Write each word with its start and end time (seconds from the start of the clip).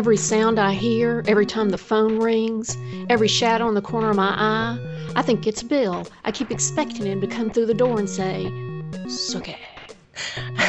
Every 0.00 0.16
sound 0.16 0.58
I 0.58 0.72
hear, 0.72 1.22
every 1.28 1.44
time 1.44 1.68
the 1.68 1.76
phone 1.76 2.16
rings, 2.16 2.74
every 3.10 3.28
shadow 3.28 3.68
in 3.68 3.74
the 3.74 3.82
corner 3.82 4.08
of 4.08 4.16
my 4.16 4.30
eye, 4.34 4.78
I 5.14 5.20
think 5.20 5.46
it's 5.46 5.62
Bill. 5.62 6.08
I 6.24 6.32
keep 6.32 6.50
expecting 6.50 7.04
him 7.04 7.20
to 7.20 7.26
come 7.26 7.50
through 7.50 7.66
the 7.66 7.74
door 7.74 7.98
and 7.98 8.08
say, 8.08 8.50
Suck 9.10 9.50
it. 9.50 9.58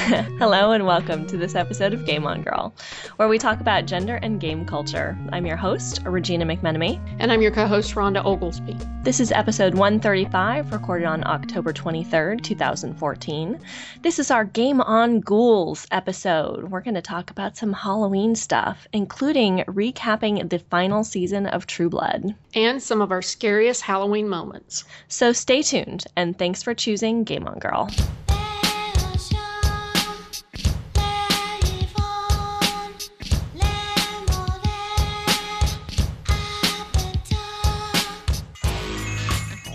Hello 0.39 0.71
and 0.71 0.87
welcome 0.87 1.27
to 1.27 1.37
this 1.37 1.53
episode 1.53 1.93
of 1.93 2.07
Game 2.07 2.25
On 2.25 2.41
Girl, 2.41 2.73
where 3.17 3.27
we 3.27 3.37
talk 3.37 3.61
about 3.61 3.85
gender 3.85 4.15
and 4.15 4.41
game 4.41 4.65
culture. 4.65 5.15
I'm 5.31 5.45
your 5.45 5.57
host, 5.57 6.01
Regina 6.03 6.43
McMenemy. 6.43 6.99
And 7.19 7.31
I'm 7.31 7.43
your 7.43 7.51
co 7.51 7.67
host, 7.67 7.93
Rhonda 7.93 8.25
Oglesby. 8.25 8.75
This 9.03 9.19
is 9.19 9.31
episode 9.31 9.75
135, 9.75 10.73
recorded 10.73 11.05
on 11.05 11.23
October 11.27 11.71
23rd, 11.71 12.41
2014. 12.41 13.59
This 14.01 14.17
is 14.17 14.31
our 14.31 14.43
Game 14.43 14.81
On 14.81 15.19
Ghouls 15.19 15.85
episode. 15.91 16.71
We're 16.71 16.81
going 16.81 16.95
to 16.95 17.01
talk 17.03 17.29
about 17.29 17.55
some 17.55 17.71
Halloween 17.71 18.33
stuff, 18.33 18.87
including 18.93 19.59
recapping 19.67 20.49
the 20.49 20.57
final 20.57 21.03
season 21.03 21.45
of 21.45 21.67
True 21.67 21.89
Blood. 21.89 22.33
And 22.55 22.81
some 22.81 23.03
of 23.03 23.11
our 23.11 23.21
scariest 23.21 23.83
Halloween 23.83 24.27
moments. 24.27 24.83
So 25.09 25.31
stay 25.31 25.61
tuned, 25.61 26.05
and 26.15 26.35
thanks 26.35 26.63
for 26.63 26.73
choosing 26.73 27.23
Game 27.23 27.47
On 27.47 27.59
Girl. 27.59 27.87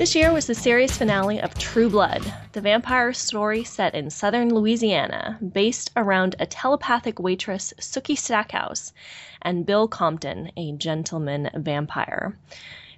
This 0.07 0.15
year 0.15 0.33
was 0.33 0.47
the 0.47 0.55
series 0.55 0.97
finale 0.97 1.41
of 1.41 1.59
True 1.59 1.91
Blood, 1.91 2.33
the 2.53 2.61
vampire 2.61 3.13
story 3.13 3.65
set 3.65 3.93
in 3.97 4.09
southern 4.09 4.55
Louisiana, 4.55 5.37
based 5.53 5.91
around 5.97 6.37
a 6.39 6.47
telepathic 6.47 7.19
waitress, 7.19 7.75
Sookie 7.81 8.17
Stackhouse, 8.17 8.93
and 9.43 9.67
Bill 9.67 9.89
Compton, 9.89 10.53
a 10.57 10.71
gentleman 10.77 11.51
vampire. 11.57 12.39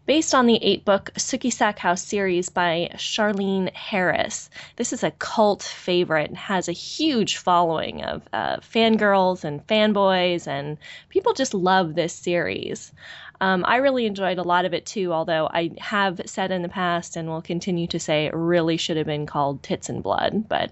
Based 0.05 0.35
on 0.35 0.47
the 0.47 0.63
eight 0.63 0.85
book 0.85 1.11
Sookie 1.15 1.53
Stackhouse 1.53 2.03
series 2.03 2.51
by 2.51 2.91
Charlaine 2.97 3.73
Harris. 3.75 4.51
This 4.77 4.93
is 4.93 5.03
a 5.03 5.11
cult 5.13 5.63
favorite, 5.63 6.29
and 6.29 6.37
has 6.37 6.69
a 6.69 6.73
huge 6.73 7.39
following 7.39 8.03
of 8.05 8.29
uh, 8.35 8.59
fangirls 8.59 9.45
and 9.45 9.67
fanboys, 9.67 10.47
and 10.47 10.77
people 11.09 11.33
just 11.33 11.55
love 11.55 11.95
this 11.95 12.13
series. 12.13 12.93
Um, 13.41 13.65
I 13.67 13.77
really 13.77 14.07
enjoyed 14.07 14.39
a 14.39 14.43
lot 14.43 14.65
of 14.65 14.75
it 14.75 14.87
too, 14.87 15.13
although 15.13 15.49
I 15.53 15.71
have 15.79 16.21
said 16.27 16.51
in 16.51 16.63
the 16.63 16.69
past 16.69 17.17
and 17.17 17.29
will 17.29 17.43
continue 17.43 17.87
to 17.89 18.01
say 18.01 18.27
it 18.27 18.35
really 18.35 18.77
should 18.77 18.97
have 18.97 19.07
been 19.07 19.27
called 19.27 19.63
Tits 19.63 19.89
and 19.89 20.03
Blood. 20.03 20.49
But 20.49 20.71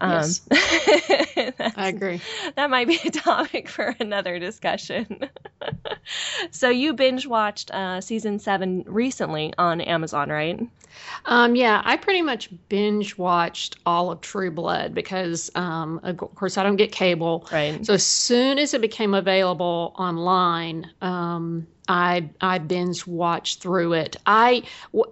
um, 0.00 0.12
yes. 0.12 0.42
I 1.76 1.88
agree. 1.88 2.20
That 2.54 2.70
might 2.70 2.86
be 2.86 3.00
a 3.04 3.10
topic 3.10 3.68
for 3.68 3.96
another 3.98 4.38
discussion. 4.38 5.28
so 6.50 6.68
you 6.68 6.92
binge 6.92 7.26
watched 7.26 7.70
uh, 7.72 8.00
season 8.00 8.38
seven 8.38 8.84
recently 8.86 9.52
on 9.58 9.80
Amazon, 9.80 10.28
right? 10.28 10.60
Um, 11.26 11.56
yeah, 11.56 11.82
I 11.84 11.96
pretty 11.96 12.22
much 12.22 12.50
binge 12.68 13.18
watched 13.18 13.76
all 13.86 14.10
of 14.10 14.20
True 14.20 14.50
Blood 14.50 14.94
because, 14.94 15.50
um, 15.54 16.00
of 16.02 16.16
course, 16.16 16.58
I 16.58 16.62
don't 16.62 16.76
get 16.76 16.92
cable. 16.92 17.46
Right. 17.52 17.84
So 17.84 17.94
as 17.94 18.06
soon 18.06 18.58
as 18.58 18.74
it 18.74 18.80
became 18.80 19.14
available 19.14 19.94
online, 19.98 20.90
um, 21.00 21.66
I 21.88 22.28
I 22.40 22.58
binge 22.58 23.06
watched 23.06 23.60
through 23.60 23.94
it. 23.94 24.16
I 24.26 24.62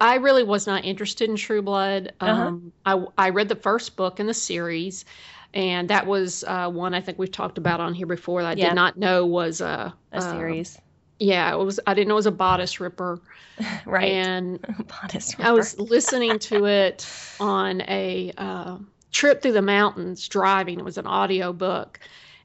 I 0.00 0.16
really 0.16 0.44
was 0.44 0.66
not 0.66 0.84
interested 0.84 1.28
in 1.28 1.36
True 1.36 1.62
Blood. 1.62 2.12
Uh-huh. 2.20 2.30
Um, 2.30 2.72
I 2.84 3.04
I 3.16 3.30
read 3.30 3.48
the 3.48 3.56
first 3.56 3.96
book 3.96 4.20
in 4.20 4.26
the 4.26 4.34
series, 4.34 5.06
and 5.54 5.88
that 5.88 6.06
was 6.06 6.44
uh, 6.46 6.70
one 6.70 6.92
I 6.94 7.00
think 7.00 7.18
we've 7.18 7.32
talked 7.32 7.56
about 7.56 7.80
on 7.80 7.94
here 7.94 8.06
before. 8.06 8.42
That 8.42 8.58
I 8.58 8.60
yeah. 8.60 8.68
did 8.68 8.74
not 8.74 8.98
know 8.98 9.24
was 9.24 9.60
a 9.60 9.94
a 10.12 10.20
series. 10.20 10.76
Uh, 10.76 10.80
yeah, 11.18 11.52
it 11.52 11.56
was. 11.56 11.80
I 11.86 11.94
didn't 11.94 12.08
know 12.08 12.14
it 12.14 12.16
was 12.16 12.26
a 12.26 12.32
bodice 12.32 12.78
ripper. 12.78 13.20
right. 13.86 14.12
And 14.12 14.60
bodice 15.02 15.38
ripper. 15.38 15.48
I 15.48 15.52
was 15.52 15.78
listening 15.78 16.38
to 16.40 16.64
it 16.66 17.08
on 17.40 17.80
a 17.82 18.32
uh, 18.36 18.76
trip 19.12 19.40
through 19.40 19.52
the 19.52 19.62
mountains 19.62 20.28
driving. 20.28 20.78
It 20.78 20.84
was 20.84 20.98
an 20.98 21.06
audio 21.06 21.54
book 21.54 22.00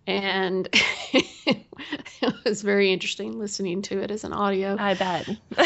and 0.07 0.67
it 1.13 2.34
was 2.44 2.62
very 2.62 2.91
interesting 2.91 3.38
listening 3.38 3.81
to 3.84 4.00
it 4.00 4.12
as 4.12 4.23
an 4.23 4.34
audio. 4.34 4.75
I 4.79 4.94
bet, 4.95 5.29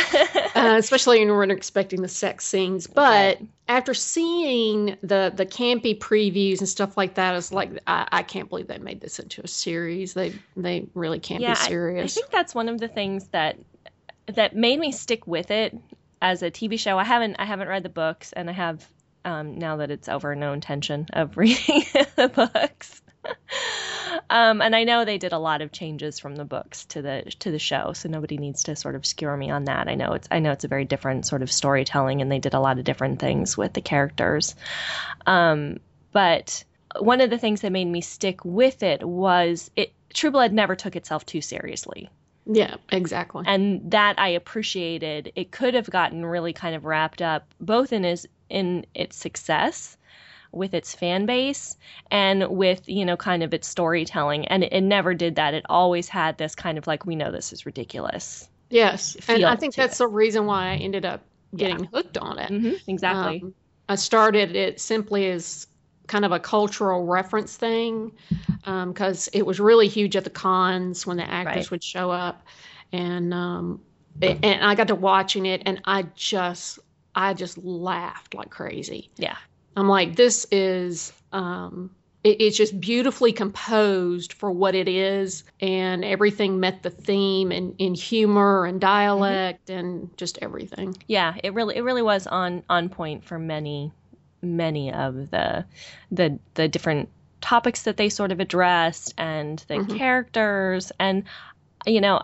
uh, 0.55 0.75
especially 0.77 1.19
when 1.19 1.29
we 1.29 1.33
weren't 1.33 1.51
expecting 1.51 2.01
the 2.01 2.07
sex 2.07 2.45
scenes. 2.45 2.87
But 2.87 3.39
after 3.67 3.93
seeing 3.93 4.97
the 5.01 5.31
the 5.35 5.45
campy 5.45 5.97
previews 5.97 6.59
and 6.59 6.69
stuff 6.69 6.97
like 6.97 7.15
that, 7.15 7.35
it's 7.35 7.51
like 7.51 7.71
I, 7.87 8.07
I 8.11 8.23
can't 8.23 8.49
believe 8.49 8.67
they 8.67 8.77
made 8.77 9.01
this 9.01 9.19
into 9.19 9.41
a 9.43 9.47
series. 9.47 10.13
They 10.13 10.33
they 10.55 10.87
really 10.93 11.19
can't 11.19 11.41
yeah, 11.41 11.53
be 11.53 11.59
serious. 11.59 12.17
I, 12.17 12.19
I 12.19 12.21
think 12.21 12.31
that's 12.31 12.53
one 12.55 12.69
of 12.69 12.79
the 12.79 12.87
things 12.87 13.27
that 13.29 13.57
that 14.27 14.55
made 14.55 14.79
me 14.79 14.91
stick 14.91 15.27
with 15.27 15.51
it 15.51 15.77
as 16.21 16.41
a 16.43 16.51
TV 16.51 16.79
show. 16.79 16.97
I 16.97 17.03
haven't 17.03 17.35
I 17.39 17.45
haven't 17.45 17.67
read 17.67 17.83
the 17.83 17.89
books, 17.89 18.33
and 18.33 18.49
I 18.49 18.53
have 18.53 18.87
um, 19.23 19.57
now 19.57 19.77
that 19.77 19.91
it's 19.91 20.07
over, 20.07 20.35
no 20.35 20.53
intention 20.53 21.07
of 21.13 21.37
reading 21.37 21.83
the 22.15 22.29
books. 22.33 23.01
Um, 24.29 24.61
and 24.61 24.75
I 24.75 24.83
know 24.83 25.05
they 25.05 25.17
did 25.17 25.33
a 25.33 25.39
lot 25.39 25.61
of 25.61 25.71
changes 25.71 26.19
from 26.19 26.35
the 26.35 26.45
books 26.45 26.85
to 26.85 27.01
the 27.01 27.23
to 27.39 27.51
the 27.51 27.59
show, 27.59 27.93
so 27.93 28.09
nobody 28.09 28.37
needs 28.37 28.63
to 28.63 28.75
sort 28.75 28.95
of 28.95 29.05
skewer 29.05 29.35
me 29.37 29.49
on 29.49 29.65
that. 29.65 29.87
I 29.87 29.95
know 29.95 30.13
it's 30.13 30.27
I 30.31 30.39
know 30.39 30.51
it's 30.51 30.63
a 30.63 30.69
very 30.69 30.85
different 30.85 31.25
sort 31.25 31.41
of 31.41 31.51
storytelling, 31.51 32.21
and 32.21 32.31
they 32.31 32.39
did 32.39 32.53
a 32.53 32.59
lot 32.59 32.77
of 32.77 32.83
different 32.83 33.19
things 33.19 33.57
with 33.57 33.73
the 33.73 33.81
characters. 33.81 34.55
Um, 35.25 35.79
but 36.11 36.63
one 36.99 37.21
of 37.21 37.29
the 37.29 37.37
things 37.37 37.61
that 37.61 37.71
made 37.71 37.85
me 37.85 38.01
stick 38.01 38.43
with 38.43 38.83
it 38.83 39.03
was 39.03 39.69
it 39.75 39.93
True 40.13 40.31
Blood 40.31 40.53
never 40.53 40.75
took 40.75 40.95
itself 40.95 41.25
too 41.25 41.41
seriously. 41.41 42.09
Yeah, 42.45 42.75
exactly. 42.91 43.43
And 43.47 43.91
that 43.91 44.19
I 44.19 44.29
appreciated. 44.29 45.31
It 45.35 45.51
could 45.51 45.73
have 45.73 45.89
gotten 45.89 46.25
really 46.25 46.53
kind 46.53 46.75
of 46.75 46.85
wrapped 46.85 47.21
up 47.21 47.47
both 47.59 47.91
in 47.91 48.03
his 48.03 48.27
in 48.49 48.85
its 48.93 49.15
success 49.15 49.97
with 50.55 50.73
its 50.73 50.93
fan 50.93 51.25
base 51.25 51.77
and 52.11 52.47
with 52.49 52.87
you 52.87 53.05
know 53.05 53.17
kind 53.17 53.43
of 53.43 53.53
its 53.53 53.67
storytelling 53.67 54.47
and 54.47 54.63
it, 54.63 54.73
it 54.73 54.81
never 54.81 55.13
did 55.13 55.35
that 55.35 55.53
it 55.53 55.65
always 55.69 56.07
had 56.07 56.37
this 56.37 56.55
kind 56.55 56.77
of 56.77 56.87
like 56.87 57.05
we 57.05 57.15
know 57.15 57.31
this 57.31 57.53
is 57.53 57.65
ridiculous 57.65 58.49
yes 58.69 59.17
and 59.27 59.45
i 59.45 59.55
think 59.55 59.75
that's 59.75 59.95
it. 59.95 59.99
the 59.99 60.07
reason 60.07 60.45
why 60.45 60.69
i 60.69 60.75
ended 60.75 61.05
up 61.05 61.21
getting 61.55 61.79
yeah. 61.79 61.89
hooked 61.93 62.17
on 62.17 62.39
it 62.39 62.51
mm-hmm, 62.51 62.73
exactly 62.87 63.41
um, 63.43 63.53
i 63.89 63.95
started 63.95 64.55
it 64.55 64.79
simply 64.79 65.29
as 65.29 65.67
kind 66.07 66.23
of 66.23 66.31
a 66.31 66.39
cultural 66.39 67.05
reference 67.05 67.57
thing 67.57 68.11
because 68.63 69.27
um, 69.27 69.31
it 69.33 69.45
was 69.45 69.59
really 69.59 69.87
huge 69.87 70.15
at 70.15 70.23
the 70.23 70.29
cons 70.29 71.05
when 71.07 71.17
the 71.17 71.23
actors 71.23 71.55
right. 71.55 71.71
would 71.71 71.83
show 71.83 72.11
up 72.11 72.45
and 72.91 73.33
um, 73.33 73.81
and 74.21 74.63
I 74.63 74.75
got 74.75 74.87
to 74.87 74.95
watching 74.95 75.45
it 75.45 75.63
and 75.65 75.81
I 75.85 76.03
just 76.15 76.79
I 77.15 77.33
just 77.33 77.57
laughed 77.57 78.33
like 78.33 78.49
crazy. 78.49 79.09
Yeah. 79.17 79.37
I'm 79.75 79.87
like, 79.87 80.15
this 80.15 80.45
is, 80.51 81.11
um, 81.31 81.91
it, 82.23 82.41
it's 82.41 82.57
just 82.57 82.79
beautifully 82.79 83.33
composed 83.33 84.33
for 84.33 84.51
what 84.51 84.75
it 84.75 84.87
is, 84.87 85.43
and 85.59 86.03
everything 86.05 86.59
met 86.59 86.83
the 86.83 86.89
theme 86.89 87.51
and 87.51 87.75
in 87.77 87.93
humor 87.93 88.65
and 88.65 88.79
dialect 88.79 89.67
mm-hmm. 89.67 89.79
and 89.79 90.17
just 90.17 90.39
everything. 90.41 90.95
Yeah, 91.07 91.35
it 91.43 91.53
really, 91.53 91.75
it 91.75 91.81
really 91.81 92.01
was 92.01 92.27
on 92.27 92.63
on 92.69 92.89
point 92.89 93.25
for 93.25 93.37
many, 93.37 93.91
many 94.41 94.91
of 94.91 95.29
the, 95.31 95.65
the 96.11 96.39
the 96.53 96.67
different 96.67 97.09
topics 97.45 97.83
that 97.83 97.95
they 97.95 98.09
sort 98.09 98.31
of 98.31 98.39
addressed 98.39 99.13
and 99.19 99.63
the 99.67 99.75
mm-hmm. 99.75 99.97
characters 99.97 100.91
and 100.99 101.23
you 101.85 102.01
know 102.01 102.19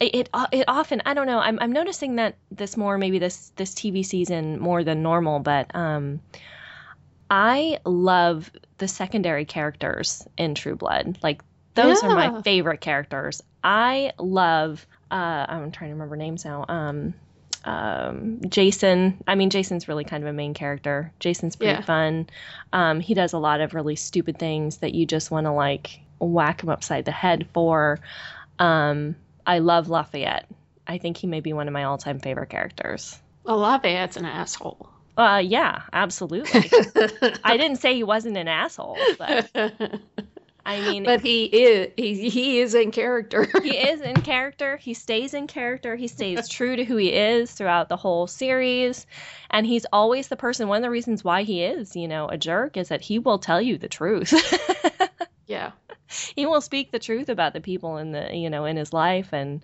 it 0.00 0.30
it 0.50 0.64
often 0.66 1.02
I 1.04 1.12
don't 1.12 1.26
know 1.26 1.38
I'm 1.38 1.58
I'm 1.60 1.72
noticing 1.72 2.16
that 2.16 2.36
this 2.50 2.74
more 2.76 2.96
maybe 2.96 3.18
this 3.18 3.52
this 3.56 3.74
TV 3.74 4.02
season 4.02 4.58
more 4.58 4.82
than 4.82 5.02
normal 5.02 5.40
but 5.40 5.74
um 5.74 6.20
I 7.34 7.78
love 7.86 8.52
the 8.76 8.86
secondary 8.86 9.46
characters 9.46 10.28
in 10.36 10.54
True 10.54 10.76
Blood. 10.76 11.16
Like 11.22 11.40
those 11.72 12.02
yeah. 12.02 12.10
are 12.10 12.14
my 12.14 12.42
favorite 12.42 12.82
characters. 12.82 13.42
I 13.64 14.12
love 14.18 14.86
uh, 15.10 15.46
I'm 15.48 15.72
trying 15.72 15.88
to 15.88 15.94
remember 15.94 16.16
names 16.16 16.44
now. 16.44 16.66
Um, 16.68 17.14
um, 17.64 18.42
Jason. 18.46 19.22
I 19.26 19.34
mean, 19.34 19.48
Jason's 19.48 19.88
really 19.88 20.04
kind 20.04 20.22
of 20.22 20.28
a 20.28 20.34
main 20.34 20.52
character. 20.52 21.10
Jason's 21.20 21.56
pretty 21.56 21.72
yeah. 21.72 21.80
fun. 21.80 22.28
Um, 22.74 23.00
he 23.00 23.14
does 23.14 23.32
a 23.32 23.38
lot 23.38 23.62
of 23.62 23.72
really 23.72 23.96
stupid 23.96 24.38
things 24.38 24.76
that 24.78 24.92
you 24.92 25.06
just 25.06 25.30
want 25.30 25.46
to 25.46 25.52
like 25.52 26.00
whack 26.18 26.62
him 26.62 26.68
upside 26.68 27.06
the 27.06 27.12
head 27.12 27.48
for. 27.54 27.98
Um, 28.58 29.16
I 29.46 29.60
love 29.60 29.88
Lafayette. 29.88 30.50
I 30.86 30.98
think 30.98 31.16
he 31.16 31.26
may 31.26 31.40
be 31.40 31.54
one 31.54 31.66
of 31.66 31.72
my 31.72 31.84
all-time 31.84 32.18
favorite 32.18 32.50
characters. 32.50 33.18
Well, 33.42 33.56
Lafayette's 33.56 34.18
an 34.18 34.26
asshole. 34.26 34.91
Uh, 35.16 35.42
yeah, 35.44 35.82
absolutely. 35.92 36.70
I 37.44 37.56
didn't 37.56 37.76
say 37.76 37.94
he 37.94 38.04
wasn't 38.04 38.36
an 38.36 38.48
asshole, 38.48 38.98
but 39.18 39.50
I 40.64 40.80
mean, 40.80 41.04
but 41.04 41.20
he 41.20 41.44
is 41.44 41.92
he 41.96 42.30
he 42.30 42.60
is 42.60 42.74
in 42.74 42.92
character. 42.92 43.46
he 43.62 43.76
is 43.76 44.00
in 44.00 44.22
character. 44.22 44.76
He 44.76 44.94
stays 44.94 45.34
in 45.34 45.46
character. 45.48 45.96
He 45.96 46.08
stays 46.08 46.48
true 46.50 46.76
to 46.76 46.84
who 46.84 46.96
he 46.96 47.12
is 47.12 47.52
throughout 47.52 47.88
the 47.88 47.96
whole 47.96 48.26
series, 48.26 49.06
and 49.50 49.66
he's 49.66 49.86
always 49.92 50.28
the 50.28 50.36
person. 50.36 50.68
One 50.68 50.78
of 50.78 50.82
the 50.82 50.90
reasons 50.90 51.24
why 51.24 51.42
he 51.42 51.62
is, 51.62 51.96
you 51.96 52.08
know, 52.08 52.28
a 52.28 52.38
jerk 52.38 52.76
is 52.76 52.88
that 52.88 53.02
he 53.02 53.18
will 53.18 53.38
tell 53.38 53.60
you 53.60 53.76
the 53.76 53.88
truth. 53.88 54.32
yeah. 55.46 55.72
he 56.36 56.46
will 56.46 56.60
speak 56.60 56.90
the 56.90 56.98
truth 56.98 57.28
about 57.28 57.52
the 57.52 57.60
people 57.60 57.96
in 57.96 58.12
the 58.12 58.34
you 58.34 58.50
know 58.50 58.64
in 58.64 58.76
his 58.76 58.92
life 58.92 59.32
and 59.32 59.62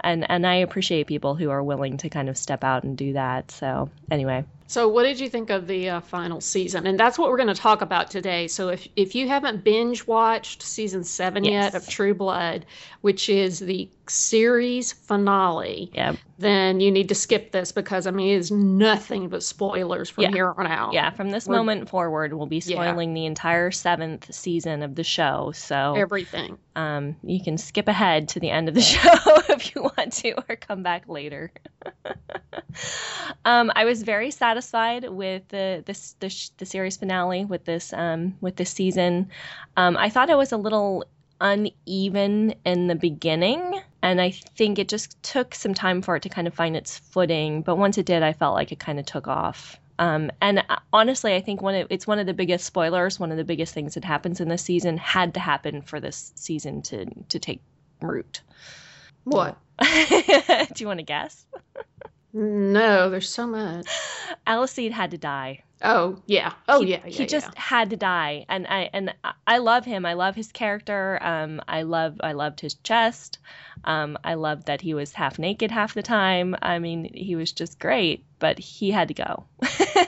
and 0.00 0.28
and 0.30 0.46
I 0.46 0.56
appreciate 0.56 1.06
people 1.06 1.34
who 1.34 1.50
are 1.50 1.62
willing 1.62 1.96
to 1.98 2.08
kind 2.08 2.28
of 2.28 2.36
step 2.36 2.64
out 2.64 2.84
and 2.84 2.96
do 2.96 3.14
that. 3.14 3.50
So 3.50 3.90
anyway, 4.10 4.44
so, 4.68 4.88
what 4.88 5.04
did 5.04 5.20
you 5.20 5.28
think 5.28 5.50
of 5.50 5.68
the 5.68 5.90
uh, 5.90 6.00
final 6.00 6.40
season? 6.40 6.88
And 6.88 6.98
that's 6.98 7.16
what 7.18 7.30
we're 7.30 7.36
going 7.36 7.48
to 7.48 7.54
talk 7.54 7.82
about 7.82 8.10
today. 8.10 8.48
So, 8.48 8.70
if 8.70 8.88
if 8.96 9.14
you 9.14 9.28
haven't 9.28 9.62
binge 9.62 10.06
watched 10.06 10.62
season 10.62 11.04
seven 11.04 11.44
yes. 11.44 11.72
yet 11.72 11.74
of 11.74 11.88
True 11.88 12.14
Blood, 12.14 12.66
which 13.00 13.28
is 13.28 13.60
the 13.60 13.88
series 14.08 14.92
finale, 14.92 15.90
yep. 15.94 16.16
then 16.38 16.80
you 16.80 16.90
need 16.90 17.08
to 17.10 17.14
skip 17.14 17.52
this 17.52 17.70
because 17.70 18.08
I 18.08 18.10
mean 18.10 18.34
it 18.34 18.38
is 18.38 18.50
nothing 18.50 19.28
but 19.28 19.44
spoilers 19.44 20.10
from 20.10 20.24
yeah. 20.24 20.30
here 20.32 20.52
on 20.56 20.66
out. 20.66 20.92
Yeah, 20.92 21.10
from 21.10 21.30
this 21.30 21.46
we're, 21.46 21.56
moment 21.56 21.88
forward, 21.88 22.32
we'll 22.32 22.46
be 22.46 22.60
spoiling 22.60 23.10
yeah. 23.10 23.22
the 23.22 23.26
entire 23.26 23.70
seventh 23.70 24.34
season 24.34 24.82
of 24.82 24.96
the 24.96 25.04
show. 25.04 25.52
So 25.54 25.85
everything. 25.94 26.58
Um, 26.74 27.16
you 27.22 27.42
can 27.42 27.58
skip 27.58 27.88
ahead 27.88 28.28
to 28.30 28.40
the 28.40 28.50
end 28.50 28.68
of 28.68 28.74
the 28.74 28.80
show 28.92 29.14
if 29.48 29.74
you 29.74 29.82
want 29.82 30.12
to, 30.14 30.34
or 30.48 30.56
come 30.56 30.82
back 30.82 31.08
later. 31.08 31.52
um, 33.44 33.70
I 33.74 33.84
was 33.84 34.02
very 34.02 34.30
satisfied 34.30 35.08
with 35.08 35.46
the 35.48 35.82
this 35.86 36.16
the, 36.20 36.50
the 36.58 36.66
series 36.66 36.96
finale 36.96 37.44
with 37.44 37.64
this 37.64 37.92
um, 37.92 38.36
with 38.40 38.56
this 38.56 38.70
season. 38.70 39.30
Um, 39.76 39.96
I 39.96 40.10
thought 40.10 40.30
it 40.30 40.36
was 40.36 40.52
a 40.52 40.56
little 40.56 41.04
uneven 41.40 42.54
in 42.64 42.86
the 42.86 42.94
beginning, 42.94 43.80
and 44.02 44.20
I 44.20 44.30
think 44.30 44.78
it 44.78 44.88
just 44.88 45.22
took 45.22 45.54
some 45.54 45.74
time 45.74 46.02
for 46.02 46.16
it 46.16 46.22
to 46.22 46.28
kind 46.28 46.46
of 46.46 46.54
find 46.54 46.76
its 46.76 46.98
footing. 46.98 47.62
But 47.62 47.76
once 47.76 47.98
it 47.98 48.06
did, 48.06 48.22
I 48.22 48.32
felt 48.32 48.54
like 48.54 48.72
it 48.72 48.78
kind 48.78 48.98
of 48.98 49.06
took 49.06 49.28
off. 49.28 49.78
Um, 49.98 50.30
and 50.40 50.64
uh, 50.68 50.76
honestly, 50.92 51.34
I 51.34 51.40
think 51.40 51.62
one 51.62 51.74
of, 51.74 51.86
it's 51.90 52.06
one 52.06 52.18
of 52.18 52.26
the 52.26 52.34
biggest 52.34 52.64
spoilers. 52.64 53.18
One 53.18 53.30
of 53.30 53.36
the 53.36 53.44
biggest 53.44 53.72
things 53.74 53.94
that 53.94 54.04
happens 54.04 54.40
in 54.40 54.48
this 54.48 54.62
season 54.62 54.98
had 54.98 55.34
to 55.34 55.40
happen 55.40 55.82
for 55.82 56.00
this 56.00 56.32
season 56.34 56.82
to 56.82 57.06
to 57.28 57.38
take 57.38 57.60
root. 58.00 58.42
What? 59.24 59.56
Do 59.80 59.86
you 60.76 60.86
want 60.86 61.00
to 61.00 61.04
guess? 61.04 61.46
No, 62.36 63.08
there's 63.08 63.30
so 63.30 63.46
much. 63.46 63.86
Alcide 64.46 64.92
had 64.92 65.12
to 65.12 65.16
die. 65.16 65.62
Oh 65.82 66.20
yeah. 66.26 66.52
Oh 66.68 66.82
he, 66.82 66.90
yeah, 66.90 67.00
yeah. 67.06 67.10
He 67.10 67.24
just 67.24 67.54
had 67.54 67.88
to 67.90 67.96
die, 67.96 68.44
and 68.50 68.66
I 68.66 68.90
and 68.92 69.14
I 69.46 69.56
love 69.56 69.86
him. 69.86 70.04
I 70.04 70.12
love 70.12 70.34
his 70.34 70.52
character. 70.52 71.18
Um, 71.22 71.62
I 71.66 71.82
love 71.82 72.20
I 72.22 72.32
loved 72.32 72.60
his 72.60 72.74
chest. 72.74 73.38
Um, 73.84 74.18
I 74.22 74.34
loved 74.34 74.66
that 74.66 74.82
he 74.82 74.92
was 74.92 75.14
half 75.14 75.38
naked 75.38 75.70
half 75.70 75.94
the 75.94 76.02
time. 76.02 76.54
I 76.60 76.78
mean, 76.78 77.10
he 77.14 77.36
was 77.36 77.52
just 77.52 77.78
great, 77.78 78.22
but 78.38 78.58
he 78.58 78.90
had 78.90 79.08
to 79.08 79.14
go. 79.14 79.44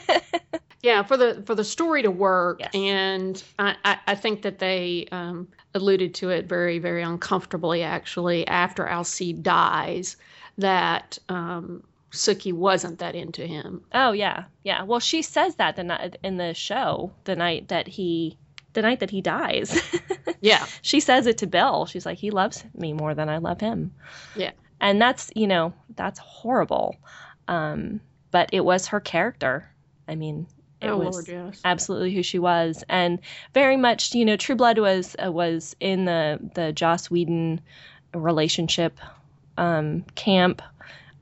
yeah, 0.82 1.02
for 1.04 1.16
the 1.16 1.42
for 1.46 1.54
the 1.54 1.64
story 1.64 2.02
to 2.02 2.10
work, 2.10 2.60
yes. 2.60 2.70
and 2.74 3.42
I, 3.58 3.74
I, 3.86 3.98
I 4.08 4.14
think 4.16 4.42
that 4.42 4.58
they 4.58 5.08
um, 5.12 5.48
alluded 5.72 6.14
to 6.16 6.28
it 6.28 6.46
very 6.46 6.78
very 6.78 7.02
uncomfortably 7.02 7.82
actually 7.82 8.46
after 8.46 8.86
Alcide 8.86 9.42
dies 9.42 10.18
that 10.58 11.18
um, 11.30 11.82
Sookie 12.10 12.52
wasn't 12.52 13.00
that 13.00 13.14
into 13.14 13.46
him. 13.46 13.84
Oh 13.92 14.12
yeah, 14.12 14.44
yeah. 14.64 14.82
Well, 14.84 15.00
she 15.00 15.22
says 15.22 15.56
that 15.56 15.76
the 15.76 15.84
night 15.84 16.16
in 16.22 16.36
the 16.36 16.54
show, 16.54 17.12
the 17.24 17.36
night 17.36 17.68
that 17.68 17.86
he, 17.86 18.38
the 18.72 18.82
night 18.82 19.00
that 19.00 19.10
he 19.10 19.20
dies. 19.20 19.78
yeah. 20.40 20.66
She 20.82 21.00
says 21.00 21.26
it 21.26 21.38
to 21.38 21.46
Bill. 21.46 21.86
She's 21.86 22.06
like, 22.06 22.18
he 22.18 22.30
loves 22.30 22.64
me 22.74 22.92
more 22.92 23.14
than 23.14 23.28
I 23.28 23.38
love 23.38 23.60
him. 23.60 23.92
Yeah. 24.34 24.52
And 24.80 25.00
that's 25.00 25.30
you 25.34 25.46
know 25.46 25.74
that's 25.96 26.18
horrible, 26.18 26.96
um, 27.46 28.00
but 28.30 28.50
it 28.52 28.64
was 28.64 28.86
her 28.88 29.00
character. 29.00 29.68
I 30.06 30.14
mean, 30.14 30.46
it 30.80 30.88
oh, 30.88 30.98
was 30.98 31.28
Lord, 31.28 31.28
yes. 31.28 31.60
absolutely 31.64 32.14
who 32.14 32.22
she 32.22 32.38
was, 32.38 32.84
and 32.88 33.18
very 33.52 33.76
much 33.76 34.14
you 34.14 34.24
know 34.24 34.36
True 34.36 34.54
Blood 34.54 34.78
was 34.78 35.16
uh, 35.22 35.32
was 35.32 35.74
in 35.80 36.04
the 36.04 36.38
the 36.54 36.72
Joss 36.72 37.10
Whedon 37.10 37.60
relationship 38.14 39.00
um, 39.56 40.04
camp 40.14 40.62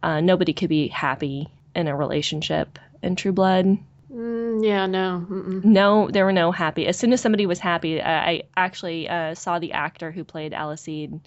uh, 0.06 0.20
nobody 0.20 0.52
could 0.52 0.68
be 0.68 0.86
happy 0.86 1.48
in 1.74 1.88
a 1.88 1.96
relationship 1.96 2.78
in 3.02 3.16
True 3.16 3.32
Blood. 3.32 3.76
Mm, 4.14 4.64
yeah, 4.64 4.86
no. 4.86 5.26
Mm-mm. 5.28 5.64
No, 5.64 6.08
there 6.08 6.24
were 6.24 6.32
no 6.32 6.52
happy. 6.52 6.86
As 6.86 6.96
soon 6.96 7.12
as 7.12 7.20
somebody 7.20 7.44
was 7.44 7.58
happy, 7.58 8.00
I, 8.00 8.30
I 8.30 8.42
actually 8.56 9.08
uh, 9.08 9.34
saw 9.34 9.58
the 9.58 9.72
actor 9.72 10.12
who 10.12 10.22
played 10.22 10.54
Alcide 10.54 11.18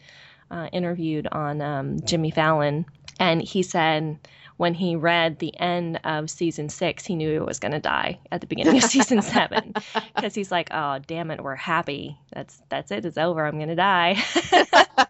uh, 0.49 0.69
interviewed 0.71 1.27
on 1.27 1.61
um, 1.61 1.99
Jimmy 2.05 2.31
Fallon, 2.31 2.85
and 3.19 3.41
he 3.41 3.63
said 3.63 4.17
when 4.55 4.73
he 4.73 4.95
read 4.95 5.39
the 5.39 5.59
end 5.59 5.99
of 6.05 6.29
season 6.29 6.69
six, 6.69 7.05
he 7.05 7.15
knew 7.15 7.33
he 7.33 7.39
was 7.39 7.59
going 7.59 7.73
to 7.73 7.79
die 7.79 8.19
at 8.31 8.39
the 8.39 8.47
beginning 8.47 8.77
of 8.77 8.83
season 8.89 9.21
seven 9.21 9.73
because 10.15 10.33
he's 10.33 10.53
like, 10.53 10.69
"Oh, 10.71 10.99
damn 11.05 11.31
it, 11.31 11.43
we're 11.43 11.55
happy. 11.55 12.17
That's 12.31 12.61
that's 12.69 12.91
it. 12.91 13.03
It's 13.03 13.17
over. 13.17 13.45
I'm 13.45 13.57
going 13.57 13.67
to 13.67 13.75
die." 13.75 14.23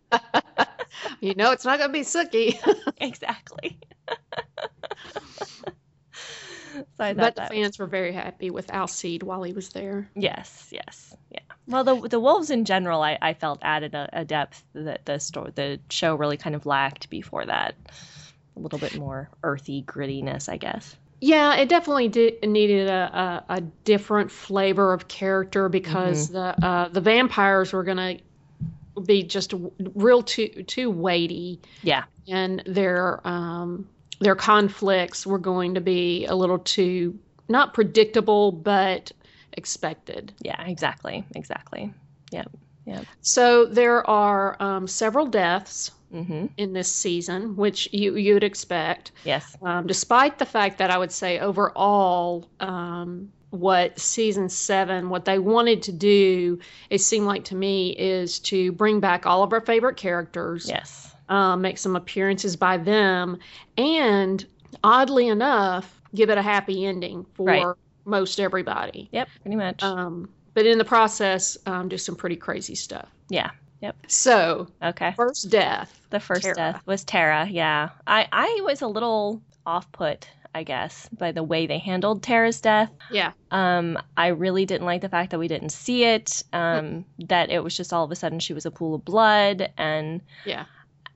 you 1.21 1.35
know 1.35 1.51
it's 1.51 1.65
not 1.65 1.79
going 1.79 1.89
to 1.89 1.93
be 1.93 2.01
Sookie. 2.01 2.57
exactly. 2.97 3.77
so 6.97 7.13
but 7.13 7.35
the 7.35 7.47
fans 7.49 7.77
was... 7.77 7.79
were 7.79 7.87
very 7.87 8.13
happy 8.13 8.49
with 8.49 8.71
Alcide 8.71 9.23
while 9.23 9.43
he 9.43 9.53
was 9.53 9.69
there. 9.69 10.09
Yes, 10.15 10.69
yes, 10.71 11.15
yeah. 11.31 11.39
Well, 11.67 11.83
the 11.83 12.07
the 12.07 12.19
wolves 12.19 12.49
in 12.49 12.65
general, 12.65 13.01
I, 13.01 13.17
I 13.21 13.33
felt 13.33 13.59
added 13.61 13.93
a, 13.93 14.09
a 14.13 14.25
depth 14.25 14.63
that 14.73 15.05
the 15.05 15.19
story, 15.19 15.51
the 15.53 15.79
show 15.89 16.15
really 16.15 16.37
kind 16.37 16.55
of 16.55 16.65
lacked 16.65 17.09
before 17.09 17.45
that. 17.45 17.75
A 18.55 18.59
little 18.59 18.79
bit 18.79 18.97
more 18.97 19.29
earthy 19.43 19.83
grittiness, 19.83 20.49
I 20.49 20.57
guess. 20.57 20.95
Yeah, 21.21 21.55
it 21.55 21.67
definitely 21.67 22.07
did, 22.07 22.43
needed 22.47 22.87
a, 22.87 23.43
a, 23.49 23.55
a, 23.55 23.61
different 23.61 24.31
flavor 24.31 24.93
of 24.93 25.09
character 25.09 25.67
because 25.67 26.29
mm-hmm. 26.29 26.61
the 26.61 26.65
uh, 26.65 26.87
the 26.87 27.01
vampires 27.01 27.73
were 27.73 27.83
gonna 27.83 28.17
be 28.99 29.23
just 29.23 29.53
real 29.95 30.23
too 30.23 30.47
too 30.63 30.89
weighty. 30.89 31.61
Yeah. 31.83 32.03
And 32.27 32.63
their 32.65 33.25
um 33.27 33.87
their 34.19 34.35
conflicts 34.35 35.25
were 35.25 35.39
going 35.39 35.75
to 35.75 35.81
be 35.81 36.25
a 36.25 36.35
little 36.35 36.59
too 36.59 37.17
not 37.47 37.73
predictable 37.73 38.51
but 38.51 39.11
expected. 39.53 40.33
Yeah, 40.41 40.61
exactly. 40.65 41.25
Exactly. 41.35 41.93
Yeah. 42.31 42.45
Yeah. 42.85 43.03
So 43.21 43.65
there 43.65 44.07
are 44.09 44.61
um, 44.61 44.87
several 44.87 45.27
deaths 45.27 45.91
mm-hmm. 46.13 46.47
in 46.57 46.73
this 46.73 46.91
season, 46.91 47.55
which 47.55 47.89
you 47.93 48.15
you 48.15 48.33
would 48.33 48.43
expect. 48.43 49.11
Yes. 49.23 49.55
Um, 49.61 49.85
despite 49.85 50.39
the 50.39 50.45
fact 50.45 50.79
that 50.79 50.89
I 50.89 50.97
would 50.97 51.11
say 51.11 51.39
overall, 51.39 52.49
um, 52.59 53.31
what 53.51 53.99
season 53.99 54.49
seven, 54.49 55.09
what 55.09 55.25
they 55.25 55.39
wanted 55.39 55.81
to 55.83 55.91
do, 55.91 56.59
it 56.89 56.99
seemed 56.99 57.25
like 57.25 57.45
to 57.45 57.55
me, 57.55 57.91
is 57.91 58.39
to 58.39 58.71
bring 58.73 58.99
back 58.99 59.25
all 59.25 59.43
of 59.43 59.53
our 59.53 59.61
favorite 59.61 59.97
characters. 59.97 60.67
Yes. 60.69 61.13
Um, 61.29 61.61
make 61.61 61.77
some 61.77 61.95
appearances 61.95 62.55
by 62.55 62.77
them, 62.77 63.37
and 63.77 64.43
oddly 64.83 65.27
enough, 65.27 66.01
give 66.15 66.31
it 66.31 66.39
a 66.39 66.41
happy 66.41 66.85
ending 66.85 67.25
for 67.35 67.45
right. 67.45 67.75
most 68.05 68.39
everybody. 68.39 69.09
Yep, 69.11 69.29
pretty 69.43 69.55
much. 69.55 69.83
Um, 69.83 70.29
but 70.55 70.65
in 70.65 70.79
the 70.79 70.85
process, 70.85 71.55
um, 71.67 71.87
do 71.87 71.99
some 71.99 72.15
pretty 72.15 72.35
crazy 72.35 72.73
stuff. 72.73 73.07
Yeah. 73.29 73.51
Yep. 73.81 73.95
So, 74.07 74.67
okay. 74.83 75.13
First 75.15 75.49
death. 75.49 76.01
The 76.09 76.19
first 76.19 76.41
Tara. 76.41 76.55
death 76.55 76.81
was 76.85 77.03
Tara. 77.03 77.47
Yeah. 77.49 77.89
I 78.07 78.27
I 78.31 78.61
was 78.63 78.81
a 78.81 78.87
little 78.87 79.41
off 79.65 79.91
put 79.91 80.27
I 80.53 80.63
guess, 80.63 81.07
by 81.09 81.31
the 81.31 81.43
way 81.43 81.67
they 81.67 81.77
handled 81.77 82.23
Tara's 82.23 82.59
death. 82.59 82.91
Yeah. 83.11 83.33
Um, 83.51 83.99
I 84.17 84.27
really 84.27 84.65
didn't 84.65 84.85
like 84.85 85.01
the 85.01 85.09
fact 85.09 85.31
that 85.31 85.39
we 85.39 85.47
didn't 85.47 85.69
see 85.69 86.03
it. 86.03 86.43
Um, 86.51 87.05
that 87.19 87.51
it 87.51 87.63
was 87.63 87.77
just 87.77 87.93
all 87.93 88.03
of 88.03 88.11
a 88.11 88.15
sudden 88.15 88.39
she 88.39 88.53
was 88.53 88.65
a 88.65 88.71
pool 88.71 88.95
of 88.95 89.05
blood, 89.05 89.71
and 89.77 90.21
yeah. 90.45 90.65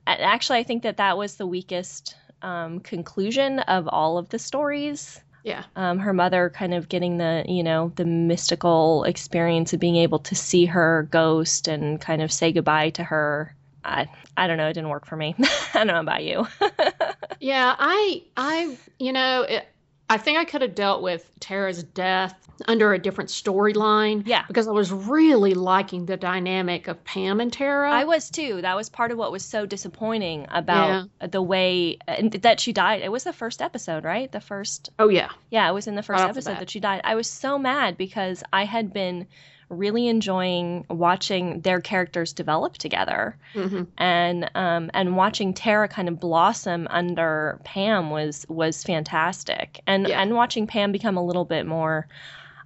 Actually, 0.06 0.58
I 0.58 0.64
think 0.64 0.82
that 0.82 0.98
that 0.98 1.16
was 1.16 1.36
the 1.36 1.46
weakest 1.46 2.14
um, 2.42 2.80
conclusion 2.80 3.58
of 3.60 3.88
all 3.88 4.18
of 4.18 4.28
the 4.28 4.38
stories. 4.38 5.20
Yeah. 5.44 5.64
Um, 5.76 5.98
her 5.98 6.12
mother 6.12 6.50
kind 6.54 6.74
of 6.74 6.88
getting 6.88 7.18
the, 7.18 7.44
you 7.46 7.62
know, 7.62 7.92
the 7.96 8.04
mystical 8.04 9.04
experience 9.04 9.72
of 9.72 9.80
being 9.80 9.96
able 9.96 10.18
to 10.20 10.34
see 10.34 10.66
her 10.66 11.06
ghost 11.10 11.68
and 11.68 12.00
kind 12.00 12.22
of 12.22 12.32
say 12.32 12.52
goodbye 12.52 12.90
to 12.90 13.04
her. 13.04 13.54
I, 13.84 14.08
I 14.36 14.46
don't 14.46 14.56
know. 14.56 14.68
It 14.68 14.72
didn't 14.72 14.90
work 14.90 15.06
for 15.06 15.16
me. 15.16 15.34
I 15.74 15.78
don't 15.78 15.86
know 15.88 16.00
about 16.00 16.24
you. 16.24 16.46
yeah, 17.40 17.74
I, 17.78 18.22
I, 18.36 18.76
you 18.98 19.12
know, 19.12 19.42
it, 19.42 19.66
I 20.08 20.18
think 20.18 20.38
I 20.38 20.44
could 20.44 20.62
have 20.62 20.74
dealt 20.74 21.02
with 21.02 21.28
Tara's 21.40 21.82
death 21.82 22.34
under 22.66 22.92
a 22.92 22.98
different 22.98 23.30
storyline. 23.30 24.22
Yeah. 24.26 24.44
Because 24.46 24.68
I 24.68 24.72
was 24.72 24.92
really 24.92 25.54
liking 25.54 26.06
the 26.06 26.16
dynamic 26.16 26.88
of 26.88 27.02
Pam 27.04 27.40
and 27.40 27.52
Tara. 27.52 27.90
I 27.90 28.04
was 28.04 28.30
too. 28.30 28.60
That 28.62 28.76
was 28.76 28.88
part 28.88 29.10
of 29.10 29.18
what 29.18 29.32
was 29.32 29.44
so 29.44 29.66
disappointing 29.66 30.46
about 30.50 31.08
yeah. 31.20 31.26
the 31.26 31.42
way 31.42 31.98
that 32.06 32.60
she 32.60 32.72
died. 32.72 33.02
It 33.02 33.10
was 33.10 33.24
the 33.24 33.32
first 33.32 33.62
episode, 33.62 34.04
right? 34.04 34.30
The 34.30 34.40
first. 34.40 34.90
Oh, 34.98 35.08
yeah. 35.08 35.30
Yeah, 35.50 35.68
it 35.68 35.72
was 35.72 35.86
in 35.86 35.94
the 35.94 36.02
first 36.02 36.22
right 36.22 36.30
episode 36.30 36.58
that 36.58 36.70
she 36.70 36.80
died. 36.80 37.00
I 37.04 37.14
was 37.14 37.28
so 37.28 37.58
mad 37.58 37.96
because 37.96 38.42
I 38.52 38.64
had 38.64 38.92
been 38.92 39.26
really 39.74 40.08
enjoying 40.08 40.86
watching 40.88 41.60
their 41.60 41.80
characters 41.80 42.32
develop 42.32 42.78
together, 42.78 43.36
mm-hmm. 43.54 43.82
and 43.98 44.50
um, 44.54 44.90
and 44.94 45.16
watching 45.16 45.54
Tara 45.54 45.88
kind 45.88 46.08
of 46.08 46.20
blossom 46.20 46.86
under 46.90 47.60
Pam 47.64 48.10
was 48.10 48.46
was 48.48 48.82
fantastic, 48.82 49.80
and 49.86 50.08
yeah. 50.08 50.20
and 50.20 50.34
watching 50.34 50.66
Pam 50.66 50.92
become 50.92 51.16
a 51.16 51.24
little 51.24 51.44
bit 51.44 51.66
more 51.66 52.06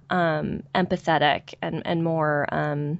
um, 0.09 0.63
empathetic 0.73 1.55
and 1.61 1.81
and 1.85 2.03
more. 2.03 2.47
Um, 2.51 2.99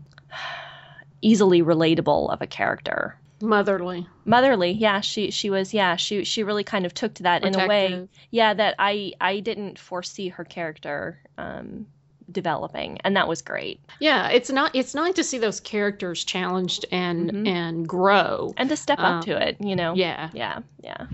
easily 1.22 1.62
relatable 1.62 2.32
of 2.32 2.42
a 2.42 2.48
character. 2.48 3.16
Motherly. 3.42 4.08
Motherly, 4.26 4.72
yeah. 4.72 5.00
She 5.00 5.32
she 5.32 5.50
was 5.50 5.74
yeah. 5.74 5.96
She 5.96 6.26
she 6.26 6.44
really 6.44 6.64
kind 6.64 6.86
of 6.86 6.94
took 6.94 7.14
to 7.16 7.24
that 7.24 7.42
Protective. 7.42 7.64
in 7.64 7.66
a 7.66 7.70
way, 7.70 8.10
yeah. 8.32 8.54
That 8.54 8.76
I 8.78 9.14
I 9.22 9.40
didn't 9.40 9.80
foresee 9.80 10.30
her 10.30 10.44
character 10.44 11.20
um, 11.38 11.88
developing, 12.32 13.00
and 13.04 13.16
that 13.16 13.28
was 13.28 13.42
great. 13.42 13.80
Yeah, 14.00 14.30
it's 14.30 14.50
not 14.50 14.76
it's 14.76 14.96
nice 14.96 15.16
to 15.16 15.24
see 15.24 15.38
those 15.38 15.60
characters 15.60 16.24
challenged 16.24 16.86
and 16.92 17.32
mm-hmm. 17.32 17.48
and 17.48 17.88
grow 17.88 18.54
and 18.58 18.70
to 18.70 18.76
step 18.76 19.00
um, 19.00 19.20
up 19.20 19.26
to 19.26 19.48
it. 19.48 19.58
You 19.60 19.76
know. 19.76 19.94
Yeah. 19.96 20.30
Yeah. 20.34 20.60
Yeah. 20.84 21.08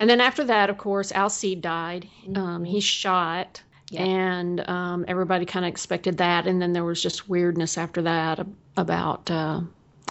And 0.00 0.08
then 0.08 0.20
after 0.20 0.44
that, 0.44 0.70
of 0.70 0.78
course, 0.78 1.12
Alcide 1.12 1.60
died. 1.60 2.08
Mm-hmm. 2.22 2.36
Um, 2.36 2.64
he's 2.64 2.84
shot. 2.84 3.62
Yeah. 3.90 4.02
And 4.02 4.68
um, 4.68 5.04
everybody 5.08 5.46
kind 5.46 5.64
of 5.64 5.70
expected 5.70 6.18
that, 6.18 6.46
and 6.46 6.60
then 6.60 6.74
there 6.74 6.84
was 6.84 7.02
just 7.02 7.28
weirdness 7.28 7.78
after 7.78 8.02
that 8.02 8.46
about 8.76 9.30
uh, 9.30 9.62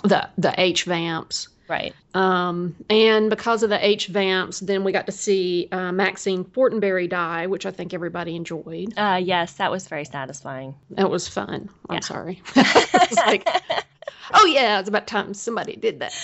the 0.03 0.27
the 0.37 0.53
H 0.57 0.85
vamps. 0.85 1.49
Right. 1.67 1.93
Um, 2.13 2.75
and 2.89 3.29
because 3.29 3.63
of 3.63 3.69
the 3.69 3.85
H 3.85 4.07
vamps, 4.07 4.59
then 4.61 4.83
we 4.83 4.91
got 4.91 5.05
to 5.07 5.11
see 5.11 5.67
uh, 5.71 5.91
Maxine 5.91 6.45
Fortenberry 6.45 7.09
die, 7.09 7.47
which 7.47 7.65
I 7.65 7.71
think 7.71 7.93
everybody 7.93 8.35
enjoyed. 8.35 8.93
Uh, 8.97 9.19
yes, 9.21 9.53
that 9.53 9.69
was 9.69 9.87
very 9.87 10.05
satisfying. 10.05 10.75
That 10.91 11.09
was 11.09 11.27
fun. 11.27 11.69
I'm 11.89 12.01
sorry. 12.01 12.41
like, 12.55 13.47
oh 14.33 14.45
yeah, 14.45 14.79
it's 14.79 14.87
about 14.87 15.07
time 15.07 15.33
somebody 15.33 15.75
did 15.75 15.99
that. 15.99 16.17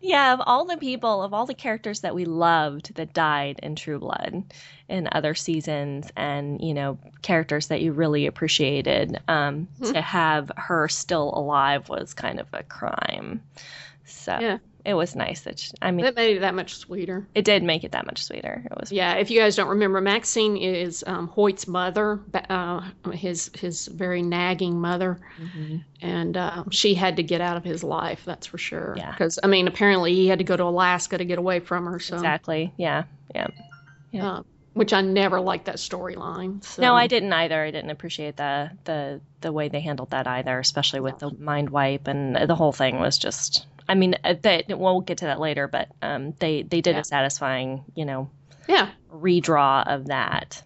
Yeah, 0.00 0.32
of 0.32 0.40
all 0.46 0.64
the 0.64 0.76
people, 0.76 1.22
of 1.22 1.34
all 1.34 1.46
the 1.46 1.54
characters 1.54 2.00
that 2.00 2.14
we 2.14 2.24
loved 2.24 2.94
that 2.94 3.12
died 3.12 3.58
in 3.62 3.74
True 3.74 3.98
Blood 3.98 4.44
in 4.88 5.08
other 5.10 5.34
seasons, 5.34 6.10
and 6.16 6.60
you 6.60 6.72
know, 6.72 6.98
characters 7.22 7.66
that 7.66 7.82
you 7.82 7.92
really 7.92 8.26
appreciated, 8.26 9.20
um, 9.26 9.66
mm-hmm. 9.80 9.92
to 9.92 10.00
have 10.00 10.52
her 10.56 10.88
still 10.88 11.32
alive 11.34 11.88
was 11.88 12.14
kind 12.14 12.38
of 12.38 12.46
a 12.52 12.62
crime. 12.62 13.42
So 14.06 14.38
yeah 14.38 14.58
it 14.84 14.94
was 14.94 15.16
nice 15.16 15.42
that 15.42 15.58
she, 15.58 15.72
I 15.80 15.90
mean 15.90 16.04
that 16.04 16.14
made 16.14 16.36
it 16.36 16.40
that 16.40 16.54
much 16.54 16.76
sweeter. 16.76 17.26
It 17.34 17.44
did 17.44 17.62
make 17.62 17.84
it 17.84 17.92
that 17.92 18.06
much 18.06 18.22
sweeter. 18.22 18.62
It 18.64 18.78
was 18.78 18.92
yeah. 18.92 19.14
If 19.14 19.30
you 19.30 19.40
guys 19.40 19.56
don't 19.56 19.68
remember, 19.68 20.00
Maxine 20.00 20.56
is 20.56 21.02
um, 21.06 21.28
Hoyt's 21.28 21.66
mother, 21.66 22.20
uh, 22.50 22.82
his 23.12 23.50
his 23.54 23.86
very 23.86 24.22
nagging 24.22 24.78
mother, 24.80 25.18
mm-hmm. 25.40 25.78
and 26.02 26.36
uh, 26.36 26.64
she 26.70 26.94
had 26.94 27.16
to 27.16 27.22
get 27.22 27.40
out 27.40 27.56
of 27.56 27.64
his 27.64 27.82
life. 27.82 28.22
That's 28.24 28.46
for 28.46 28.58
sure. 28.58 28.94
Yeah. 28.96 29.10
Because 29.10 29.38
I 29.42 29.46
mean, 29.46 29.68
apparently 29.68 30.14
he 30.14 30.28
had 30.28 30.38
to 30.38 30.44
go 30.44 30.56
to 30.56 30.64
Alaska 30.64 31.16
to 31.16 31.24
get 31.24 31.38
away 31.38 31.60
from 31.60 31.86
her. 31.86 31.98
So 31.98 32.16
exactly. 32.16 32.72
Yeah. 32.76 33.04
Yeah. 33.34 33.46
Yeah. 34.10 34.30
Uh, 34.30 34.42
which 34.74 34.92
I 34.92 35.00
never 35.00 35.40
liked 35.40 35.66
that 35.66 35.76
storyline. 35.76 36.62
So. 36.64 36.82
No, 36.82 36.94
I 36.94 37.06
didn't 37.06 37.32
either. 37.32 37.62
I 37.62 37.70
didn't 37.70 37.90
appreciate 37.90 38.36
the 38.36 38.70
the 38.84 39.20
the 39.40 39.52
way 39.52 39.68
they 39.68 39.80
handled 39.80 40.10
that 40.10 40.26
either, 40.26 40.58
especially 40.58 41.00
with 41.00 41.18
the 41.20 41.30
mind 41.38 41.70
wipe 41.70 42.06
and 42.08 42.36
the 42.36 42.54
whole 42.54 42.72
thing 42.72 42.98
was 42.98 43.16
just 43.16 43.66
I 43.88 43.94
mean, 43.94 44.16
uh, 44.24 44.34
that 44.42 44.78
we'll 44.78 45.00
get 45.00 45.18
to 45.18 45.26
that 45.26 45.40
later, 45.40 45.68
but 45.68 45.88
um, 46.02 46.34
they 46.38 46.62
they 46.62 46.80
did 46.80 46.94
yeah. 46.94 47.00
a 47.00 47.04
satisfying, 47.04 47.84
you 47.94 48.04
know, 48.04 48.30
yeah, 48.68 48.90
redraw 49.12 49.86
of 49.86 50.06
that. 50.06 50.62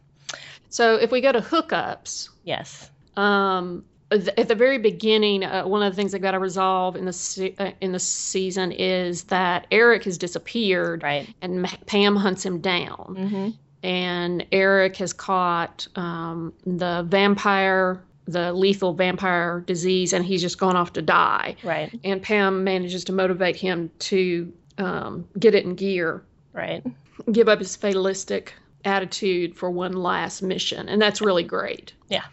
So 0.69 0.97
if 0.97 1.11
we 1.11 1.21
go 1.21 1.33
to 1.33 1.41
hookups, 1.41 2.29
yes, 2.45 2.91
um, 3.17 3.85
at 4.11 4.49
the 4.49 4.55
very 4.55 4.79
beginning, 4.79 5.45
uh, 5.45 5.65
one 5.65 5.83
of 5.83 5.93
the 5.93 5.97
things 5.97 6.13
that 6.13 6.21
got 6.21 6.31
to 6.31 6.39
resolve 6.39 6.97
in 6.97 7.05
the 7.05 7.13
se- 7.13 7.55
uh, 7.59 7.73
in 7.81 7.93
the 7.93 7.99
season 7.99 8.73
is 8.73 9.25
that 9.25 9.67
Eric 9.71 10.05
has 10.05 10.17
disappeared, 10.17 11.03
right? 11.03 11.29
And 11.43 11.67
Pam 11.87 12.17
hunts 12.17 12.45
him 12.45 12.61
down, 12.61 13.17
mm-hmm. 13.19 13.49
and 13.83 14.47
Eric 14.53 14.97
has 14.97 15.13
caught 15.13 15.89
um, 15.97 16.53
the 16.65 17.05
vampire 17.09 18.03
the 18.28 18.52
lethal 18.52 18.92
vampire 18.92 19.64
disease 19.66 20.12
and 20.12 20.25
he's 20.25 20.42
just 20.42 20.58
gone 20.58 20.76
off 20.76 20.92
to 20.92 21.02
die. 21.02 21.56
Right. 21.64 21.99
And 22.04 22.23
Pam 22.23 22.62
manages 22.62 23.04
to 23.04 23.12
motivate 23.12 23.56
him 23.56 23.90
to 24.00 24.52
um, 24.76 25.26
get 25.38 25.54
it 25.54 25.64
in 25.64 25.75
gear. 25.75 26.23
Right. 26.52 26.85
Give 27.32 27.49
up 27.49 27.58
his 27.58 27.75
fatalistic 27.75 28.54
attitude 28.85 29.56
for 29.56 29.70
one 29.70 29.92
last 29.92 30.42
mission. 30.42 30.88
And 30.88 31.00
that's 31.00 31.23
really 31.23 31.42
great. 31.42 31.94
Yeah. 32.08 32.25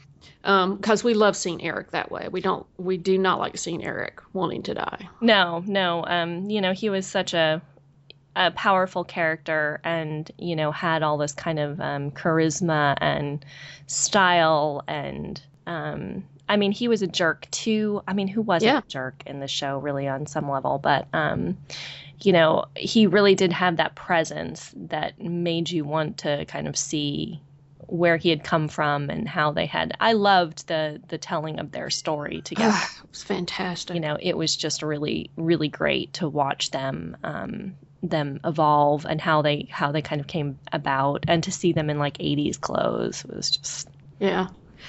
Because 0.42 1.02
um, 1.02 1.06
we 1.06 1.14
love 1.14 1.36
seeing 1.36 1.64
Eric 1.64 1.92
that 1.92 2.12
way. 2.12 2.28
We 2.30 2.40
don't. 2.40 2.68
We 2.78 2.98
do 2.98 3.18
not 3.18 3.40
like 3.40 3.58
seeing 3.58 3.84
Eric 3.84 4.22
wanting 4.34 4.62
to 4.64 4.76
die. 4.76 5.10
No, 5.20 5.64
no. 5.66 6.06
Um, 6.06 6.52
you 6.52 6.62
know, 6.62 6.72
he 6.72 6.92
was 6.92 7.08
such 7.08 7.34
a 7.34 7.64
a 8.36 8.52
powerful 8.52 9.04
character 9.04 9.80
and 9.84 10.30
you 10.38 10.56
know 10.56 10.72
had 10.72 11.02
all 11.02 11.18
this 11.18 11.32
kind 11.32 11.58
of 11.58 11.80
um, 11.80 12.12
charisma 12.12 12.96
and 13.02 13.44
style 13.88 14.84
and 14.88 15.42
um, 15.68 16.24
I 16.48 16.58
mean, 16.58 16.72
he 16.72 16.88
was 16.88 17.02
a 17.02 17.08
jerk 17.08 17.48
too. 17.52 18.02
I 18.08 18.14
mean, 18.14 18.28
who 18.28 18.42
wasn't 18.42 18.74
yeah. 18.74 18.80
a 18.80 18.90
jerk 18.90 19.24
in 19.26 19.40
the 19.40 19.48
show, 19.48 19.78
really, 19.78 20.08
on 20.08 20.28
some 20.28 20.50
level? 20.50 20.78
But, 20.78 21.08
um, 21.14 21.58
you 22.22 22.32
know, 22.32 22.66
he 22.76 23.08
really 23.08 23.36
did 23.36 23.52
have 23.52 23.78
that 23.78 23.96
presence 23.96 24.72
that 24.76 25.20
made 25.20 25.70
you 25.70 25.84
want 25.84 26.20
to 26.20 26.46
kind 26.46 26.68
of 26.68 26.78
see 26.78 27.42
where 27.88 28.18
he 28.18 28.30
had 28.30 28.44
come 28.44 28.68
from 28.68 29.10
and 29.10 29.28
how 29.28 29.52
they 29.52 29.66
had. 29.66 29.96
I 30.00 30.14
loved 30.14 30.68
the 30.68 31.02
the 31.08 31.18
telling 31.18 31.60
of 31.60 31.72
their 31.72 31.90
story 31.90 32.42
together. 32.44 32.78
it 32.78 33.10
was 33.10 33.24
fantastic. 33.24 33.96
You 33.96 34.02
know, 34.02 34.18
it 34.20 34.38
was 34.38 34.56
just 34.56 34.84
really, 34.84 35.30
really 35.36 35.68
great 35.68 36.14
to 36.14 36.30
watch 36.30 36.72
them. 36.72 37.18
Um, 37.24 37.76
them 38.04 38.40
evolve 38.46 39.04
and 39.06 39.20
how 39.20 39.42
they 39.42 39.68
how 39.72 39.92
they 39.92 40.02
kind 40.02 40.22
of 40.22 40.28
came 40.28 40.60
about 40.72 41.26
and 41.28 41.44
to 41.44 41.52
see 41.52 41.74
them 41.74 41.90
in 41.90 41.98
like 41.98 42.20
80s 42.20 42.62
clothes 42.62 43.26
was 43.26 43.50
just 43.50 43.90
yeah 44.20 44.48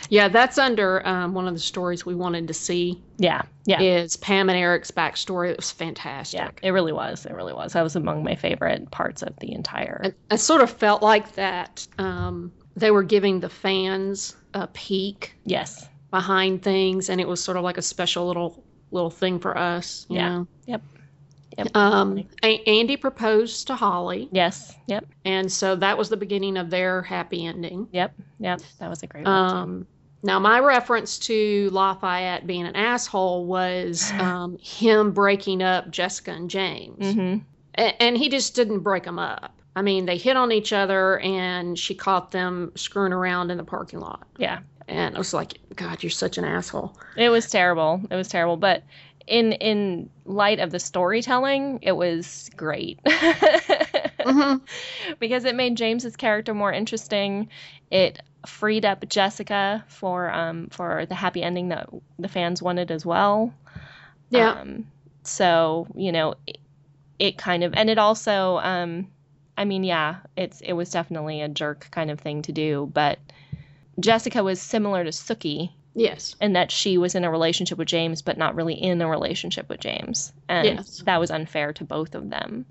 yeah, 0.08 0.28
that's 0.28 0.58
under 0.58 1.06
um, 1.06 1.34
one 1.34 1.46
of 1.46 1.54
the 1.54 1.60
stories 1.60 2.04
we 2.04 2.14
wanted 2.14 2.48
to 2.48 2.54
see. 2.54 3.02
Yeah, 3.18 3.42
yeah. 3.64 3.80
Is 3.80 4.16
Pam 4.16 4.48
and 4.48 4.58
Eric's 4.58 4.90
backstory? 4.90 5.50
It 5.50 5.56
was 5.56 5.70
fantastic. 5.70 6.38
Yeah, 6.38 6.68
it 6.68 6.70
really 6.70 6.92
was. 6.92 7.26
It 7.26 7.32
really 7.32 7.52
was. 7.52 7.72
That 7.72 7.82
was 7.82 7.96
among 7.96 8.24
my 8.24 8.34
favorite 8.34 8.90
parts 8.90 9.22
of 9.22 9.36
the 9.40 9.52
entire. 9.52 10.00
I, 10.04 10.34
I 10.34 10.36
sort 10.36 10.60
of 10.60 10.70
felt 10.70 11.02
like 11.02 11.34
that 11.34 11.86
um, 11.98 12.52
they 12.76 12.90
were 12.90 13.02
giving 13.02 13.40
the 13.40 13.48
fans 13.48 14.36
a 14.54 14.66
peek. 14.68 15.34
Yes. 15.44 15.88
Behind 16.10 16.62
things, 16.62 17.10
and 17.10 17.20
it 17.20 17.28
was 17.28 17.42
sort 17.42 17.56
of 17.56 17.64
like 17.64 17.78
a 17.78 17.82
special 17.82 18.26
little 18.26 18.62
little 18.90 19.10
thing 19.10 19.38
for 19.38 19.56
us. 19.56 20.06
yeah. 20.08 20.28
Know? 20.28 20.46
Yep. 20.66 20.82
Yep. 21.58 21.74
Um, 21.74 22.28
Andy 22.42 22.96
proposed 22.96 23.66
to 23.68 23.76
Holly. 23.76 24.28
Yes. 24.32 24.74
Yep. 24.86 25.06
And 25.24 25.50
so 25.50 25.74
that 25.76 25.96
was 25.96 26.08
the 26.08 26.16
beginning 26.16 26.56
of 26.56 26.70
their 26.70 27.02
happy 27.02 27.46
ending. 27.46 27.88
Yep. 27.92 28.14
Yep. 28.40 28.60
That 28.78 28.90
was 28.90 29.02
a 29.02 29.06
great 29.06 29.24
one. 29.24 29.34
Um, 29.34 29.86
now, 30.22 30.38
my 30.38 30.58
reference 30.58 31.18
to 31.20 31.70
Lafayette 31.72 32.46
being 32.46 32.66
an 32.66 32.76
asshole 32.76 33.46
was 33.46 34.10
um, 34.18 34.58
him 34.60 35.12
breaking 35.12 35.62
up 35.62 35.90
Jessica 35.90 36.32
and 36.32 36.50
James. 36.50 36.98
Mm-hmm. 36.98 37.38
A- 37.78 38.02
and 38.02 38.16
he 38.18 38.28
just 38.28 38.54
didn't 38.54 38.80
break 38.80 39.04
them 39.04 39.18
up. 39.18 39.52
I 39.76 39.82
mean, 39.82 40.06
they 40.06 40.16
hit 40.16 40.36
on 40.36 40.52
each 40.52 40.72
other, 40.72 41.18
and 41.20 41.78
she 41.78 41.94
caught 41.94 42.30
them 42.30 42.72
screwing 42.76 43.12
around 43.12 43.50
in 43.50 43.58
the 43.58 43.64
parking 43.64 44.00
lot. 44.00 44.26
Yeah. 44.38 44.60
And 44.88 45.14
I 45.14 45.18
was 45.18 45.34
like, 45.34 45.58
God, 45.74 46.02
you're 46.02 46.10
such 46.10 46.38
an 46.38 46.44
asshole. 46.44 46.96
It 47.16 47.28
was 47.28 47.50
terrible. 47.50 48.00
It 48.10 48.14
was 48.14 48.28
terrible. 48.28 48.56
But 48.56 48.84
in 49.26 49.52
in 49.52 50.10
light 50.24 50.60
of 50.60 50.70
the 50.70 50.78
storytelling, 50.78 51.80
it 51.82 51.92
was 51.92 52.50
great. 52.56 53.02
mm-hmm. 53.04 54.64
Because 55.18 55.44
it 55.44 55.54
made 55.54 55.76
James's 55.76 56.16
character 56.16 56.54
more 56.54 56.72
interesting. 56.72 57.48
It 57.90 58.20
freed 58.46 58.84
up 58.84 59.08
Jessica 59.08 59.84
for 59.88 60.30
um 60.30 60.68
for 60.70 61.06
the 61.06 61.14
happy 61.14 61.42
ending 61.42 61.68
that 61.68 61.88
the 62.18 62.28
fans 62.28 62.62
wanted 62.62 62.90
as 62.90 63.04
well. 63.04 63.52
Yeah. 64.30 64.52
Um, 64.52 64.86
so, 65.22 65.88
you 65.94 66.12
know, 66.12 66.34
it, 66.46 66.58
it 67.18 67.38
kind 67.38 67.64
of 67.64 67.74
and 67.74 67.90
it 67.90 67.98
also 67.98 68.58
um 68.58 69.08
I 69.58 69.64
mean, 69.64 69.84
yeah, 69.84 70.16
it's 70.36 70.60
it 70.60 70.74
was 70.74 70.90
definitely 70.90 71.40
a 71.40 71.48
jerk 71.48 71.88
kind 71.90 72.10
of 72.10 72.20
thing 72.20 72.42
to 72.42 72.52
do, 72.52 72.90
but 72.92 73.18
Jessica 73.98 74.44
was 74.44 74.60
similar 74.60 75.02
to 75.02 75.10
Sookie 75.10 75.72
Yes. 75.96 76.36
And 76.40 76.54
that 76.54 76.70
she 76.70 76.98
was 76.98 77.14
in 77.14 77.24
a 77.24 77.30
relationship 77.30 77.78
with 77.78 77.88
James, 77.88 78.20
but 78.20 78.36
not 78.36 78.54
really 78.54 78.74
in 78.74 79.00
a 79.00 79.08
relationship 79.08 79.68
with 79.70 79.80
James. 79.80 80.32
And 80.46 80.66
yes. 80.66 81.02
that 81.06 81.18
was 81.18 81.30
unfair 81.30 81.72
to 81.72 81.84
both 81.84 82.14
of 82.14 82.28
them. 82.28 82.66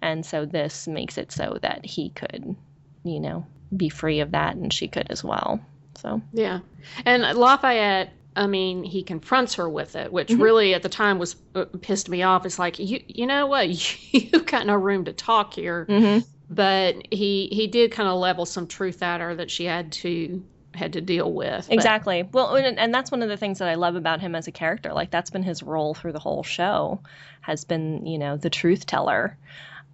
And 0.00 0.24
so 0.24 0.46
this 0.46 0.86
makes 0.86 1.18
it 1.18 1.32
so 1.32 1.58
that 1.60 1.84
he 1.84 2.10
could, 2.10 2.54
you 3.02 3.18
know, 3.18 3.44
be 3.76 3.88
free 3.88 4.20
of 4.20 4.30
that 4.30 4.54
and 4.54 4.72
she 4.72 4.86
could 4.86 5.08
as 5.10 5.24
well. 5.24 5.60
So, 5.96 6.22
yeah. 6.32 6.60
And 7.04 7.24
Lafayette, 7.36 8.12
I 8.36 8.46
mean, 8.46 8.84
he 8.84 9.02
confronts 9.02 9.54
her 9.54 9.68
with 9.68 9.96
it, 9.96 10.12
which 10.12 10.28
mm-hmm. 10.28 10.40
really 10.40 10.74
at 10.74 10.84
the 10.84 10.88
time 10.88 11.18
was 11.18 11.34
uh, 11.56 11.64
pissed 11.80 12.08
me 12.08 12.22
off. 12.22 12.46
It's 12.46 12.60
like, 12.60 12.78
you, 12.78 13.02
you 13.08 13.26
know 13.26 13.48
what? 13.48 13.68
You've 14.14 14.46
got 14.46 14.66
no 14.66 14.76
room 14.76 15.06
to 15.06 15.12
talk 15.12 15.54
here. 15.54 15.84
Mm-hmm. 15.88 16.24
But 16.48 17.08
he, 17.10 17.48
he 17.50 17.66
did 17.66 17.90
kind 17.90 18.08
of 18.08 18.20
level 18.20 18.46
some 18.46 18.68
truth 18.68 19.02
at 19.02 19.20
her 19.20 19.34
that 19.34 19.50
she 19.50 19.64
had 19.64 19.90
to 19.92 20.44
had 20.78 20.94
to 20.94 21.00
deal 21.00 21.32
with. 21.32 21.66
But. 21.68 21.74
Exactly. 21.74 22.22
Well, 22.22 22.56
and, 22.56 22.78
and, 22.78 22.94
that's 22.94 23.10
one 23.10 23.22
of 23.22 23.28
the 23.28 23.36
things 23.36 23.58
that 23.58 23.68
I 23.68 23.74
love 23.74 23.96
about 23.96 24.20
him 24.20 24.34
as 24.34 24.48
a 24.48 24.52
character. 24.52 24.92
Like 24.92 25.10
that's 25.10 25.30
been 25.30 25.42
his 25.42 25.62
role 25.62 25.94
through 25.94 26.12
the 26.12 26.18
whole 26.18 26.42
show, 26.42 27.00
has 27.40 27.64
been 27.64 28.06
you 28.06 28.18
know 28.18 28.36
the 28.36 28.50
truth 28.50 28.86
teller, 28.86 29.36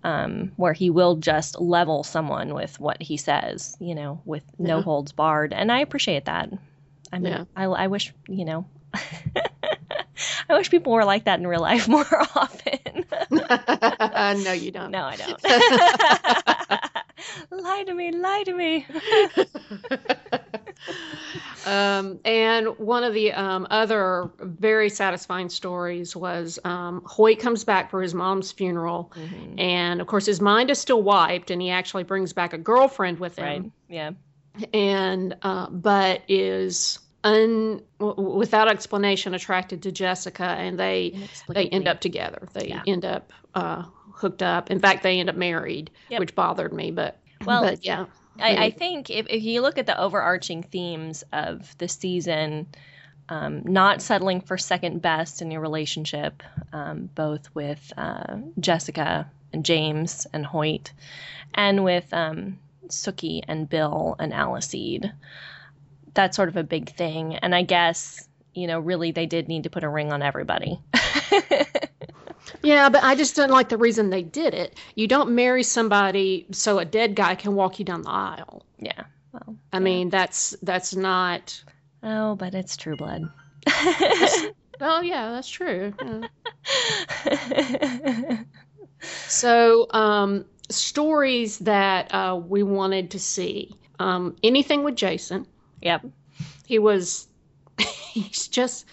um, 0.05 0.53
where 0.57 0.73
he 0.73 0.91
will 0.91 1.17
just 1.17 1.61
level 1.61 2.05
someone 2.05 2.55
with 2.55 2.79
what 2.79 3.03
he 3.03 3.17
says, 3.17 3.76
you 3.81 3.95
know, 3.95 4.21
with 4.25 4.45
no 4.59 4.83
holds 4.83 5.12
barred, 5.12 5.53
and 5.53 5.73
I 5.73 5.81
appreciate 5.81 6.26
that. 6.26 6.50
I 7.12 7.19
mean, 7.19 7.33
yeah. 7.33 7.45
I, 7.57 7.64
I 7.64 7.87
wish 7.88 8.12
you 8.29 8.45
know. 8.45 8.67
I 10.49 10.55
wish 10.55 10.71
people 10.71 10.93
were 10.93 11.05
like 11.05 11.25
that 11.25 11.41
in 11.41 11.47
real 11.47 11.61
life 11.61 11.88
more 11.95 12.07
often. 12.35 13.05
uh, 13.31 14.35
no, 14.45 14.53
you 14.53 14.71
don't. 14.71 14.91
No, 14.91 15.05
I 15.05 15.17
don't. 15.17 15.43
lie 17.50 17.85
to 17.85 17.95
me, 17.95 18.12
lie 18.12 18.43
to 18.45 18.55
me. 18.55 18.87
um, 21.67 22.19
and 22.25 22.67
one 22.79 23.05
of 23.05 23.14
the 23.14 23.33
um, 23.33 23.67
other 23.71 24.31
very 24.41 24.88
satisfying 24.88 25.49
stories 25.49 26.14
was 26.14 26.59
um, 26.64 27.03
Hoyt 27.05 27.38
comes 27.38 27.64
back 27.64 27.91
for 27.91 28.03
his 28.03 28.14
mom's 28.14 28.53
funeral, 28.53 29.12
mm-hmm. 29.14 29.59
and 29.59 30.00
of 30.00 30.07
course 30.07 30.26
his 30.26 30.41
mind 30.41 30.71
is 30.71 30.79
still 30.79 31.03
wiped, 31.03 31.50
and 31.50 31.61
he 31.61 31.71
actually 31.71 32.05
brings 32.05 32.33
back 32.33 32.53
a 32.53 32.59
girlfriend 32.59 33.19
with 33.19 33.37
him. 33.37 33.62
Right. 33.62 33.73
Yeah. 33.88 34.11
And 34.73 35.37
uh, 35.43 35.69
but 35.71 36.23
is 36.29 37.00
un 37.25 37.83
w- 37.99 38.37
without 38.37 38.69
explanation 38.69 39.35
attracted 39.35 39.83
to 39.83 39.93
Jessica, 39.93 40.45
and 40.45 40.79
they 40.79 41.19
they 41.49 41.69
end 41.69 41.88
up 41.88 42.00
together. 42.00 42.49
They 42.53 42.69
yeah. 42.69 42.83
end 42.87 43.05
up 43.05 43.33
uh, 43.55 43.85
hooked 44.12 44.43
up. 44.43 44.71
In 44.71 44.79
fact, 44.79 45.03
they 45.03 45.19
end 45.19 45.29
up 45.29 45.37
married, 45.37 45.91
yep. 46.09 46.21
which 46.21 46.35
bothered 46.35 46.73
me. 46.73 46.91
But 46.93 47.19
well, 47.45 47.62
but 47.62 47.85
yeah. 47.85 48.07
I, 48.38 48.67
I, 48.67 48.71
think 48.71 49.11
if, 49.11 49.26
if 49.29 49.43
you 49.43 49.61
look 49.61 49.79
at 49.79 49.87
the 49.87 49.99
overarching 49.99 50.62
themes 50.62 51.25
of 51.33 51.76
the 51.79 51.88
season, 51.88 52.67
um, 53.29 53.62
not 53.64 54.03
settling 54.03 54.41
for 54.41 54.59
second 54.59 55.00
best 55.00 55.41
in 55.41 55.50
your 55.50 55.61
relationship, 55.61 56.43
um, 56.73 57.09
both 57.14 57.55
with 57.55 57.93
uh, 57.97 58.37
Jessica 58.59 59.31
and 59.53 59.64
James 59.64 60.26
and 60.33 60.45
Hoyt, 60.45 60.93
and 61.55 61.85
with 61.85 62.12
um, 62.12 62.59
Sookie 62.88 63.43
and 63.47 63.69
Bill 63.69 64.17
and 64.19 64.33
Alcide 64.33 65.12
that's 66.14 66.37
sort 66.37 66.49
of 66.49 66.57
a 66.57 66.62
big 66.62 66.95
thing. 66.95 67.37
And 67.37 67.55
I 67.55 67.62
guess, 67.62 68.26
you 68.55 68.67
know, 68.67 68.81
really 68.81 69.11
they 69.11 69.26
did 69.26 69.49
need 69.49 69.64
to 69.64 69.71
put 69.71 69.85
a 69.85 69.88
ring 69.88 70.12
on 70.12 70.23
everybody. 70.23 70.81
yeah, 72.64 72.88
but 72.88 73.04
I 73.04 73.14
just 73.14 73.37
don't 73.37 73.50
like 73.50 73.68
the 73.68 73.78
reason 73.78 74.11
they 74.11 74.23
did 74.23 74.54
it. 74.54 74.78
You 74.94 75.06
don't 75.06 75.35
marry 75.35 75.62
somebody 75.62 76.47
so 76.50 76.78
a 76.78 76.85
dead 76.85 77.14
guy 77.14 77.35
can 77.35 77.54
walk 77.54 77.78
you 77.78 77.85
down 77.85 78.02
the 78.02 78.11
aisle. 78.11 78.64
Yeah. 78.78 79.04
Well, 79.33 79.56
I 79.73 79.76
yeah. 79.76 79.80
mean, 79.80 80.11
that's 80.11 80.56
that's 80.62 80.94
not 80.94 81.62
Oh, 82.04 82.35
but 82.37 82.54
it's 82.54 82.76
true 82.76 82.97
blood. 82.97 83.23
oh, 83.66 85.00
yeah, 85.02 85.30
that's 85.30 85.49
true. 85.49 85.94
Yeah. 87.25 88.42
so, 89.00 89.87
um, 89.90 90.44
stories 90.68 91.61
that 91.61 92.12
uh, 92.12 92.38
we 92.47 92.62
wanted 92.62 93.11
to 93.12 93.18
see. 93.18 93.75
Um, 93.99 94.37
anything 94.42 94.85
with 94.85 94.97
Jason. 94.97 95.47
Yep. 95.80 96.04
He 96.66 96.78
was 96.78 97.26
he's 97.78 98.49
just 98.49 98.85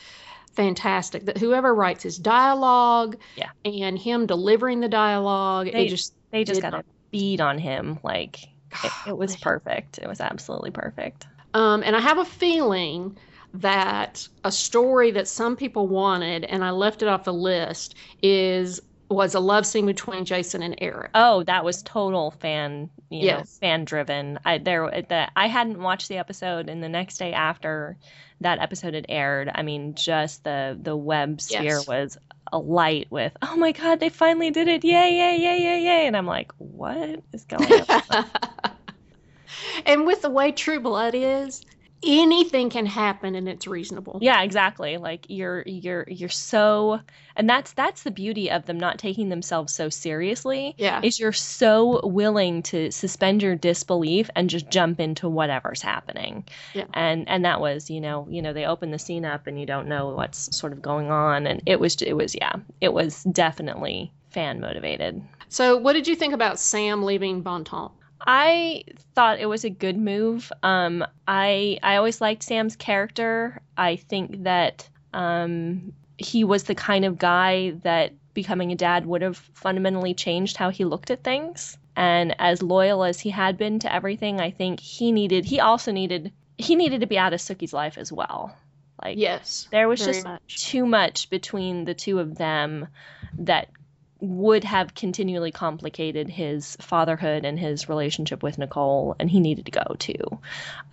fantastic. 0.53 1.25
That 1.25 1.37
whoever 1.37 1.73
writes 1.73 2.03
his 2.03 2.17
dialogue 2.17 3.17
yeah. 3.35 3.49
and 3.65 3.97
him 3.97 4.25
delivering 4.25 4.79
the 4.79 4.89
dialogue, 4.89 5.69
they, 5.71 5.87
just 5.87 6.13
they 6.31 6.43
just 6.43 6.61
got 6.61 6.73
a 6.73 6.83
beat 7.11 7.41
on 7.41 7.57
him 7.57 7.99
like 8.03 8.43
it, 8.83 8.91
it 9.07 9.17
was 9.17 9.35
perfect. 9.35 9.99
It 9.99 10.07
was 10.07 10.21
absolutely 10.21 10.71
perfect. 10.71 11.27
Um, 11.53 11.83
and 11.83 11.95
I 11.95 11.99
have 11.99 12.17
a 12.17 12.25
feeling 12.25 13.17
that 13.53 14.27
a 14.45 14.51
story 14.51 15.11
that 15.11 15.27
some 15.27 15.57
people 15.57 15.87
wanted, 15.87 16.45
and 16.45 16.63
I 16.63 16.71
left 16.71 17.01
it 17.01 17.07
off 17.07 17.25
the 17.25 17.33
list, 17.33 17.95
is 18.21 18.81
was 19.09 19.35
a 19.35 19.39
love 19.41 19.65
scene 19.65 19.85
between 19.85 20.23
Jason 20.23 20.63
and 20.63 20.73
Eric. 20.77 21.11
Oh, 21.13 21.43
that 21.43 21.65
was 21.65 21.83
total 21.83 22.31
fan, 22.31 22.89
you 23.09 23.25
yes. 23.25 23.39
know, 23.39 23.67
fan 23.67 23.83
driven. 23.83 24.39
I 24.45 24.57
there 24.57 24.89
that 25.09 25.31
I 25.35 25.47
hadn't 25.47 25.81
watched 25.81 26.07
the 26.07 26.17
episode, 26.17 26.69
and 26.69 26.81
the 26.81 26.89
next 26.89 27.17
day 27.17 27.33
after 27.33 27.97
that 28.41 28.59
episode 28.59 28.93
had 28.93 29.05
aired, 29.09 29.49
I 29.53 29.61
mean, 29.61 29.95
just 29.95 30.43
the 30.43 30.77
the 30.79 30.95
web 30.95 31.41
sphere 31.41 31.63
yes. 31.63 31.87
was 31.87 32.17
alight 32.51 33.07
with, 33.09 33.31
oh 33.41 33.55
my 33.55 33.71
god, 33.71 33.99
they 33.99 34.09
finally 34.09 34.51
did 34.51 34.67
it! 34.67 34.83
Yay, 34.83 35.15
yay, 35.15 35.37
yay, 35.37 35.61
yay, 35.61 35.83
yay! 35.83 36.07
And 36.07 36.17
I'm 36.17 36.25
like, 36.27 36.51
what 36.57 37.23
is 37.31 37.45
going 37.45 37.71
on? 37.87 38.25
and 39.85 40.05
with 40.05 40.21
the 40.21 40.29
way 40.29 40.51
True 40.51 40.79
Blood 40.79 41.15
is, 41.15 41.63
anything 42.03 42.69
can 42.69 42.85
happen 42.85 43.35
and 43.35 43.47
it's 43.47 43.67
reasonable. 43.67 44.19
Yeah, 44.21 44.41
exactly. 44.41 44.97
Like 44.97 45.25
you're 45.29 45.63
you're 45.65 46.05
you're 46.07 46.29
so 46.29 46.99
and 47.35 47.49
that's 47.49 47.73
that's 47.73 48.03
the 48.03 48.11
beauty 48.11 48.49
of 48.49 48.65
them 48.65 48.79
not 48.79 48.97
taking 48.97 49.29
themselves 49.29 49.73
so 49.73 49.89
seriously. 49.89 50.75
Yeah. 50.77 51.01
Is 51.03 51.19
you're 51.19 51.31
so 51.31 52.01
willing 52.03 52.63
to 52.63 52.91
suspend 52.91 53.43
your 53.43 53.55
disbelief 53.55 54.29
and 54.35 54.49
just 54.49 54.69
jump 54.69 54.99
into 54.99 55.29
whatever's 55.29 55.81
happening. 55.81 56.45
Yeah. 56.73 56.85
And 56.93 57.29
and 57.29 57.45
that 57.45 57.61
was, 57.61 57.89
you 57.89 58.01
know, 58.01 58.27
you 58.29 58.41
know, 58.41 58.53
they 58.53 58.65
open 58.65 58.91
the 58.91 58.99
scene 58.99 59.25
up 59.25 59.47
and 59.47 59.59
you 59.59 59.65
don't 59.65 59.87
know 59.87 60.09
what's 60.09 60.55
sort 60.57 60.73
of 60.73 60.81
going 60.81 61.11
on 61.11 61.45
and 61.45 61.61
it 61.65 61.79
was 61.79 62.01
it 62.01 62.13
was 62.13 62.35
yeah, 62.35 62.55
it 62.79 62.93
was 62.93 63.23
definitely 63.23 64.11
fan 64.31 64.59
motivated. 64.59 65.21
So 65.49 65.77
what 65.77 65.93
did 65.93 66.07
you 66.07 66.15
think 66.15 66.33
about 66.33 66.59
Sam 66.59 67.03
leaving 67.03 67.41
Bontemps? 67.41 67.93
I 68.25 68.83
thought 69.15 69.39
it 69.39 69.47
was 69.47 69.63
a 69.63 69.69
good 69.69 69.97
move. 69.97 70.51
Um, 70.63 71.05
I 71.27 71.79
I 71.81 71.95
always 71.95 72.21
liked 72.21 72.43
Sam's 72.43 72.75
character. 72.75 73.61
I 73.77 73.95
think 73.95 74.43
that 74.43 74.87
um, 75.13 75.93
he 76.17 76.43
was 76.43 76.63
the 76.63 76.75
kind 76.75 77.05
of 77.05 77.17
guy 77.17 77.71
that 77.83 78.13
becoming 78.33 78.71
a 78.71 78.75
dad 78.75 79.05
would 79.05 79.21
have 79.21 79.37
fundamentally 79.37 80.13
changed 80.13 80.57
how 80.57 80.69
he 80.69 80.85
looked 80.85 81.11
at 81.11 81.23
things. 81.23 81.77
And 81.95 82.35
as 82.39 82.61
loyal 82.61 83.03
as 83.03 83.19
he 83.19 83.29
had 83.29 83.57
been 83.57 83.79
to 83.79 83.93
everything, 83.93 84.39
I 84.39 84.51
think 84.51 84.79
he 84.79 85.11
needed. 85.11 85.45
He 85.45 85.59
also 85.59 85.91
needed. 85.91 86.31
He 86.57 86.75
needed 86.75 87.01
to 87.01 87.07
be 87.07 87.17
out 87.17 87.33
of 87.33 87.41
Sookie's 87.41 87.73
life 87.73 87.97
as 87.97 88.11
well. 88.11 88.55
Like 89.03 89.17
yes, 89.17 89.67
there 89.71 89.87
was 89.87 90.05
just 90.05 90.23
much. 90.23 90.65
too 90.69 90.85
much 90.85 91.29
between 91.29 91.85
the 91.85 91.95
two 91.95 92.19
of 92.19 92.37
them 92.37 92.87
that 93.39 93.69
would 94.21 94.63
have 94.63 94.93
continually 94.93 95.51
complicated 95.51 96.29
his 96.29 96.77
fatherhood 96.79 97.43
and 97.43 97.59
his 97.59 97.89
relationship 97.89 98.43
with 98.43 98.59
Nicole, 98.59 99.15
and 99.19 99.29
he 99.29 99.39
needed 99.39 99.65
to 99.65 99.71
go 99.71 99.95
too, 99.97 100.39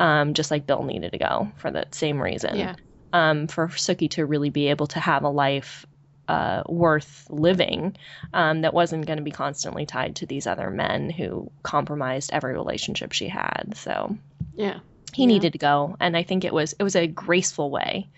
um, 0.01 0.33
just 0.33 0.51
like 0.51 0.67
Bill 0.67 0.83
needed 0.83 1.13
to 1.13 1.19
go 1.19 1.53
for 1.59 1.71
that 1.71 1.95
same 1.95 2.21
reason. 2.21 2.57
Yeah. 2.57 2.77
Um, 3.13 3.47
for 3.47 3.69
Sookie 3.69 4.11
to 4.13 4.27
really 4.27 4.51
be 4.51 4.69
able 4.69 4.87
to 4.89 5.01
have 5.01 5.25
a 5.25 5.29
life 5.29 5.87
uh, 6.27 6.63
worth 6.67 7.27
living 7.31 7.97
um, 8.35 8.63
that 8.63 8.75
wasn't 8.75 9.07
going 9.07 9.17
to 9.17 9.23
be 9.23 9.31
constantly 9.31 9.87
tied 9.87 10.17
to 10.17 10.27
these 10.27 10.47
other 10.47 10.71
men 10.71 11.09
who 11.09 11.51
compromised 11.63 12.31
every 12.33 12.53
relationship 12.53 13.13
she 13.13 13.29
had. 13.29 13.75
So 13.77 14.17
yeah, 14.55 14.81
he 15.13 15.23
yeah. 15.23 15.29
needed 15.29 15.53
to 15.53 15.59
go, 15.59 15.97
and 16.01 16.17
I 16.17 16.23
think 16.23 16.45
it 16.45 16.53
was 16.53 16.75
it 16.79 16.83
was 16.83 16.97
a 16.97 17.07
graceful 17.07 17.71
way. 17.71 18.09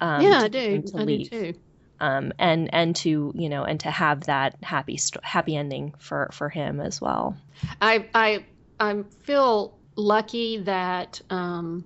Um, 0.00 0.22
yeah, 0.22 0.42
I 0.42 0.48
do. 0.48 0.84
I 0.94 1.02
leave. 1.02 1.30
do 1.30 1.52
too 1.52 1.60
um, 2.00 2.32
and 2.38 2.72
and 2.72 2.94
to 2.96 3.32
you 3.34 3.48
know 3.48 3.64
and 3.64 3.80
to 3.80 3.90
have 3.90 4.22
that 4.22 4.56
happy 4.62 4.98
happy 5.22 5.56
ending 5.56 5.94
for 5.98 6.28
for 6.32 6.48
him 6.48 6.80
as 6.80 7.00
well. 7.00 7.36
I 7.80 8.06
I 8.14 8.44
I 8.80 9.02
feel 9.22 9.76
lucky 9.96 10.58
that 10.58 11.20
um, 11.30 11.84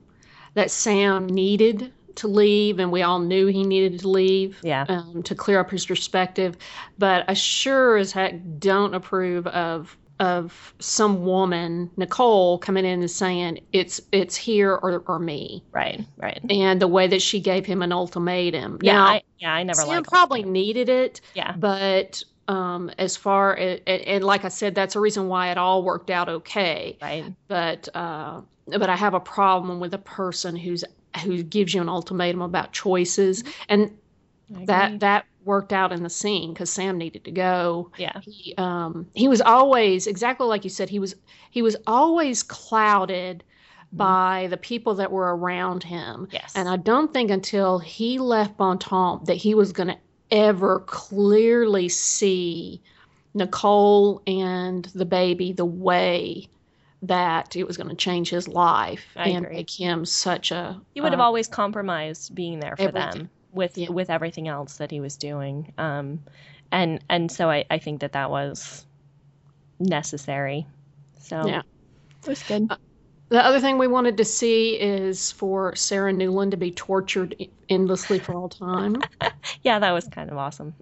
that 0.54 0.70
Sam 0.70 1.26
needed 1.26 1.92
to 2.16 2.28
leave, 2.28 2.78
and 2.78 2.92
we 2.92 3.02
all 3.02 3.18
knew 3.18 3.46
he 3.46 3.64
needed 3.64 4.00
to 4.00 4.08
leave. 4.08 4.60
Yeah. 4.62 4.84
Um, 4.88 5.22
to 5.24 5.34
clear 5.34 5.60
up 5.60 5.70
his 5.70 5.86
perspective, 5.86 6.56
but 6.98 7.24
I 7.28 7.34
sure 7.34 7.96
as 7.96 8.12
heck 8.12 8.34
don't 8.58 8.94
approve 8.94 9.46
of 9.46 9.96
of 10.22 10.72
some 10.78 11.24
woman, 11.24 11.90
Nicole, 11.96 12.56
coming 12.58 12.84
in 12.84 13.00
and 13.00 13.10
saying 13.10 13.58
it's 13.72 14.00
it's 14.12 14.36
here 14.36 14.74
or, 14.76 15.02
or 15.08 15.18
me. 15.18 15.64
Right, 15.72 16.06
right. 16.16 16.40
And 16.48 16.80
the 16.80 16.86
way 16.86 17.08
that 17.08 17.20
she 17.20 17.40
gave 17.40 17.66
him 17.66 17.82
an 17.82 17.92
ultimatum. 17.92 18.78
Yeah, 18.82 18.92
now, 18.92 19.04
I, 19.06 19.22
yeah, 19.38 19.52
I 19.52 19.64
never. 19.64 19.80
Sam 19.80 20.04
probably 20.04 20.44
needed 20.44 20.88
it. 20.88 21.20
Yeah, 21.34 21.56
but 21.58 22.22
um, 22.46 22.88
as 22.98 23.16
far 23.16 23.56
as, 23.56 23.80
and, 23.84 24.02
and, 24.02 24.24
like 24.24 24.44
I 24.44 24.48
said, 24.48 24.76
that's 24.76 24.94
a 24.94 25.00
reason 25.00 25.26
why 25.26 25.50
it 25.50 25.58
all 25.58 25.82
worked 25.82 26.08
out 26.08 26.28
okay. 26.28 26.96
Right. 27.02 27.24
But 27.48 27.88
uh, 27.92 28.42
but 28.68 28.88
I 28.88 28.94
have 28.94 29.14
a 29.14 29.20
problem 29.20 29.80
with 29.80 29.92
a 29.92 29.98
person 29.98 30.54
who's 30.54 30.84
who 31.24 31.42
gives 31.42 31.74
you 31.74 31.80
an 31.80 31.88
ultimatum 31.88 32.42
about 32.42 32.72
choices 32.72 33.42
and 33.68 33.90
that 34.50 35.00
that 35.00 35.26
worked 35.44 35.72
out 35.72 35.92
in 35.92 36.02
the 36.02 36.10
scene 36.10 36.52
because 36.52 36.70
Sam 36.70 36.98
needed 36.98 37.24
to 37.24 37.30
go. 37.30 37.90
Yeah. 37.96 38.20
He 38.20 38.54
um 38.58 39.06
he 39.14 39.28
was 39.28 39.40
always 39.40 40.06
exactly 40.06 40.46
like 40.46 40.64
you 40.64 40.70
said, 40.70 40.88
he 40.88 40.98
was 40.98 41.14
he 41.50 41.62
was 41.62 41.76
always 41.86 42.42
clouded 42.42 43.38
mm-hmm. 43.38 43.96
by 43.96 44.48
the 44.50 44.56
people 44.56 44.94
that 44.94 45.10
were 45.10 45.36
around 45.36 45.82
him. 45.82 46.28
Yes. 46.30 46.52
And 46.54 46.68
I 46.68 46.76
don't 46.76 47.12
think 47.12 47.30
until 47.30 47.78
he 47.78 48.18
left 48.18 48.56
Bontemps 48.56 49.26
that 49.26 49.36
he 49.36 49.54
was 49.54 49.72
gonna 49.72 49.98
ever 50.30 50.80
clearly 50.80 51.88
see 51.88 52.80
Nicole 53.34 54.22
and 54.26 54.84
the 54.94 55.04
baby 55.04 55.52
the 55.52 55.64
way 55.64 56.48
that 57.02 57.56
it 57.56 57.66
was 57.66 57.76
going 57.76 57.88
to 57.88 57.96
change 57.96 58.30
his 58.30 58.46
life 58.46 59.04
I 59.16 59.30
and 59.30 59.44
agree. 59.44 59.56
make 59.56 59.70
him 59.70 60.04
such 60.04 60.52
a. 60.52 60.80
He 60.94 61.00
would 61.00 61.12
have 61.12 61.20
uh, 61.20 61.24
always 61.24 61.48
compromised 61.48 62.32
being 62.32 62.60
there 62.60 62.76
for 62.76 62.82
everything. 62.82 63.10
them 63.10 63.30
with 63.52 63.78
yeah. 63.78 63.90
with 63.90 64.10
everything 64.10 64.48
else 64.48 64.76
that 64.78 64.90
he 64.90 65.00
was 65.00 65.16
doing. 65.16 65.72
Um, 65.78 66.20
and 66.70 67.04
and 67.08 67.30
so 67.30 67.50
I, 67.50 67.64
I 67.70 67.78
think 67.78 68.00
that 68.00 68.12
that 68.12 68.30
was 68.30 68.84
necessary. 69.78 70.66
So 71.20 71.46
yeah, 71.46 71.62
it 72.22 72.28
was 72.28 72.42
good. 72.42 72.66
Uh, 72.70 72.76
the 73.28 73.42
other 73.42 73.60
thing 73.60 73.78
we 73.78 73.86
wanted 73.86 74.18
to 74.18 74.26
see 74.26 74.78
is 74.78 75.32
for 75.32 75.74
Sarah 75.74 76.12
Newlin 76.12 76.50
to 76.50 76.58
be 76.58 76.70
tortured 76.70 77.34
endlessly 77.70 78.18
for 78.18 78.34
all 78.34 78.50
time. 78.50 79.02
yeah, 79.62 79.78
that 79.78 79.92
was 79.92 80.06
kind 80.08 80.30
of 80.30 80.36
awesome. 80.36 80.74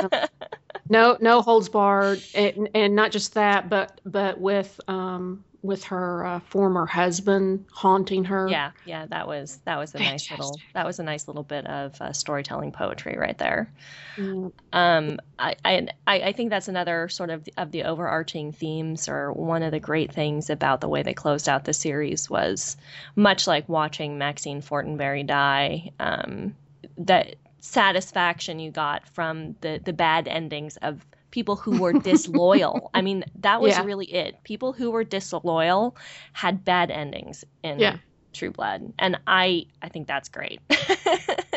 no, 0.88 1.18
no 1.20 1.42
holds 1.42 1.68
barred, 1.68 2.22
and, 2.34 2.70
and 2.74 2.96
not 2.96 3.10
just 3.10 3.34
that, 3.34 3.68
but 3.68 4.00
but 4.06 4.40
with 4.40 4.80
um, 4.88 5.44
with 5.66 5.84
her 5.84 6.24
uh, 6.24 6.40
former 6.40 6.86
husband 6.86 7.64
haunting 7.72 8.24
her. 8.24 8.48
Yeah, 8.48 8.70
yeah, 8.84 9.06
that 9.06 9.26
was 9.26 9.60
that 9.64 9.76
was 9.78 9.94
a 9.94 9.98
Fantastic. 9.98 10.30
nice 10.30 10.38
little 10.38 10.60
that 10.74 10.86
was 10.86 10.98
a 10.98 11.02
nice 11.02 11.26
little 11.28 11.42
bit 11.42 11.66
of 11.66 12.00
uh, 12.00 12.12
storytelling 12.12 12.72
poetry 12.72 13.16
right 13.18 13.36
there. 13.36 13.72
Mm. 14.16 14.52
Um, 14.72 15.18
I, 15.38 15.56
I 15.64 15.88
I 16.06 16.32
think 16.32 16.50
that's 16.50 16.68
another 16.68 17.08
sort 17.08 17.30
of 17.30 17.48
of 17.56 17.72
the 17.72 17.84
overarching 17.84 18.52
themes, 18.52 19.08
or 19.08 19.32
one 19.32 19.62
of 19.62 19.72
the 19.72 19.80
great 19.80 20.12
things 20.12 20.50
about 20.50 20.80
the 20.80 20.88
way 20.88 21.02
they 21.02 21.14
closed 21.14 21.48
out 21.48 21.64
the 21.64 21.74
series 21.74 22.30
was 22.30 22.76
much 23.14 23.46
like 23.46 23.68
watching 23.68 24.18
Maxine 24.18 24.62
Fortenberry 24.62 25.26
die. 25.26 25.90
Um, 25.98 26.54
that 26.98 27.36
satisfaction 27.60 28.58
you 28.58 28.70
got 28.70 29.08
from 29.08 29.56
the 29.60 29.80
the 29.84 29.92
bad 29.92 30.28
endings 30.28 30.76
of 30.78 31.04
people 31.36 31.54
who 31.54 31.78
were 31.78 31.92
disloyal. 31.92 32.90
I 32.94 33.02
mean, 33.02 33.22
that 33.40 33.60
was 33.60 33.72
yeah. 33.72 33.84
really 33.84 34.06
it. 34.06 34.42
People 34.42 34.72
who 34.72 34.90
were 34.90 35.04
disloyal 35.04 35.94
had 36.32 36.64
bad 36.64 36.90
endings 36.90 37.44
in 37.62 37.78
yeah. 37.78 37.98
True 38.32 38.50
Blood, 38.50 38.94
and 38.98 39.20
I 39.26 39.66
I 39.82 39.90
think 39.90 40.06
that's 40.06 40.30
great. 40.30 40.60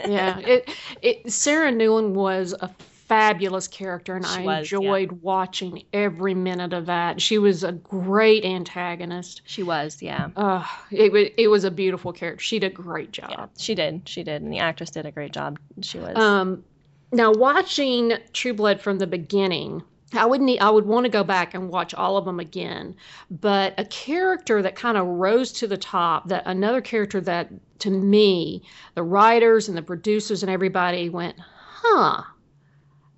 yeah, 0.06 0.38
it 0.39 0.70
it 1.02 1.32
Sarah 1.32 1.72
Newlin 1.72 2.12
was 2.12 2.54
a 2.60 2.68
fabulous 3.08 3.70
character, 3.70 4.18
and 4.18 4.26
she 4.26 4.42
I 4.42 4.44
was, 4.44 4.72
enjoyed 4.72 5.12
yeah. 5.12 5.18
watching 5.22 5.84
every 5.94 6.34
minute 6.34 6.74
of 6.74 6.88
that. 6.88 7.22
She 7.22 7.38
was 7.38 7.63
a 7.63 7.72
great 7.72 8.44
antagonist. 8.44 9.44
She 9.46 9.63
was, 9.63 10.02
yeah. 10.02 10.30
Uh, 10.36 10.65
it 10.92 11.34
it 11.38 11.48
was 11.48 11.63
a 11.63 11.72
beautiful 11.72 12.12
character. 12.12 12.44
She 12.44 12.60
did 12.60 12.72
a 12.72 12.76
great 12.76 13.13
job. 13.13 13.30
Yeah, 13.32 13.46
she 13.58 13.76
did, 13.76 14.02
she 14.10 14.24
did, 14.24 14.42
and 14.42 14.52
the 14.52 14.60
actress 14.60 14.89
did 14.89 15.06
a 15.06 15.12
great 15.12 15.32
job. 15.32 15.58
She 15.82 16.00
was. 16.00 16.18
Um, 16.18 16.65
now 17.12 17.32
watching 17.32 18.13
True 18.34 18.54
Blood 18.54 18.82
from 18.82 19.00
the 19.00 19.08
beginning, 19.08 19.84
I 20.13 20.26
would 20.26 20.41
need 20.41 20.60
I 20.60 20.69
would 20.69 20.86
want 20.86 21.06
to 21.06 21.10
go 21.10 21.24
back 21.24 21.54
and 21.54 21.69
watch 21.69 21.93
all 21.93 22.17
of 22.17 22.26
them 22.26 22.39
again. 22.39 22.95
But 23.30 23.74
a 23.78 23.86
character 23.86 24.62
that 24.62 24.76
kind 24.76 24.98
of 24.98 25.06
rose 25.06 25.52
to 25.54 25.67
the 25.67 25.78
top, 25.78 26.28
that 26.30 26.43
another 26.45 26.82
character 26.82 27.22
that 27.22 27.50
to 27.80 27.89
me, 27.89 28.63
the 28.95 29.04
writers 29.04 29.69
and 29.69 29.78
the 29.78 29.82
producers 29.82 30.43
and 30.43 30.52
everybody 30.52 31.10
went, 31.10 31.36
huh, 31.39 32.24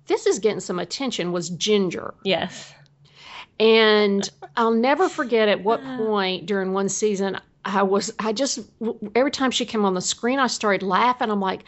this 0.06 0.26
is 0.26 0.38
getting 0.38 0.60
some 0.60 0.78
attention 0.78 1.32
was 1.32 1.50
Ginger. 1.50 2.14
Yes. 2.24 2.72
And 3.58 4.28
I'll 4.56 4.74
never 4.74 5.08
forget 5.08 5.48
at 5.48 5.64
what 5.64 5.82
point 5.96 6.46
during 6.46 6.72
one 6.72 6.88
season 6.88 7.38
I 7.64 7.82
was 7.82 8.12
I 8.18 8.32
just 8.32 8.60
every 9.14 9.30
time 9.30 9.50
she 9.50 9.64
came 9.64 9.84
on 9.84 9.94
the 9.94 10.00
screen 10.00 10.38
I 10.38 10.48
started 10.48 10.84
laughing. 10.84 11.30
I'm 11.30 11.40
like, 11.40 11.64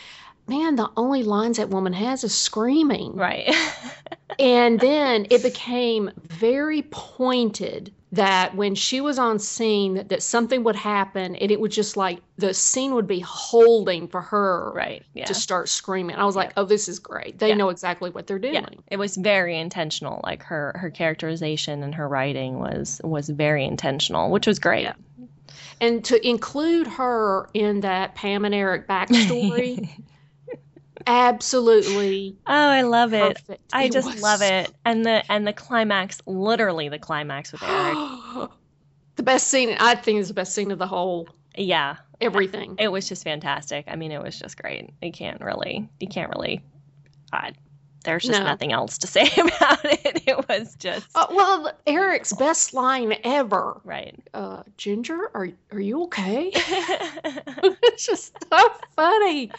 man, 0.47 0.77
the 0.77 0.91
only 0.97 1.23
lines 1.23 1.57
that 1.57 1.71
woman 1.71 1.93
has 1.93 2.25
is 2.25 2.35
screaming. 2.35 3.15
Right. 3.17 3.55
and 4.39 4.79
then 4.79 5.27
it 5.31 5.43
became 5.43 6.11
very 6.17 6.83
pointed 6.83 7.93
that 8.13 8.55
when 8.55 8.77
she 8.77 9.01
was 9.01 9.19
on 9.19 9.41
scene 9.41 9.95
that, 9.95 10.09
that 10.09 10.23
something 10.23 10.63
would 10.63 10.77
happen 10.77 11.35
and 11.35 11.51
it 11.51 11.61
would 11.61 11.73
just 11.73 11.97
like 11.97 12.21
the 12.39 12.55
scene 12.55 12.95
would 12.95 13.09
be 13.09 13.19
holding 13.19 14.07
for 14.07 14.21
her 14.21 14.71
right 14.73 15.05
yeah. 15.15 15.25
to 15.25 15.35
start 15.35 15.69
screaming. 15.69 16.15
I 16.15 16.25
was 16.25 16.37
yeah. 16.37 16.43
like, 16.43 16.53
"Oh, 16.57 16.65
this 16.65 16.89
is 16.89 17.01
great. 17.01 17.39
They 17.41 17.49
yeah. 17.49 17.55
know 17.55 17.71
exactly 17.71 18.11
what 18.11 18.29
they're 18.29 18.39
doing." 18.39 18.55
Yeah. 18.55 18.69
It 18.89 18.99
was 18.99 19.17
very 19.17 19.59
intentional. 19.59 20.21
Like 20.23 20.45
her 20.45 20.77
her 20.79 20.91
characterization 20.91 21.83
and 21.83 21.95
her 21.97 22.09
writing 22.09 22.61
was 22.61 23.01
was 23.03 23.29
very 23.29 23.65
intentional, 23.65 24.31
which 24.31 24.47
was 24.47 24.61
great. 24.61 24.89
And 25.81 26.05
to 26.05 26.27
include 26.27 26.87
her 26.87 27.49
in 27.53 27.81
that 27.81 28.15
Pam 28.15 28.45
and 28.45 28.55
Eric 28.55 28.87
backstory 28.87 29.89
absolutely. 31.07 32.37
Oh 32.47 32.53
i 32.53 32.83
love 32.83 33.15
it. 33.15 33.37
Perfect. 33.37 33.63
i 33.73 33.85
it 33.85 33.93
just 33.93 34.21
love 34.21 34.43
it. 34.43 34.71
And 34.85 35.05
the 35.05 35.23
and 35.31 35.47
the 35.47 35.53
climax 35.53 36.21
literally 36.27 36.89
the 36.89 36.99
climax 36.99 37.53
with 37.53 37.63
eric. 37.63 38.51
The 39.17 39.23
best 39.23 39.47
scene 39.47 39.77
i 39.79 39.95
think 39.95 40.19
is 40.19 40.27
the 40.27 40.35
best 40.35 40.53
scene 40.55 40.73
of 40.73 40.79
the 40.79 40.89
whole 40.89 41.29
yeah. 41.57 41.97
everything. 42.21 42.75
It 42.81 42.89
was 42.89 43.09
just 43.09 43.23
fantastic. 43.23 43.85
I 43.87 43.95
mean 43.97 44.11
it 44.11 44.21
was 44.21 44.39
just 44.39 44.61
great. 44.61 44.91
You 45.01 45.13
can't 45.13 45.41
really 45.41 45.89
you 46.01 46.09
can't 46.09 46.33
really 46.35 46.63
I, 47.33 47.53
there's 48.05 48.25
just 48.25 48.41
no. 48.41 48.47
nothing 48.47 48.73
else 48.73 48.99
to 48.99 49.07
say 49.09 49.27
about 49.37 49.85
it. 49.85 50.23
It 50.27 50.49
was 50.49 50.75
just 50.77 51.07
uh, 51.15 51.27
well, 51.31 51.73
Eric's 51.87 52.33
best 52.33 52.75
line 52.75 53.15
ever. 53.25 53.81
Right. 53.85 54.15
Uh, 54.33 54.63
Ginger, 54.77 55.31
are 55.35 55.49
are 55.73 55.81
you 55.81 56.05
okay? 56.05 56.51
it's 56.55 58.07
just 58.07 58.37
so 58.51 58.71
funny. 58.95 59.51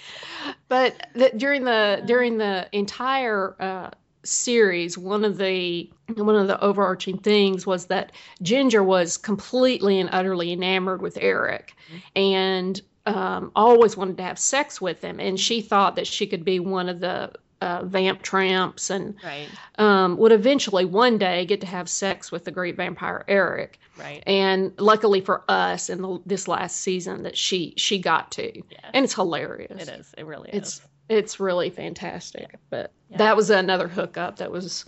But 0.69 1.07
the, 1.13 1.31
during 1.35 1.63
the 1.63 2.03
during 2.05 2.37
the 2.37 2.67
entire 2.71 3.55
uh, 3.59 3.89
series, 4.23 4.97
one 4.97 5.25
of 5.25 5.37
the 5.37 5.89
one 6.15 6.35
of 6.35 6.47
the 6.47 6.61
overarching 6.61 7.17
things 7.17 7.65
was 7.65 7.87
that 7.87 8.11
Ginger 8.41 8.83
was 8.83 9.17
completely 9.17 9.99
and 9.99 10.09
utterly 10.11 10.51
enamored 10.51 11.01
with 11.01 11.17
Eric, 11.19 11.73
mm-hmm. 11.87 11.99
and 12.15 12.81
um, 13.05 13.51
always 13.55 13.95
wanted 13.95 14.17
to 14.17 14.23
have 14.23 14.39
sex 14.39 14.81
with 14.81 15.01
him, 15.03 15.19
and 15.19 15.39
she 15.39 15.61
thought 15.61 15.95
that 15.95 16.07
she 16.07 16.27
could 16.27 16.43
be 16.43 16.59
one 16.59 16.89
of 16.89 16.99
the 16.99 17.31
uh, 17.61 17.83
vamp 17.85 18.21
tramps 18.21 18.89
and 18.89 19.15
right. 19.23 19.47
um, 19.77 20.17
would 20.17 20.31
eventually 20.31 20.85
one 20.85 21.17
day 21.17 21.45
get 21.45 21.61
to 21.61 21.67
have 21.67 21.89
sex 21.89 22.31
with 22.31 22.45
the 22.45 22.51
great 22.51 22.75
vampire 22.75 23.23
Eric. 23.27 23.79
Right. 23.97 24.23
And 24.27 24.73
luckily 24.77 25.21
for 25.21 25.43
us 25.47 25.89
in 25.89 26.01
the, 26.01 26.19
this 26.25 26.47
last 26.47 26.81
season 26.81 27.23
that 27.23 27.37
she 27.37 27.73
she 27.77 27.99
got 27.99 28.31
to. 28.31 28.57
Yeah. 28.57 28.89
And 28.93 29.03
it's 29.03 29.13
hilarious. 29.13 29.87
It 29.87 29.99
is. 29.99 30.13
It 30.17 30.25
really 30.25 30.49
it's, 30.51 30.75
is. 30.75 30.81
It's 31.07 31.39
really 31.39 31.69
fantastic. 31.69 32.47
Yeah. 32.51 32.57
But 32.69 32.91
yeah. 33.09 33.17
that 33.17 33.35
was 33.35 33.49
another 33.49 33.87
hookup 33.87 34.37
that 34.37 34.51
was 34.51 34.85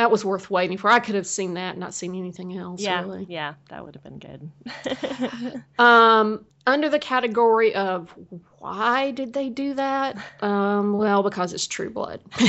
that 0.00 0.10
was 0.10 0.24
worth 0.24 0.50
waiting 0.50 0.78
for. 0.78 0.90
I 0.90 0.98
could 0.98 1.14
have 1.14 1.26
seen 1.26 1.54
that, 1.54 1.76
not 1.76 1.92
seen 1.92 2.14
anything 2.14 2.56
else. 2.56 2.80
Yeah, 2.80 3.02
really. 3.02 3.26
yeah, 3.28 3.52
that 3.68 3.84
would 3.84 3.94
have 3.94 4.02
been 4.02 4.18
good. 4.18 4.50
um, 5.78 6.46
under 6.66 6.88
the 6.88 6.98
category 6.98 7.74
of 7.74 8.14
why 8.60 9.10
did 9.10 9.34
they 9.34 9.50
do 9.50 9.74
that? 9.74 10.16
Um, 10.42 10.94
well, 10.94 11.22
because 11.22 11.52
it's 11.52 11.66
True 11.66 11.90
Blood. 11.90 12.22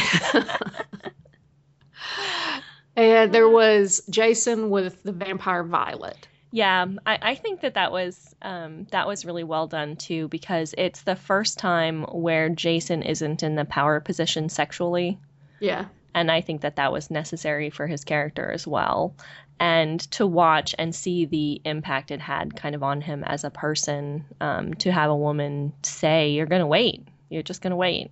and 2.95 3.33
there 3.33 3.49
was 3.49 4.01
Jason 4.09 4.69
with 4.69 5.03
the 5.03 5.11
vampire 5.11 5.65
Violet. 5.65 6.29
Yeah, 6.51 6.85
I, 7.05 7.19
I 7.21 7.35
think 7.35 7.59
that 7.61 7.73
that 7.73 7.91
was 7.91 8.33
um, 8.41 8.87
that 8.91 9.07
was 9.07 9.25
really 9.25 9.43
well 9.43 9.67
done 9.67 9.97
too 9.97 10.29
because 10.29 10.73
it's 10.77 11.01
the 11.01 11.17
first 11.17 11.59
time 11.59 12.03
where 12.03 12.47
Jason 12.47 13.03
isn't 13.03 13.43
in 13.43 13.55
the 13.55 13.65
power 13.65 13.99
position 13.99 14.47
sexually. 14.47 15.19
Yeah 15.59 15.87
and 16.13 16.31
I 16.31 16.41
think 16.41 16.61
that 16.61 16.75
that 16.75 16.91
was 16.91 17.11
necessary 17.11 17.69
for 17.69 17.87
his 17.87 18.03
character 18.03 18.51
as 18.51 18.67
well. 18.67 19.15
And 19.59 19.99
to 20.11 20.25
watch 20.25 20.73
and 20.77 20.93
see 20.93 21.25
the 21.25 21.61
impact 21.65 22.09
it 22.11 22.19
had 22.19 22.55
kind 22.55 22.73
of 22.73 22.81
on 22.81 22.99
him 23.01 23.23
as 23.23 23.43
a 23.43 23.51
person, 23.51 24.25
um, 24.39 24.73
to 24.75 24.91
have 24.91 25.11
a 25.11 25.15
woman 25.15 25.73
say, 25.83 26.31
"You're 26.31 26.47
going 26.47 26.61
to 26.61 26.67
wait. 26.67 27.07
You're 27.29 27.43
just 27.43 27.61
going 27.61 27.71
to 27.71 27.77
wait," 27.77 28.11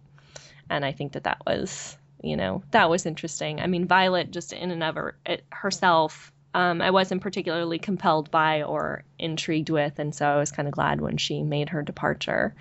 and 0.69 0.85
I 0.85 0.91
think 0.91 1.13
that 1.13 1.23
that 1.23 1.41
was, 1.47 1.97
you 2.21 2.37
know, 2.37 2.63
that 2.71 2.89
was 2.89 3.05
interesting. 3.05 3.59
I 3.59 3.67
mean, 3.67 3.87
Violet 3.87 4.31
just 4.31 4.53
in 4.53 4.71
and 4.71 4.83
of 4.83 4.95
her, 4.95 5.15
it, 5.25 5.43
herself. 5.51 6.31
Um, 6.53 6.81
I 6.81 6.89
wasn't 6.89 7.21
particularly 7.21 7.77
compelled 7.77 8.31
by 8.31 8.63
or 8.63 9.03
intrigued 9.19 9.69
with, 9.69 9.99
and 9.99 10.13
so 10.15 10.27
I 10.27 10.37
was 10.37 10.51
kind 10.51 10.67
of 10.67 10.73
glad 10.73 10.99
when 10.99 11.17
she 11.17 11.43
made 11.43 11.69
her 11.69 11.83
departure 11.83 12.55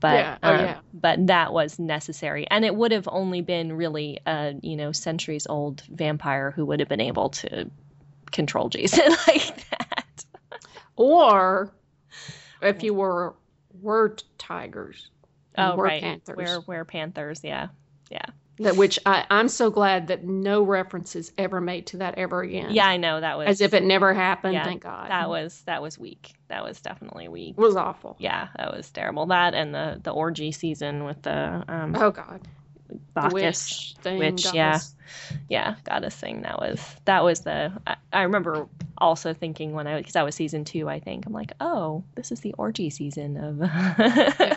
but 0.00 0.14
yeah. 0.14 0.38
Oh, 0.42 0.54
um, 0.54 0.60
yeah. 0.60 0.78
but 0.92 1.26
that 1.26 1.52
was 1.52 1.78
necessary 1.78 2.46
and 2.50 2.64
it 2.64 2.74
would 2.74 2.92
have 2.92 3.08
only 3.10 3.40
been 3.40 3.72
really 3.72 4.18
a 4.26 4.54
you 4.62 4.76
know 4.76 4.92
centuries 4.92 5.46
old 5.46 5.82
vampire 5.88 6.50
who 6.50 6.64
would 6.66 6.80
have 6.80 6.88
been 6.88 7.00
able 7.00 7.30
to 7.30 7.70
control 8.30 8.68
Jason 8.68 9.10
like 9.26 9.68
that 9.70 10.24
or 10.96 11.72
if 12.62 12.82
you 12.82 12.94
were 12.94 13.34
were 13.80 14.16
tigers 14.38 15.10
oh 15.58 15.76
were 15.76 15.84
right 15.84 16.02
panthers. 16.02 16.36
were 16.36 16.60
were 16.66 16.84
panthers 16.84 17.40
yeah 17.42 17.68
yeah 18.10 18.26
that 18.58 18.76
which 18.76 18.98
I, 19.04 19.24
I'm 19.30 19.48
so 19.48 19.70
glad 19.70 20.08
that 20.08 20.24
no 20.24 20.62
reference 20.62 21.16
is 21.16 21.32
ever 21.36 21.60
made 21.60 21.86
to 21.88 21.98
that 21.98 22.16
ever 22.18 22.42
again. 22.42 22.70
Yeah, 22.70 22.86
I 22.86 22.96
know 22.98 23.20
that 23.20 23.36
was 23.36 23.48
as 23.48 23.60
if 23.60 23.74
it 23.74 23.82
never 23.82 24.14
happened. 24.14 24.54
Yeah, 24.54 24.64
thank 24.64 24.82
God. 24.82 25.10
That 25.10 25.28
was 25.28 25.62
that 25.66 25.82
was 25.82 25.98
weak. 25.98 26.34
That 26.48 26.62
was 26.62 26.80
definitely 26.80 27.26
weak. 27.28 27.54
It 27.58 27.60
was 27.60 27.76
awful. 27.76 28.16
Yeah, 28.18 28.48
that 28.56 28.72
was 28.72 28.90
terrible. 28.90 29.26
That 29.26 29.54
and 29.54 29.74
the 29.74 30.00
the 30.02 30.12
orgy 30.12 30.52
season 30.52 31.04
with 31.04 31.22
the 31.22 31.64
um, 31.66 31.96
oh 31.98 32.12
God, 32.12 32.42
Bacchus 33.12 33.96
thing, 34.02 34.18
witch 34.18 34.46
yeah, 34.54 34.78
yeah, 35.48 35.74
goddess 35.82 36.14
thing. 36.14 36.42
That 36.42 36.60
was 36.60 36.80
that 37.06 37.24
was 37.24 37.40
the. 37.40 37.72
I, 37.86 37.96
I 38.12 38.22
remember 38.22 38.68
also 38.98 39.34
thinking 39.34 39.72
when 39.72 39.88
I 39.88 39.98
because 39.98 40.12
that 40.12 40.24
was 40.24 40.36
season 40.36 40.64
two. 40.64 40.88
I 40.88 41.00
think 41.00 41.26
I'm 41.26 41.32
like, 41.32 41.52
oh, 41.60 42.04
this 42.14 42.30
is 42.30 42.38
the 42.40 42.52
orgy 42.52 42.90
season 42.90 43.36
of. 43.36 43.58
yeah. 44.38 44.56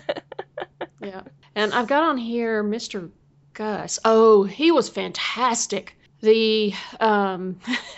yeah, 1.02 1.22
and 1.56 1.74
I've 1.74 1.88
got 1.88 2.04
on 2.04 2.18
here 2.20 2.64
Mr. 2.64 3.10
Gus. 3.58 3.98
Oh, 4.06 4.44
he 4.44 4.72
was 4.72 4.88
fantastic. 4.88 5.98
The 6.22 6.76
um, 7.00 7.60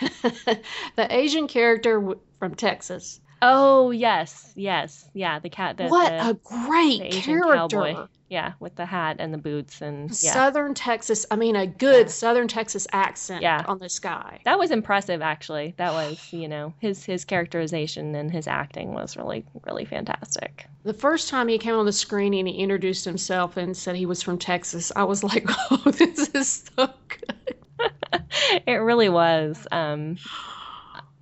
the 0.96 1.06
Asian 1.10 1.48
character 1.48 2.14
from 2.38 2.54
Texas. 2.54 3.20
Oh 3.42 3.90
yes, 3.90 4.52
yes, 4.54 5.08
yeah. 5.14 5.38
The 5.38 5.48
cat. 5.48 5.76
The, 5.76 5.88
what 5.88 6.10
the, 6.10 6.30
a 6.30 6.34
great 6.34 7.10
character! 7.12 7.76
Cowboy. 7.76 8.06
Yeah, 8.28 8.52
with 8.60 8.76
the 8.76 8.86
hat 8.86 9.16
and 9.18 9.34
the 9.34 9.38
boots 9.38 9.80
and 9.80 10.10
yeah. 10.22 10.32
Southern 10.32 10.74
Texas. 10.74 11.26
I 11.30 11.36
mean, 11.36 11.56
a 11.56 11.66
good 11.66 12.06
yeah. 12.06 12.12
Southern 12.12 12.46
Texas 12.46 12.86
accent 12.92 13.42
yeah. 13.42 13.64
on 13.66 13.78
this 13.78 13.98
guy. 13.98 14.40
That 14.44 14.58
was 14.58 14.70
impressive, 14.70 15.20
actually. 15.20 15.74
That 15.78 15.92
was, 15.92 16.32
you 16.32 16.46
know, 16.46 16.72
his 16.80 17.04
his 17.04 17.24
characterization 17.24 18.14
and 18.14 18.30
his 18.30 18.46
acting 18.46 18.92
was 18.92 19.16
really 19.16 19.44
really 19.64 19.84
fantastic. 19.84 20.66
The 20.84 20.94
first 20.94 21.28
time 21.28 21.48
he 21.48 21.58
came 21.58 21.74
on 21.74 21.86
the 21.86 21.92
screen 21.92 22.34
and 22.34 22.46
he 22.46 22.54
introduced 22.54 23.04
himself 23.04 23.56
and 23.56 23.76
said 23.76 23.96
he 23.96 24.06
was 24.06 24.22
from 24.22 24.38
Texas, 24.38 24.92
I 24.94 25.04
was 25.04 25.24
like, 25.24 25.46
oh, 25.70 25.90
this 25.90 26.28
is 26.34 26.70
so 26.76 26.90
good. 27.08 27.56
it 28.66 28.76
really 28.76 29.08
was 29.08 29.66
um, 29.72 30.16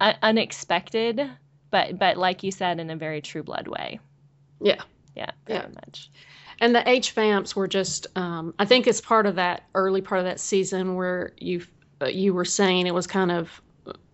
unexpected, 0.00 1.30
but 1.70 1.98
but 1.98 2.16
like 2.16 2.42
you 2.42 2.50
said, 2.50 2.80
in 2.80 2.90
a 2.90 2.96
very 2.96 3.20
True 3.20 3.42
Blood 3.42 3.68
way. 3.68 4.00
Yeah. 4.60 4.82
Yeah, 5.14 5.30
very 5.46 5.60
yeah. 5.60 5.68
much 5.74 6.10
and 6.60 6.74
the 6.74 6.88
H 6.88 7.12
vamps 7.12 7.54
were 7.54 7.68
just 7.68 8.06
um, 8.16 8.54
I 8.58 8.64
think 8.64 8.86
it's 8.86 9.00
part 9.00 9.26
of 9.26 9.36
that 9.36 9.64
early 9.74 10.00
part 10.00 10.20
of 10.20 10.24
that 10.24 10.40
season 10.40 10.96
where 10.96 11.32
you 11.38 11.64
uh, 12.00 12.06
you 12.06 12.34
were 12.34 12.44
saying 12.44 12.86
it 12.86 12.94
was 12.94 13.06
kind 13.06 13.30
of 13.30 13.60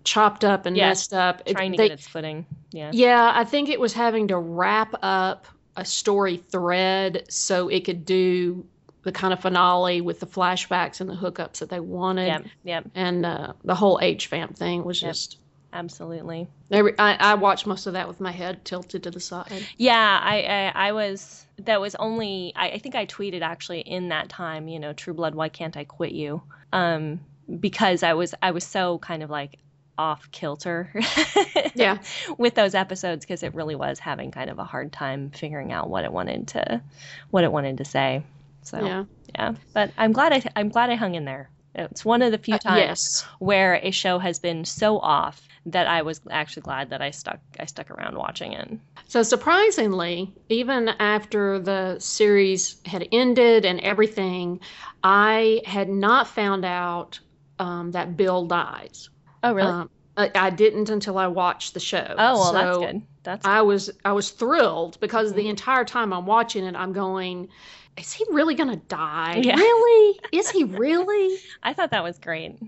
chopped 0.05 0.45
up 0.45 0.67
and 0.67 0.77
messed 0.77 1.15
up. 1.15 1.45
Trying 1.47 1.75
it, 1.75 1.77
to 1.77 1.83
they, 1.83 1.89
get 1.89 1.99
its 1.99 2.07
footing. 2.07 2.47
Yeah. 2.71 2.91
Yeah, 2.93 3.33
I 3.35 3.45
think 3.45 3.69
it 3.69 3.81
was 3.81 3.93
having 3.93 4.29
to 4.29 4.39
wrap 4.39 4.95
up 5.03 5.47
a 5.77 5.85
story 5.85 6.37
thread 6.37 7.25
so 7.29 7.69
it 7.69 7.85
could 7.85 8.05
do 8.05 8.67
the 9.03 9.13
kind 9.13 9.33
of 9.33 9.41
finale 9.41 10.01
with 10.01 10.21
the 10.21 10.27
flashbacks 10.27 11.01
and 11.01 11.11
the 11.11 11.15
hookups 11.15 11.59
that 11.59 11.69
they 11.69 11.81
wanted. 11.81 12.27
Yeah, 12.27 12.41
yeah. 12.63 12.81
And 12.95 13.27
uh, 13.27 13.55
the 13.65 13.75
whole 13.75 13.99
H 14.01 14.29
vamp 14.29 14.57
thing 14.57 14.85
was 14.85 15.01
yep. 15.03 15.11
just 15.11 15.39
absolutely. 15.75 16.49
I, 16.73 16.95
I 16.99 17.35
watched 17.35 17.67
most 17.67 17.87
of 17.87 17.93
that 17.93 18.09
with 18.09 18.21
my 18.21 18.31
head 18.33 18.65
tilted 18.65 19.03
to 19.03 19.11
the 19.11 19.21
side. 19.21 19.67
Yeah, 19.77 20.21
I, 20.23 20.43
I, 20.43 20.89
I 20.89 20.93
was. 20.93 21.45
That 21.59 21.81
was 21.81 21.95
only. 21.97 22.53
I, 22.57 22.71
I, 22.71 22.79
think 22.79 22.95
I 22.95 23.07
tweeted 23.07 23.43
actually 23.43 23.81
in 23.81 24.09
that 24.09 24.29
time. 24.29 24.69
You 24.69 24.81
know, 24.81 24.93
True 24.93 25.15
Blood. 25.15 25.35
Why 25.35 25.49
can't 25.49 25.77
I 25.77 25.85
quit 25.85 26.13
you? 26.13 26.43
Um, 26.73 27.21
because 27.61 28.03
I 28.03 28.15
was 28.15 28.35
I 28.41 28.53
was 28.53 28.65
so 28.65 28.99
kind 28.99 29.23
of 29.23 29.31
like 29.31 29.59
off 29.99 30.31
kilter. 30.31 30.91
yeah. 31.75 31.99
With 32.39 32.55
those 32.55 32.75
episodes, 32.75 33.25
because 33.25 33.43
it 33.43 33.55
really 33.55 33.75
was 33.75 33.99
having 33.99 34.31
kind 34.31 34.51
of 34.51 34.59
a 34.59 34.65
hard 34.65 34.93
time 34.93 35.31
figuring 35.31 35.73
out 35.73 35.91
what 35.91 36.05
it 36.05 36.13
wanted 36.13 36.49
to, 36.49 36.83
what 37.31 37.45
it 37.45 37.53
wanted 37.53 37.79
to 37.79 37.85
say. 37.85 38.25
So 38.63 38.85
yeah, 38.85 39.05
yeah. 39.35 39.55
But 39.73 39.91
I'm 39.99 40.13
glad 40.13 40.33
I 40.33 40.43
I'm 40.57 40.69
glad 40.71 40.91
I 40.91 40.95
hung 40.95 41.15
in 41.15 41.25
there. 41.25 41.51
It's 41.75 42.05
one 42.05 42.23
of 42.23 42.31
the 42.31 42.39
few 42.39 42.55
uh, 42.55 42.59
times 42.59 42.77
uh, 42.77 42.87
yes. 42.87 43.27
where 43.39 43.81
a 43.83 43.91
show 43.91 44.19
has 44.19 44.39
been 44.39 44.65
so 44.65 44.99
off 44.99 45.47
that 45.67 45.87
I 45.87 46.03
was 46.03 46.21
actually 46.31 46.63
glad 46.63 46.91
that 46.91 47.01
I 47.01 47.11
stuck 47.11 47.41
I 47.59 47.65
stuck 47.65 47.91
around 47.91 48.17
watching 48.17 48.53
it. 48.53 48.79
So 49.07 49.23
surprisingly, 49.23 50.33
even 50.49 50.89
after 50.89 51.59
the 51.59 51.99
series 51.99 52.77
had 52.85 53.09
ended 53.13 53.65
and 53.65 53.81
everything, 53.81 54.61
I 55.03 55.63
had 55.65 55.89
not 55.89 56.29
found 56.29 56.65
out 56.65 57.21
um, 57.59 57.93
that 57.93 58.17
Bill 58.17 58.47
dies. 58.47 59.09
Oh, 59.43 59.53
really? 59.53 59.71
Um, 59.71 59.91
I, 60.17 60.31
I, 60.35 60.51
didn't 60.51 60.91
until 60.91 61.19
I 61.19 61.27
watched 61.27 61.75
the 61.75 61.81
show. 61.81 62.07
Oh, 62.17 62.35
well, 62.35 62.45
so 62.45 62.53
that's 62.53 62.79
good. 62.79 63.03
That's 63.25 63.47
I 63.47 63.63
was 63.63 63.91
I 64.05 64.13
was 64.13 64.31
thrilled 64.31 65.01
because 65.01 65.31
mm-hmm. 65.31 65.39
the 65.39 65.49
entire 65.49 65.85
time 65.85 66.13
I'm 66.13 66.27
watching 66.27 66.65
it, 66.65 66.77
I'm 66.77 66.93
going, 66.93 67.49
is 67.97 68.13
he 68.13 68.25
really 68.31 68.55
gonna 68.55 68.77
die? 68.77 69.41
Yeah. 69.43 69.57
Really? 69.57 70.21
is 70.33 70.51
he 70.51 70.65
really? 70.65 71.39
I 71.63 71.73
thought 71.73 71.91
that 71.91 72.05
was 72.05 72.19
great. 72.19 72.59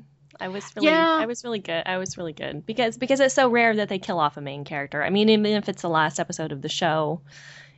I 0.40 0.48
was 0.48 0.64
really 0.76 0.88
yeah. 0.88 1.16
I 1.20 1.26
was 1.26 1.44
really 1.44 1.58
good. 1.58 1.82
I 1.86 1.98
was 1.98 2.16
really 2.16 2.32
good 2.32 2.66
because 2.66 2.96
because 2.96 3.20
it's 3.20 3.34
so 3.34 3.48
rare 3.48 3.74
that 3.76 3.88
they 3.88 3.98
kill 3.98 4.18
off 4.18 4.36
a 4.36 4.40
main 4.40 4.64
character. 4.64 5.02
I 5.02 5.10
mean, 5.10 5.28
even 5.28 5.46
if 5.46 5.68
it's 5.68 5.82
the 5.82 5.88
last 5.88 6.20
episode 6.20 6.52
of 6.52 6.62
the 6.62 6.68
show, 6.68 7.20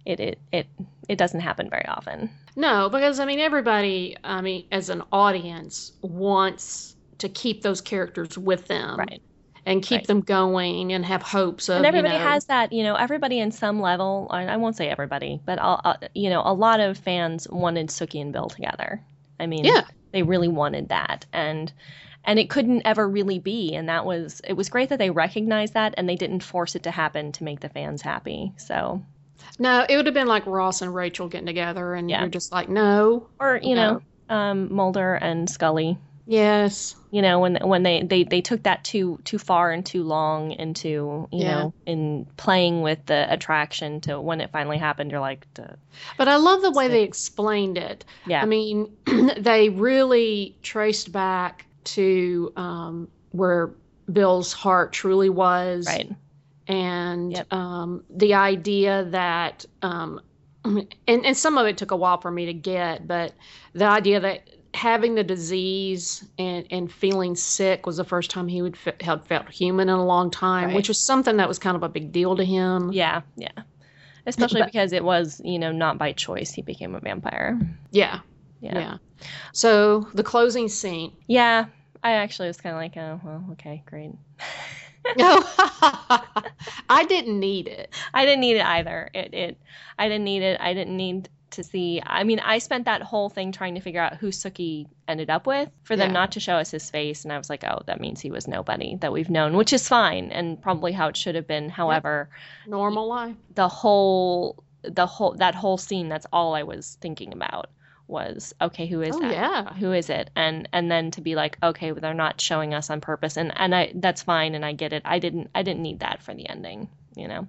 it 0.05 0.21
it 0.21 0.39
it, 0.53 0.67
it 1.09 1.19
doesn't 1.19 1.41
happen 1.41 1.71
very 1.71 1.87
often. 1.87 2.31
No, 2.57 2.89
because 2.89 3.21
I 3.21 3.25
mean 3.25 3.39
everybody, 3.39 4.17
I 4.25 4.41
mean 4.41 4.67
as 4.73 4.91
an 4.91 5.03
audience 5.13 5.93
wants 6.03 6.97
to 7.19 7.29
keep 7.29 7.63
those 7.63 7.81
characters 7.81 8.37
with 8.39 8.67
them. 8.67 8.99
Right. 8.99 9.23
And 9.67 9.83
keep 9.83 9.99
right. 9.99 10.07
them 10.07 10.21
going 10.23 10.95
and 10.95 11.05
have 11.05 11.21
hopes 11.21 11.69
of. 11.69 11.77
And 11.77 11.85
everybody 11.85 12.15
you 12.15 12.21
know, 12.21 12.27
has 12.27 12.47
that, 12.47 12.73
you 12.73 12.83
know. 12.83 12.95
Everybody 12.95 13.39
in 13.39 13.51
some 13.53 13.83
level, 13.83 14.27
I 14.31 14.57
won't 14.57 14.77
say 14.77 14.89
everybody, 14.89 15.41
but 15.45 15.59
uh, 15.61 15.97
you 16.15 16.31
know, 16.31 16.41
a 16.43 16.55
lot 16.55 16.81
of 16.81 16.97
fans 16.97 17.47
wanted 17.51 17.89
Sookie 17.89 18.23
and 18.23 18.33
Bill 18.33 18.49
together. 18.49 19.03
I 19.39 19.47
mean, 19.47 19.67
yeah, 19.67 19.83
they 20.13 20.23
really 20.23 20.49
wanted 20.49 20.89
that, 20.89 21.27
and 21.35 21.71
and 22.29 22.39
it 22.39 22.51
couldn't 22.51 22.83
ever 22.85 23.09
really 23.09 23.39
be. 23.39 23.75
And 23.75 23.89
that 23.89 24.05
was 24.05 24.43
it 24.47 24.53
was 24.53 24.69
great 24.69 24.91
that 24.91 24.99
they 24.99 25.11
recognized 25.11 25.73
that 25.75 25.95
and 25.97 26.07
they 26.07 26.15
didn't 26.15 26.43
force 26.43 26.77
it 26.77 26.83
to 26.83 26.91
happen 26.91 27.33
to 27.33 27.45
make 27.45 27.61
the 27.61 27.71
fans 27.71 28.03
happy. 28.03 28.53
So 28.59 29.03
no 29.59 29.87
it 29.89 29.97
would 29.97 30.05
have 30.05 30.15
been 30.15 30.29
like 30.29 30.47
ross 30.47 30.83
and 30.83 30.95
rachel 30.95 31.29
getting 31.29 31.47
together 31.47 31.95
and 31.95 32.11
yeah. 32.11 32.21
you're 32.21 32.29
just 32.29 32.53
like 32.53 32.69
no. 32.69 33.29
Or 33.41 33.59
you 33.61 33.75
no. 33.75 34.03
know 34.29 34.37
um, 34.37 34.73
mulder 34.73 35.15
and 35.15 35.49
scully. 35.49 35.97
Yes. 36.27 36.95
You 37.11 37.23
know 37.23 37.41
when 37.41 37.57
when 37.67 37.83
they, 37.83 38.03
they 38.03 38.25
they 38.25 38.43
took 38.43 38.65
that 38.65 38.85
too 38.85 39.19
too 39.25 39.39
far 39.39 39.73
and 39.73 39.87
too 39.87 40.05
long 40.05 40.53
into 40.53 41.27
you 41.33 41.45
yeah. 41.45 41.55
know 41.55 41.75
in 41.87 42.27
playing 42.37 42.83
with 42.83 43.07
the 43.07 43.27
attraction 43.33 44.03
to 44.03 44.21
when 44.21 44.43
it 44.43 44.51
finally 44.51 44.77
happened 44.77 45.13
you're 45.13 45.21
like 45.21 45.47
but 46.19 46.29
i 46.29 46.37
love 46.37 46.61
the 46.61 46.73
way 46.73 46.89
they 46.89 47.05
explained 47.05 47.79
it. 47.79 48.05
Yeah. 48.27 48.43
I 48.43 48.45
mean 48.45 48.95
they 49.39 49.71
really 49.71 50.59
traced 50.61 51.11
back 51.11 51.65
to 51.95 52.53
um, 52.57 53.09
where 53.31 53.71
Bill's 54.13 54.53
heart 54.53 54.93
truly 54.93 55.29
was. 55.29 55.87
Right. 55.87 56.11
And 56.67 57.33
yep. 57.33 57.53
um, 57.53 58.05
the 58.11 58.35
idea 58.35 59.05
that, 59.11 59.65
um, 59.83 60.21
and, 60.65 60.87
and 61.07 61.37
some 61.37 61.59
of 61.59 61.67
it 61.67 61.77
took 61.79 61.91
a 61.91 61.97
while 61.97 62.21
for 62.21 62.31
me 62.31 62.47
to 62.47 62.55
get, 62.55 63.07
but 63.07 63.33
the 63.73 63.87
idea 63.87 64.21
that 64.21 64.49
having 64.75 65.15
the 65.15 65.25
disease 65.25 66.25
and, 66.39 66.67
and 66.71 66.93
feeling 66.93 67.35
sick 67.35 67.87
was 67.87 67.97
the 67.97 68.05
first 68.05 68.31
time 68.31 68.49
he 68.49 68.61
would 68.61 68.77
f- 68.87 69.01
had 69.01 69.27
felt 69.27 69.49
human 69.49 69.89
in 69.89 69.95
a 69.95 70.05
long 70.05 70.31
time, 70.31 70.67
right. 70.67 70.77
which 70.77 70.89
was 70.89 70.99
something 70.99 71.39
that 71.39 71.49
was 71.49 71.59
kind 71.59 71.77
of 71.77 71.83
a 71.83 71.89
big 71.89 72.13
deal 72.13 72.37
to 72.37 72.45
him. 72.45 72.93
Yeah, 72.93 73.23
yeah. 73.37 73.49
Especially 74.27 74.61
but, 74.61 74.67
because 74.67 74.93
it 74.93 75.03
was, 75.03 75.41
you 75.43 75.59
know, 75.59 75.73
not 75.73 75.97
by 75.97 76.13
choice 76.13 76.53
he 76.53 76.61
became 76.61 76.95
a 76.95 77.01
vampire. 77.01 77.59
Yeah. 77.93 78.21
Yeah. 78.61 78.79
yeah. 78.79 78.97
So 79.53 80.07
the 80.15 80.23
closing 80.23 80.69
scene. 80.69 81.13
Yeah, 81.27 81.67
I 82.03 82.13
actually 82.13 82.49
was 82.49 82.61
kind 82.61 82.75
of 82.75 82.81
like, 82.81 82.97
oh, 82.97 83.21
well, 83.25 83.45
okay, 83.53 83.83
great. 83.87 84.13
no, 85.17 85.43
I 86.89 87.05
didn't 87.09 87.39
need 87.39 87.69
it. 87.69 87.95
I 88.13 88.25
didn't 88.25 88.41
need 88.41 88.57
it 88.57 88.65
either. 88.65 89.11
It, 89.15 89.35
it, 89.35 89.59
I 89.99 90.09
didn't 90.09 90.25
need 90.25 90.43
it. 90.43 90.61
I 90.61 90.75
didn't 90.75 90.97
need 90.97 91.29
to 91.51 91.63
see. 91.63 92.03
I 92.05 92.25
mean, 92.25 92.41
I 92.41 92.59
spent 92.59 92.85
that 92.85 93.03
whole 93.03 93.29
thing 93.29 93.53
trying 93.53 93.75
to 93.75 93.81
figure 93.81 94.01
out 94.01 94.17
who 94.17 94.29
Sookie 94.29 94.87
ended 95.07 95.31
up 95.31 95.47
with 95.47 95.71
for 95.83 95.97
them 95.97 96.11
yeah. 96.11 96.15
not 96.15 96.33
to 96.33 96.41
show 96.41 96.57
us 96.57 96.71
his 96.71 96.91
face, 96.91 97.25
and 97.25 97.33
I 97.33 97.39
was 97.39 97.49
like, 97.49 97.65
oh, 97.65 97.83
that 97.87 98.01
means 98.01 98.21
he 98.21 98.31
was 98.31 98.47
nobody 98.47 98.97
that 98.97 99.13
we've 99.13 99.31
known, 99.31 99.57
which 99.57 99.73
is 99.73 99.89
fine 99.89 100.31
and 100.31 100.61
probably 100.61 100.93
how 100.93 101.09
it 101.09 101.17
should 101.17 101.35
have 101.35 101.47
been. 101.47 101.69
However, 101.69 102.29
normal 102.67 103.09
life. 103.09 103.37
The 103.55 103.69
whole, 103.69 104.63
the 104.83 105.07
whole, 105.07 105.35
that 105.35 105.55
whole 105.55 105.79
scene. 105.79 106.09
That's 106.09 106.27
all 106.33 106.55
I 106.55 106.63
was 106.63 106.99
thinking 107.01 107.33
about 107.33 107.71
was 108.09 108.55
okay 108.61 108.87
who 108.87 109.03
is 109.03 109.15
oh, 109.15 109.21
that? 109.21 109.33
yeah. 109.33 109.75
Who 109.75 109.93
is 109.93 110.11
it? 110.11 110.31
And 110.35 110.69
and 110.73 110.91
then 110.91 111.11
to 111.13 111.21
be 111.21 111.35
like 111.35 111.59
okay 111.63 111.93
they're 111.93 112.15
not 112.15 112.41
showing 112.41 112.75
us 112.75 112.91
on 112.91 113.01
purpose. 113.01 113.37
And 113.37 113.53
and 113.57 113.75
i 113.75 113.93
that's 113.95 114.23
fine 114.23 114.55
and 114.55 114.65
i 114.65 114.73
get 114.73 114.93
it. 114.93 115.03
I 115.05 115.19
didn't 115.19 115.51
i 115.55 115.63
didn't 115.63 115.83
need 115.83 116.01
that 116.01 116.23
for 116.23 116.35
the 116.35 116.49
ending 116.49 116.89
you 117.17 117.29
know? 117.29 117.47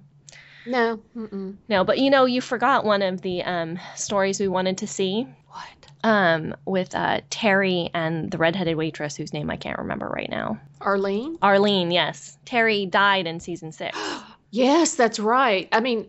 No 0.66 1.00
Mm-mm. 1.16 1.56
no 1.68 1.84
but 1.84 1.98
you 1.98 2.10
know 2.10 2.26
you 2.26 2.40
forgot 2.40 2.84
one 2.84 3.02
of 3.02 3.22
the 3.22 3.42
um 3.42 3.78
stories 3.96 4.38
we 4.38 4.48
wanted 4.48 4.78
to 4.78 4.86
see. 4.86 5.26
What? 5.48 6.08
Um 6.08 6.54
with 6.66 6.94
uh 6.94 7.22
terry 7.30 7.90
and 7.94 8.30
the 8.30 8.38
redheaded 8.38 8.76
waitress 8.76 9.16
whose 9.16 9.32
name 9.32 9.50
i 9.50 9.56
can't 9.56 9.78
remember 9.78 10.08
right 10.08 10.30
now. 10.30 10.60
Arlene? 10.80 11.38
Arlene 11.42 11.90
yes. 11.90 12.36
Terry 12.44 12.86
died 12.86 13.26
in 13.26 13.40
season 13.40 13.72
six. 13.72 13.96
Yes 14.52 14.96
that's 14.96 15.20
right. 15.20 15.68
I 15.70 15.78
mean 15.78 16.08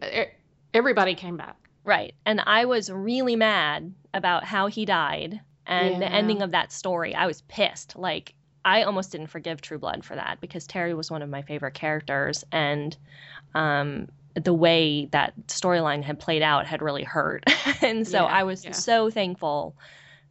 everybody 0.73 1.13
came 1.13 1.37
back 1.37 1.60
Right. 1.83 2.13
And 2.25 2.41
I 2.45 2.65
was 2.65 2.91
really 2.91 3.35
mad 3.35 3.93
about 4.13 4.43
how 4.43 4.67
he 4.67 4.85
died 4.85 5.39
and 5.65 5.93
yeah. 5.93 5.99
the 5.99 6.11
ending 6.11 6.41
of 6.41 6.51
that 6.51 6.71
story. 6.71 7.15
I 7.15 7.27
was 7.27 7.41
pissed. 7.41 7.95
Like, 7.95 8.33
I 8.63 8.83
almost 8.83 9.11
didn't 9.11 9.27
forgive 9.27 9.61
True 9.61 9.79
Blood 9.79 10.05
for 10.05 10.15
that 10.15 10.39
because 10.41 10.67
Terry 10.67 10.93
was 10.93 11.09
one 11.09 11.21
of 11.21 11.29
my 11.29 11.41
favorite 11.41 11.73
characters. 11.73 12.43
And 12.51 12.95
um, 13.55 14.09
the 14.35 14.53
way 14.53 15.05
that 15.11 15.33
storyline 15.47 16.03
had 16.03 16.19
played 16.19 16.41
out 16.41 16.67
had 16.67 16.81
really 16.81 17.03
hurt. 17.03 17.43
and 17.81 18.07
so 18.07 18.19
yeah, 18.19 18.25
I 18.25 18.43
was 18.43 18.65
yeah. 18.65 18.71
so 18.71 19.09
thankful 19.09 19.75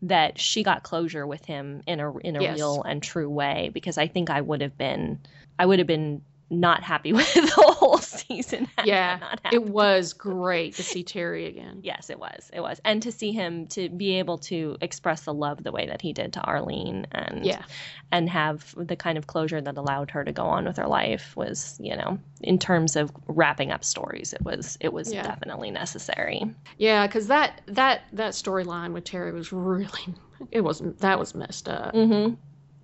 that 0.02 0.38
she 0.38 0.62
got 0.62 0.82
closure 0.82 1.26
with 1.26 1.44
him 1.44 1.82
in 1.86 2.00
a 2.00 2.16
in 2.18 2.36
a 2.36 2.42
yes. 2.42 2.56
real 2.56 2.82
and 2.82 3.02
true 3.02 3.28
way 3.28 3.70
because 3.74 3.98
I 3.98 4.06
think 4.06 4.30
I 4.30 4.40
would 4.40 4.62
have 4.62 4.78
been 4.78 5.20
I 5.58 5.66
would 5.66 5.78
have 5.78 5.86
been 5.86 6.22
not 6.50 6.82
happy 6.82 7.12
with 7.14 7.32
the 7.32 7.74
whole 7.78 7.98
season. 7.98 8.68
Yeah, 8.84 9.36
it 9.52 9.64
was 9.64 10.12
great 10.12 10.74
to 10.74 10.82
see 10.82 11.02
Terry 11.02 11.46
again. 11.46 11.80
Yes, 11.82 12.10
it 12.10 12.18
was. 12.18 12.50
It 12.52 12.60
was, 12.60 12.80
and 12.84 13.02
to 13.02 13.12
see 13.12 13.32
him 13.32 13.66
to 13.68 13.88
be 13.88 14.18
able 14.18 14.38
to 14.38 14.76
express 14.80 15.22
the 15.22 15.34
love 15.34 15.62
the 15.62 15.72
way 15.72 15.86
that 15.86 16.02
he 16.02 16.12
did 16.12 16.32
to 16.34 16.40
Arlene, 16.40 17.06
and 17.12 17.46
yeah, 17.46 17.62
and 18.10 18.28
have 18.28 18.74
the 18.76 18.96
kind 18.96 19.16
of 19.16 19.26
closure 19.26 19.60
that 19.60 19.76
allowed 19.76 20.10
her 20.10 20.24
to 20.24 20.32
go 20.32 20.44
on 20.44 20.64
with 20.64 20.76
her 20.76 20.88
life 20.88 21.36
was, 21.36 21.78
you 21.80 21.96
know, 21.96 22.18
in 22.40 22.58
terms 22.58 22.96
of 22.96 23.12
wrapping 23.28 23.70
up 23.70 23.84
stories, 23.84 24.32
it 24.32 24.42
was 24.42 24.76
it 24.80 24.92
was 24.92 25.12
yeah. 25.12 25.22
definitely 25.22 25.70
necessary. 25.70 26.42
Yeah, 26.78 27.06
because 27.06 27.28
that 27.28 27.62
that 27.66 28.02
that 28.12 28.32
storyline 28.32 28.92
with 28.92 29.04
Terry 29.04 29.32
was 29.32 29.52
really 29.52 30.14
it 30.50 30.62
wasn't 30.62 30.98
that 30.98 31.18
was 31.18 31.34
messed 31.34 31.68
up. 31.68 31.94
Mm-hmm. 31.94 32.34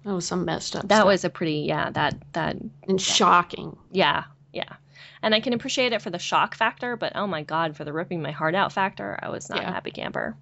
That 0.06 0.14
was 0.14 0.24
some 0.24 0.44
messed 0.44 0.76
up. 0.76 0.86
That 0.86 0.98
stuff. 0.98 1.06
was 1.06 1.24
a 1.24 1.30
pretty 1.30 1.64
yeah 1.66 1.90
that 1.90 2.14
that 2.32 2.56
and 2.86 3.00
shocking. 3.00 3.76
Yeah, 3.90 4.22
yeah. 4.52 4.76
And 5.20 5.34
I 5.34 5.40
can 5.40 5.52
appreciate 5.52 5.92
it 5.92 6.00
for 6.00 6.10
the 6.10 6.18
shock 6.18 6.54
factor, 6.54 6.96
but 6.96 7.16
oh 7.16 7.26
my 7.26 7.42
god, 7.42 7.76
for 7.76 7.84
the 7.84 7.92
ripping 7.92 8.22
my 8.22 8.30
heart 8.30 8.54
out 8.54 8.72
factor, 8.72 9.18
I 9.20 9.30
was 9.30 9.50
not 9.50 9.62
yeah. 9.62 9.68
a 9.68 9.72
happy 9.72 9.90
camper. 9.90 10.36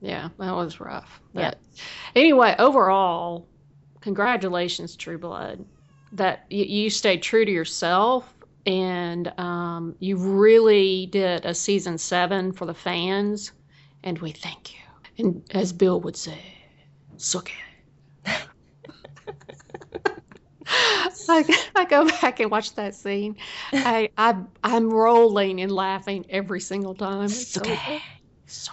Yeah, 0.00 0.28
that 0.38 0.54
was 0.54 0.78
rough. 0.78 1.20
But 1.34 1.58
yeah. 1.74 1.82
anyway, 2.14 2.54
overall, 2.60 3.48
congratulations, 4.00 4.94
True 4.94 5.18
Blood. 5.18 5.64
That 6.12 6.46
you, 6.48 6.64
you 6.64 6.90
stayed 6.90 7.24
true 7.24 7.44
to 7.44 7.50
yourself 7.50 8.32
and 8.66 9.32
um, 9.36 9.96
you 9.98 10.16
really 10.16 11.06
did 11.06 11.44
a 11.44 11.54
season 11.54 11.98
seven 11.98 12.52
for 12.52 12.66
the 12.66 12.74
fans, 12.74 13.50
and 14.04 14.16
we 14.20 14.30
thank 14.30 14.72
you. 14.72 14.78
And 15.18 15.42
as 15.50 15.72
Bill 15.72 16.00
would 16.02 16.16
say, 16.16 16.38
suck 17.16 17.48
it. 17.50 17.71
I, 21.32 21.44
I 21.82 21.84
go 21.84 22.06
back 22.06 22.40
and 22.40 22.50
watch 22.50 22.74
that 22.74 22.94
scene. 22.94 23.36
I, 23.72 24.10
I 24.16 24.36
I'm 24.62 24.90
rolling 24.90 25.60
and 25.60 25.72
laughing 25.72 26.26
every 26.28 26.60
single 26.60 26.94
time. 26.94 27.28
Sookie. 27.28 28.00
So, 28.46 28.72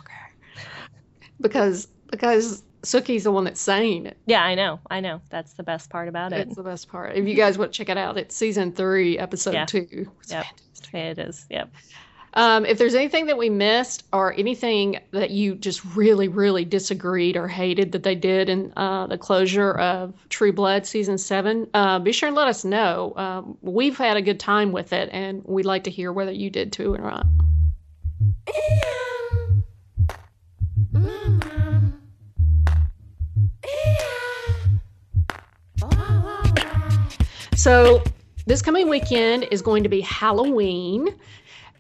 because 1.42 1.88
because 2.12 2.64
Sookie's 2.84 3.24
the 3.24 3.32
one 3.32 3.44
that's 3.44 3.62
saying 3.62 4.06
it. 4.06 4.18
Yeah, 4.26 4.44
I 4.44 4.56
know. 4.56 4.80
I 4.90 5.00
know. 5.00 5.22
That's 5.30 5.54
the 5.54 5.64
best 5.64 5.90
part 5.90 6.08
about 6.08 6.34
it. 6.34 6.48
It's 6.48 6.56
the 6.56 6.64
best 6.64 6.88
part. 6.88 7.16
If 7.16 7.28
you 7.28 7.36
guys 7.36 7.58
want 7.58 7.74
to 7.74 7.78
check 7.78 7.90
it 7.90 7.98
out, 7.98 8.18
it's 8.18 8.36
season 8.36 8.72
three, 8.72 9.18
episode 9.18 9.54
yeah. 9.54 9.66
two. 9.66 10.12
It's 10.22 10.32
yep. 10.32 10.46
fantastic. 10.46 10.94
It 10.94 11.20
is. 11.20 11.46
Yep. 11.50 11.72
Um, 12.34 12.66
if 12.66 12.78
there's 12.78 12.96
anything 12.96 13.28
that 13.28 13.38
we 13.38 13.50
missed 13.50 14.04
or 14.14 14.34
anything 14.34 15.00
that 15.12 15.32
you 15.32 15.56
just 15.56 15.84
really, 15.96 16.28
really 16.28 16.66
disagreed 16.66 17.36
or 17.38 17.48
hated 17.48 17.92
that 17.94 18.04
they 18.04 18.16
did 18.16 18.50
in 18.50 18.72
uh, 18.78 19.08
the 19.08 19.18
closure 19.18 19.72
of 19.74 20.14
True 20.30 20.54
Blood 20.54 20.86
season 20.86 21.18
seven, 21.18 21.68
uh, 21.74 22.00
be 22.00 22.12
sure 22.12 22.28
and 22.28 22.36
let 22.36 22.48
us 22.48 22.64
know. 22.64 23.14
Um, 23.16 23.58
we've 23.62 23.98
had 23.98 24.18
a 24.18 24.22
good 24.22 24.40
time 24.40 24.72
with 24.72 24.94
it, 24.94 25.10
and 25.12 25.44
we'd 25.46 25.66
like 25.66 25.86
to 25.86 25.92
hear 25.92 26.12
whether 26.14 26.32
you 26.32 26.50
did 26.50 26.72
too 26.72 26.94
or 26.94 27.00
not. 27.00 27.26
So, 37.56 38.02
this 38.46 38.62
coming 38.62 38.88
weekend 38.88 39.48
is 39.52 39.62
going 39.62 39.84
to 39.84 39.90
be 39.90 40.00
Halloween. 40.02 41.14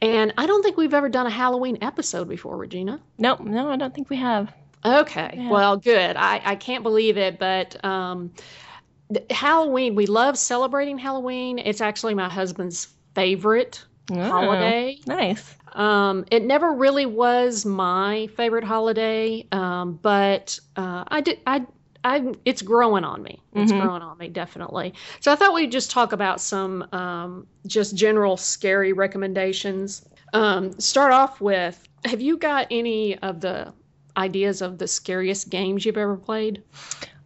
And 0.01 0.33
I 0.37 0.45
don't 0.45 0.63
think 0.63 0.77
we've 0.77 0.93
ever 0.93 1.09
done 1.09 1.27
a 1.27 1.31
Halloween 1.31 1.77
episode 1.81 2.29
before, 2.29 2.57
Regina. 2.57 3.01
No, 3.17 3.35
no, 3.35 3.69
I 3.69 3.75
don't 3.75 3.93
think 3.93 4.09
we 4.09 4.15
have. 4.17 4.53
Okay, 4.85 5.33
yeah. 5.35 5.49
well, 5.49 5.75
good. 5.77 6.15
I, 6.15 6.41
I 6.43 6.55
can't 6.55 6.83
believe 6.83 7.17
it, 7.17 7.37
but 7.37 7.83
um, 7.83 8.31
Halloween, 9.29 9.95
we 9.95 10.05
love 10.05 10.37
celebrating 10.37 10.97
Halloween. 10.97 11.59
It's 11.59 11.81
actually 11.81 12.13
my 12.13 12.29
husband's 12.29 12.87
favorite 13.13 13.83
oh, 14.11 14.21
holiday. 14.21 14.97
Nice. 15.05 15.55
Um, 15.73 16.25
it 16.31 16.43
never 16.43 16.73
really 16.73 17.05
was 17.05 17.65
my 17.65 18.27
favorite 18.37 18.63
holiday, 18.63 19.45
um, 19.51 19.99
but 20.01 20.59
uh, 20.75 21.03
I 21.07 21.21
did. 21.21 21.39
I 21.45 21.65
I 22.03 22.33
it's 22.45 22.61
growing 22.61 23.03
on 23.03 23.21
me. 23.21 23.41
It's 23.53 23.71
mm-hmm. 23.71 23.81
growing 23.81 24.01
on 24.01 24.17
me 24.17 24.29
definitely. 24.29 24.93
So 25.19 25.31
I 25.31 25.35
thought 25.35 25.53
we'd 25.53 25.71
just 25.71 25.91
talk 25.91 26.13
about 26.13 26.39
some 26.39 26.87
um, 26.93 27.47
just 27.67 27.95
general 27.95 28.37
scary 28.37 28.93
recommendations. 28.93 30.05
Um, 30.33 30.79
start 30.79 31.11
off 31.11 31.41
with 31.41 31.81
Have 32.05 32.21
you 32.21 32.37
got 32.37 32.67
any 32.71 33.17
of 33.19 33.41
the 33.41 33.73
ideas 34.15 34.61
of 34.61 34.77
the 34.77 34.87
scariest 34.87 35.49
games 35.49 35.85
you've 35.85 35.97
ever 35.97 36.17
played? 36.17 36.63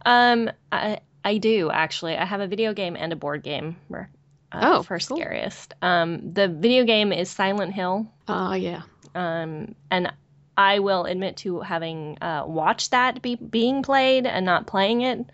Um, 0.04 0.50
I 0.72 1.00
I 1.24 1.38
do 1.38 1.70
actually. 1.70 2.16
I 2.16 2.24
have 2.24 2.40
a 2.40 2.46
video 2.46 2.74
game 2.74 2.96
and 2.96 3.12
a 3.12 3.16
board 3.16 3.42
game. 3.42 3.76
Uh, 3.90 4.60
oh, 4.62 4.82
for 4.82 4.98
cool. 4.98 5.16
scariest. 5.16 5.74
Um, 5.82 6.32
the 6.32 6.48
video 6.48 6.84
game 6.84 7.12
is 7.12 7.30
Silent 7.30 7.72
Hill. 7.72 8.10
Oh 8.28 8.34
uh, 8.34 8.54
yeah. 8.54 8.82
Um, 9.14 9.74
and 9.90 10.12
I 10.56 10.78
will 10.78 11.04
admit 11.04 11.36
to 11.38 11.60
having 11.60 12.18
uh, 12.20 12.44
watched 12.46 12.92
that 12.92 13.22
be 13.22 13.36
being 13.36 13.82
played 13.82 14.26
and 14.26 14.46
not 14.46 14.66
playing 14.66 15.02
it. 15.02 15.24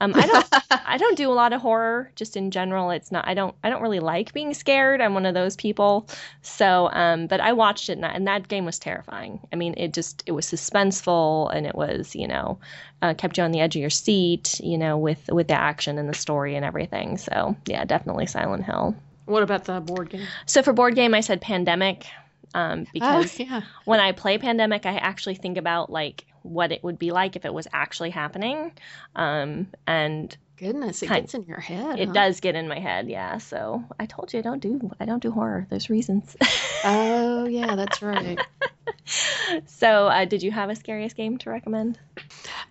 Um, 0.00 0.12
I 0.14 0.26
don't 0.26 0.48
I 0.70 0.96
don't 0.96 1.16
do 1.16 1.30
a 1.30 1.34
lot 1.34 1.52
of 1.52 1.60
horror 1.60 2.10
just 2.14 2.36
in 2.36 2.50
general. 2.50 2.90
It's 2.90 3.10
not 3.10 3.26
I 3.26 3.34
don't 3.34 3.54
I 3.64 3.70
don't 3.70 3.82
really 3.82 4.00
like 4.00 4.32
being 4.32 4.54
scared. 4.54 5.00
I'm 5.00 5.14
one 5.14 5.26
of 5.26 5.34
those 5.34 5.56
people. 5.56 6.08
So 6.42 6.88
um, 6.92 7.26
but 7.26 7.40
I 7.40 7.52
watched 7.52 7.88
it 7.88 7.94
and 7.94 8.04
that, 8.04 8.14
and 8.14 8.26
that 8.28 8.48
game 8.48 8.64
was 8.64 8.78
terrifying. 8.78 9.40
I 9.52 9.56
mean 9.56 9.74
it 9.76 9.92
just 9.92 10.22
it 10.26 10.32
was 10.32 10.46
suspenseful 10.46 11.54
and 11.54 11.66
it 11.66 11.74
was 11.74 12.14
you 12.14 12.28
know 12.28 12.58
uh, 13.02 13.14
kept 13.14 13.38
you 13.38 13.44
on 13.44 13.52
the 13.52 13.60
edge 13.60 13.76
of 13.76 13.80
your 13.80 13.90
seat 13.90 14.60
you 14.60 14.78
know 14.78 14.96
with 14.96 15.28
with 15.32 15.48
the 15.48 15.54
action 15.54 15.98
and 15.98 16.08
the 16.08 16.14
story 16.14 16.54
and 16.54 16.64
everything. 16.64 17.18
So 17.18 17.56
yeah, 17.66 17.84
definitely 17.84 18.26
Silent 18.26 18.64
Hill. 18.64 18.94
What 19.26 19.42
about 19.42 19.64
the 19.64 19.80
board 19.80 20.08
game? 20.08 20.26
So 20.46 20.62
for 20.62 20.72
board 20.72 20.94
game, 20.94 21.12
I 21.12 21.20
said 21.20 21.42
Pandemic 21.42 22.06
um, 22.54 22.80
oh, 22.86 22.90
because 22.92 23.40
oh, 23.40 23.44
yeah. 23.44 23.62
when 23.84 24.00
I 24.00 24.12
play 24.12 24.38
Pandemic, 24.38 24.86
I 24.86 24.96
actually 24.96 25.34
think 25.34 25.58
about 25.58 25.90
like 25.90 26.24
what 26.42 26.72
it 26.72 26.82
would 26.82 26.98
be 26.98 27.10
like 27.10 27.36
if 27.36 27.44
it 27.44 27.52
was 27.52 27.66
actually 27.72 28.10
happening. 28.10 28.72
Um, 29.14 29.68
and 29.86 30.36
goodness, 30.56 31.02
it 31.02 31.06
kind, 31.06 31.22
gets 31.22 31.34
in 31.34 31.44
your 31.44 31.60
head. 31.60 31.98
It 31.98 32.08
huh? 32.08 32.14
does 32.14 32.40
get 32.40 32.54
in 32.54 32.68
my 32.68 32.78
head, 32.78 33.08
yeah. 33.08 33.38
So 33.38 33.84
I 33.98 34.06
told 34.06 34.32
you 34.32 34.38
I 34.38 34.42
don't 34.42 34.60
do 34.60 34.90
I 35.00 35.04
don't 35.04 35.22
do 35.22 35.30
horror. 35.30 35.66
There's 35.68 35.90
reasons. 35.90 36.36
oh 36.84 37.46
yeah, 37.46 37.76
that's 37.76 38.02
right. 38.02 38.38
so, 39.66 40.08
uh, 40.08 40.24
did 40.24 40.42
you 40.42 40.50
have 40.50 40.70
a 40.70 40.76
scariest 40.76 41.16
game 41.16 41.38
to 41.38 41.50
recommend? 41.50 41.98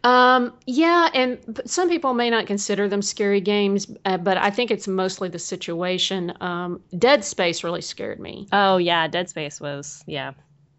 Um, 0.07 0.53
yeah, 0.65 1.09
and 1.13 1.61
some 1.65 1.89
people 1.89 2.13
may 2.13 2.29
not 2.29 2.47
consider 2.47 2.87
them 2.87 3.01
scary 3.01 3.41
games, 3.41 3.91
uh, 4.05 4.17
but 4.17 4.37
I 4.37 4.51
think 4.51 4.71
it's 4.71 4.87
mostly 4.87 5.27
the 5.27 5.37
situation. 5.37 6.31
Um, 6.39 6.81
Dead 6.97 7.25
Space 7.25 7.61
really 7.61 7.81
scared 7.81 8.17
me. 8.17 8.47
Oh 8.53 8.77
yeah, 8.77 9.09
Dead 9.09 9.27
Space 9.27 9.59
was 9.59 10.05
yeah. 10.07 10.31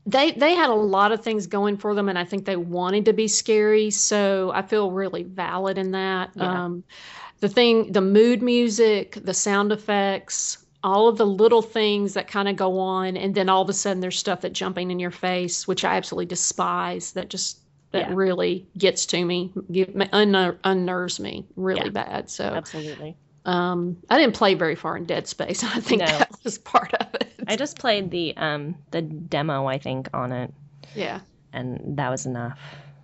They 0.07 0.31
they 0.31 0.55
had 0.55 0.71
a 0.71 0.75
lot 0.75 1.13
of 1.13 1.23
things 1.23 1.47
going 1.47 1.77
for 1.77 1.95
them, 1.95 2.09
and 2.09 2.19
I 2.19 2.25
think 2.25 2.47
they 2.47 2.57
wanted 2.57 3.05
to 3.05 3.13
be 3.13 3.29
scary. 3.29 3.91
So 3.91 4.51
I 4.55 4.63
feel 4.63 4.91
really 4.93 5.25
valid 5.25 5.77
in 5.77 5.91
that. 5.91 6.31
Yeah. 6.35 6.65
Um, 6.65 6.85
the 7.41 7.51
thing, 7.51 7.93
the 7.93 8.01
mood 8.01 8.41
music, 8.41 9.19
the 9.23 9.35
sound 9.35 9.73
effects, 9.73 10.57
all 10.83 11.07
of 11.07 11.19
the 11.19 11.27
little 11.27 11.61
things 11.61 12.15
that 12.15 12.29
kind 12.29 12.49
of 12.49 12.57
go 12.57 12.79
on 12.79 13.17
and 13.17 13.35
then 13.35 13.51
all 13.51 13.61
of 13.61 13.69
a 13.69 13.75
sudden 13.75 14.01
there's 14.01 14.19
stuff 14.19 14.41
that 14.41 14.53
jumping 14.53 14.91
in 14.91 15.01
your 15.01 15.11
face 15.11 15.67
which 15.67 15.85
i 15.85 15.97
absolutely 15.97 16.25
despise 16.25 17.13
that 17.13 17.29
just 17.29 17.59
that 17.91 18.09
yeah. 18.09 18.15
really 18.15 18.67
gets 18.77 19.07
to 19.07 19.25
me 19.25 19.53
give, 19.71 19.89
unner, 19.89 20.59
unnerves 20.65 21.19
me 21.21 21.47
really 21.57 21.85
yeah, 21.85 21.91
bad 21.91 22.31
so 22.31 22.45
absolutely. 22.45 23.17
um, 23.45 23.97
i 24.11 24.19
didn't 24.19 24.35
play 24.35 24.55
very 24.55 24.75
far 24.75 24.97
in 24.97 25.05
dead 25.05 25.27
space. 25.27 25.63
I 25.65 25.81
think 25.81 26.01
no. 26.01 26.07
that 26.07 26.31
was 26.45 26.59
part 26.59 26.95
of 26.95 27.15
it. 27.15 27.33
I 27.47 27.57
just 27.57 27.79
played 27.79 28.11
the 28.11 28.37
um 28.37 28.77
the 28.91 29.03
demo 29.03 29.67
i 29.67 29.79
think 29.79 30.09
on 30.13 30.33
it. 30.33 30.53
Yeah. 30.95 31.21
And 31.53 31.97
that 31.97 32.11
was 32.11 32.27
enough. 32.27 32.59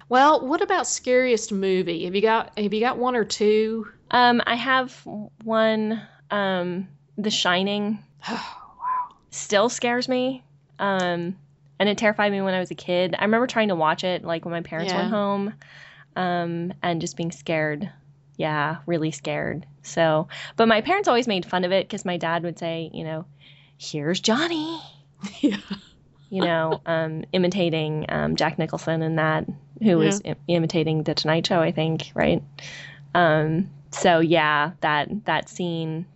Well 0.09 0.47
what 0.47 0.61
about 0.61 0.87
scariest 0.87 1.51
movie? 1.53 2.05
Have 2.05 2.14
you 2.14 2.23
got 2.23 2.59
have 2.59 2.73
you 2.75 2.81
got 2.81 2.99
one 2.99 3.16
or 3.16 3.25
two? 3.25 3.87
Um 4.11 4.42
i 4.47 4.55
have 4.55 5.01
one 5.42 6.03
um 6.31 6.88
the 7.16 7.31
Shining. 7.31 7.99
Oh, 8.27 8.62
wow. 8.81 9.16
still 9.31 9.68
scares 9.68 10.09
me. 10.09 10.42
Um, 10.79 11.37
and 11.79 11.89
it 11.89 11.99
terrified 11.99 12.33
me 12.33 12.41
when 12.41 12.55
I 12.55 12.61
was 12.61 12.71
a 12.71 12.75
kid. 12.77 13.15
I 13.19 13.25
remember 13.25 13.47
trying 13.47 13.69
to 13.69 13.75
watch 13.75 14.05
it 14.05 14.25
like 14.25 14.45
when 14.45 14.53
my 14.53 14.63
parents 14.63 14.93
yeah. 14.93 15.01
went 15.01 15.11
home 15.11 15.55
um, 16.17 16.73
and 16.83 17.01
just 17.01 17.17
being 17.17 17.33
scared. 17.33 17.91
Yeah, 18.37 18.79
really 18.87 19.11
scared. 19.11 19.67
So, 19.83 20.29
but 20.57 20.67
my 20.67 20.81
parents 20.81 21.09
always 21.09 21.29
made 21.29 21.46
fun 21.46 21.65
of 21.65 21.73
it 21.73 21.87
because 21.87 22.05
my 22.05 22.17
dad 22.17 22.42
would 22.42 22.59
say, 22.59 22.90
you 22.92 23.05
know, 23.05 23.27
here's 23.79 24.21
Johnny. 24.21 24.81
yeah. 25.40 25.59
You 26.31 26.42
know, 26.42 26.81
um, 26.87 27.25
imitating 27.33 28.07
um, 28.09 28.37
Jack 28.37 28.59
Nicholson 28.59 29.03
and 29.03 29.19
that, 29.19 29.46
who 29.83 29.98
was 29.98 30.21
Im- 30.25 30.37
imitating 30.48 31.03
The 31.03 31.15
Tonight 31.15 31.46
Show, 31.46 31.61
I 31.61 31.73
think, 31.73 32.11
right? 32.15 32.42
Um, 33.15 33.71
so 33.90 34.19
yeah, 34.19 34.73
that 34.81 35.25
that 35.27 35.48
scene 35.48 36.07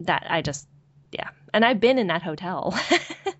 that 0.00 0.26
I 0.28 0.42
just 0.42 0.66
yeah. 1.12 1.28
And 1.52 1.64
I've 1.64 1.80
been 1.80 1.98
in 1.98 2.06
that 2.08 2.22
hotel. 2.22 2.78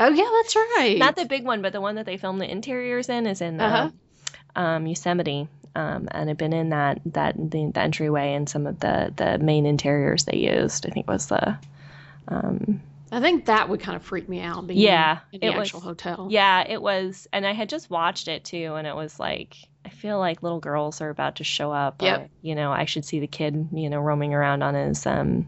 oh 0.00 0.08
yeah, 0.08 0.28
that's 0.42 0.56
right. 0.56 0.98
Not 0.98 1.16
the 1.16 1.26
big 1.26 1.44
one, 1.44 1.62
but 1.62 1.72
the 1.72 1.80
one 1.80 1.94
that 1.96 2.06
they 2.06 2.16
filmed 2.16 2.40
the 2.40 2.50
interiors 2.50 3.08
in 3.08 3.26
is 3.26 3.40
in 3.40 3.60
uh-huh. 3.60 3.90
uh, 4.56 4.58
um, 4.58 4.86
Yosemite. 4.86 5.48
Um, 5.76 6.08
and 6.10 6.28
I've 6.28 6.36
been 6.36 6.52
in 6.52 6.70
that 6.70 7.00
that 7.06 7.36
the, 7.36 7.70
the, 7.72 7.80
entryway 7.80 8.34
and 8.34 8.48
some 8.48 8.66
of 8.66 8.80
the 8.80 9.12
the 9.14 9.38
main 9.38 9.66
interiors 9.66 10.24
they 10.24 10.38
used. 10.38 10.86
I 10.86 10.90
think 10.90 11.06
was 11.08 11.28
the 11.28 11.56
Um, 12.26 12.80
I 13.12 13.20
think 13.20 13.46
that 13.46 13.68
would 13.68 13.80
kind 13.80 13.96
of 13.96 14.02
freak 14.02 14.28
me 14.28 14.40
out. 14.40 14.66
Being 14.66 14.80
yeah, 14.80 15.20
in 15.32 15.40
the 15.40 15.46
it 15.46 15.56
actual 15.56 15.80
was, 15.80 15.84
hotel. 15.84 16.28
Yeah, 16.30 16.64
it 16.66 16.80
was, 16.80 17.28
and 17.32 17.46
I 17.46 17.52
had 17.52 17.68
just 17.68 17.90
watched 17.90 18.28
it 18.28 18.44
too, 18.44 18.74
and 18.74 18.86
it 18.86 18.94
was 18.94 19.18
like 19.20 19.56
I 19.84 19.88
feel 19.88 20.18
like 20.18 20.42
little 20.42 20.60
girls 20.60 21.00
are 21.00 21.10
about 21.10 21.36
to 21.36 21.44
show 21.44 21.72
up. 21.72 22.02
Yep. 22.02 22.20
Or, 22.20 22.28
you 22.42 22.54
know, 22.54 22.70
I 22.72 22.84
should 22.84 23.04
see 23.04 23.20
the 23.20 23.26
kid, 23.26 23.68
you 23.72 23.88
know, 23.90 24.00
roaming 24.00 24.34
around 24.34 24.62
on 24.62 24.74
his 24.74 25.06
um, 25.06 25.46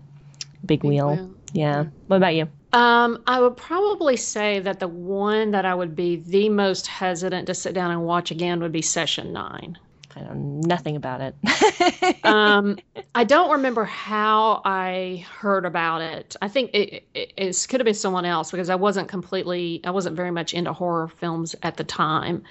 big, 0.64 0.80
Big 0.80 0.84
wheel. 0.84 1.16
wheel. 1.16 1.34
Yeah. 1.53 1.84
What 2.07 2.16
about 2.16 2.34
you? 2.34 2.48
Um, 2.72 3.22
I 3.26 3.40
would 3.40 3.56
probably 3.56 4.16
say 4.16 4.60
that 4.60 4.80
the 4.80 4.88
one 4.88 5.50
that 5.50 5.66
I 5.66 5.74
would 5.74 5.94
be 5.94 6.16
the 6.16 6.48
most 6.48 6.86
hesitant 6.86 7.46
to 7.48 7.54
sit 7.54 7.74
down 7.74 7.90
and 7.90 8.04
watch 8.04 8.30
again 8.30 8.60
would 8.60 8.72
be 8.72 8.82
Session 8.82 9.32
Nine. 9.32 9.78
I 10.16 10.20
know 10.20 10.34
nothing 10.34 10.96
about 10.96 11.20
it. 11.20 12.24
um, 12.24 12.78
I 13.14 13.24
don't 13.24 13.50
remember 13.50 13.84
how 13.84 14.60
I 14.64 15.24
heard 15.38 15.64
about 15.64 16.02
it. 16.02 16.36
I 16.42 16.48
think 16.48 16.70
it, 16.74 17.04
it, 17.14 17.32
it 17.36 17.66
could 17.68 17.80
have 17.80 17.84
been 17.84 17.94
someone 17.94 18.24
else 18.24 18.50
because 18.50 18.70
I 18.70 18.74
wasn't 18.74 19.08
completely, 19.08 19.80
I 19.84 19.90
wasn't 19.90 20.16
very 20.16 20.30
much 20.30 20.54
into 20.54 20.72
horror 20.72 21.08
films 21.08 21.54
at 21.62 21.76
the 21.76 21.84
time. 21.84 22.42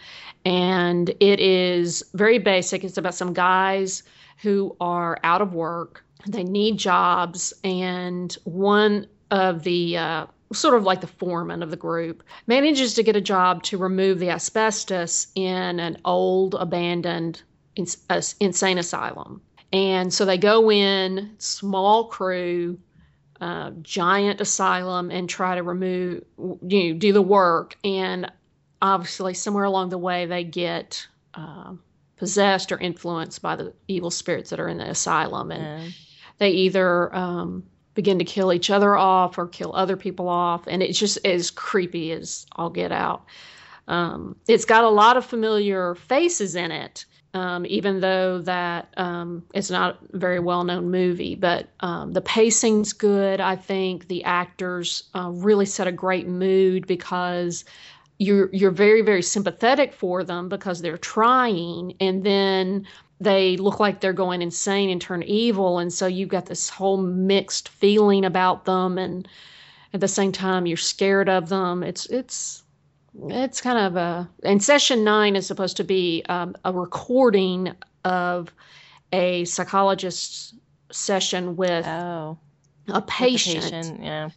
And 0.43 1.09
it 1.19 1.39
is 1.39 2.03
very 2.13 2.39
basic. 2.39 2.83
It's 2.83 2.97
about 2.97 3.15
some 3.15 3.33
guys 3.33 4.03
who 4.37 4.75
are 4.81 5.19
out 5.23 5.41
of 5.41 5.53
work, 5.53 6.03
they 6.27 6.43
need 6.43 6.77
jobs, 6.77 7.53
and 7.63 8.35
one 8.43 9.07
of 9.31 9.63
the 9.63 9.97
uh, 9.97 10.25
sort 10.53 10.75
of 10.75 10.83
like 10.83 11.01
the 11.01 11.07
foreman 11.07 11.63
of 11.63 11.71
the 11.71 11.77
group 11.77 12.23
manages 12.45 12.93
to 12.93 13.03
get 13.03 13.15
a 13.15 13.21
job 13.21 13.63
to 13.63 13.77
remove 13.77 14.19
the 14.19 14.29
asbestos 14.29 15.27
in 15.35 15.79
an 15.79 15.97
old 16.05 16.55
abandoned 16.55 17.41
ins- 17.75 17.97
uh, 18.09 18.21
insane 18.39 18.77
asylum. 18.77 19.41
And 19.73 20.13
so 20.13 20.25
they 20.25 20.37
go 20.37 20.69
in, 20.69 21.35
small 21.37 22.05
crew, 22.07 22.77
uh, 23.39 23.71
giant 23.81 24.41
asylum, 24.41 25.09
and 25.09 25.29
try 25.29 25.55
to 25.55 25.63
remove, 25.63 26.23
you 26.37 26.93
know, 26.93 26.99
do 26.99 27.13
the 27.13 27.21
work. 27.21 27.77
And 27.83 28.29
obviously, 28.81 29.33
somewhere 29.33 29.63
along 29.63 29.89
the 29.89 29.97
way, 29.97 30.25
they 30.25 30.43
get 30.43 31.07
uh, 31.33 31.73
possessed 32.17 32.73
or 32.73 32.77
influenced 32.77 33.41
by 33.41 33.55
the 33.55 33.73
evil 33.87 34.11
spirits 34.11 34.49
that 34.49 34.59
are 34.59 34.67
in 34.67 34.77
the 34.77 34.89
asylum. 34.89 35.51
And 35.51 35.63
Yeah. 35.63 35.89
they 36.39 36.49
either 36.51 37.15
um, 37.15 37.63
begin 37.93 38.19
to 38.19 38.25
kill 38.25 38.53
each 38.53 38.69
other 38.69 38.95
off 38.95 39.37
or 39.37 39.47
kill 39.47 39.75
other 39.75 39.97
people 39.97 40.29
off. 40.29 40.65
And 40.67 40.81
it's 40.81 40.99
just 40.99 41.17
as 41.25 41.51
creepy 41.51 42.11
as 42.11 42.45
all 42.53 42.69
get 42.69 42.91
out. 42.91 43.25
Um, 43.87 44.35
it's 44.47 44.65
got 44.65 44.83
a 44.83 44.89
lot 44.89 45.17
of 45.17 45.25
familiar 45.25 45.95
faces 45.95 46.55
in 46.55 46.71
it, 46.71 47.05
um, 47.33 47.65
even 47.65 47.99
though 47.99 48.39
that 48.39 48.93
um, 48.97 49.43
it's 49.53 49.69
not 49.69 49.99
a 50.13 50.17
very 50.17 50.39
well 50.39 50.63
known 50.63 50.89
movie. 50.89 51.35
But 51.35 51.67
um, 51.81 52.13
the 52.13 52.21
pacing's 52.21 52.93
good. 52.93 53.41
I 53.41 53.55
think 53.55 54.07
the 54.07 54.23
actors 54.23 55.03
uh, 55.15 55.29
really 55.31 55.65
set 55.65 55.87
a 55.87 55.91
great 55.91 56.27
mood 56.27 56.87
because 56.87 57.65
you're 58.17 58.49
you're 58.53 58.71
very 58.71 59.01
very 59.01 59.23
sympathetic 59.23 59.93
for 59.93 60.23
them 60.23 60.47
because 60.47 60.81
they're 60.81 60.97
trying, 60.97 61.95
and 61.99 62.23
then 62.23 62.85
they 63.21 63.55
look 63.55 63.79
like 63.79 64.01
they're 64.01 64.13
going 64.13 64.41
insane 64.41 64.89
and 64.89 64.99
turn 64.99 65.21
evil, 65.23 65.77
and 65.77 65.93
so 65.93 66.07
you've 66.07 66.29
got 66.29 66.47
this 66.47 66.67
whole 66.69 66.97
mixed 66.97 67.69
feeling 67.69 68.25
about 68.25 68.65
them, 68.65 68.97
and 68.97 69.27
at 69.93 70.01
the 70.01 70.07
same 70.07 70.31
time 70.31 70.65
you're 70.65 70.75
scared 70.75 71.29
of 71.29 71.47
them. 71.47 71.83
It's 71.83 72.07
it's 72.07 72.63
it's 73.27 73.61
kind 73.61 73.77
of 73.77 73.95
a 73.95 74.27
and 74.43 74.63
session 74.63 75.03
nine 75.03 75.35
is 75.35 75.45
supposed 75.45 75.77
to 75.77 75.83
be 75.83 76.23
um, 76.29 76.55
a 76.65 76.73
recording 76.73 77.73
of 78.03 78.51
a 79.13 79.45
psychologist's 79.45 80.55
session 80.91 81.55
with 81.55 81.85
Oh. 81.85 82.37
a 82.87 82.93
with 82.95 83.07
patient, 83.07 83.63
patient, 83.63 84.03
Yeah. 84.03 84.29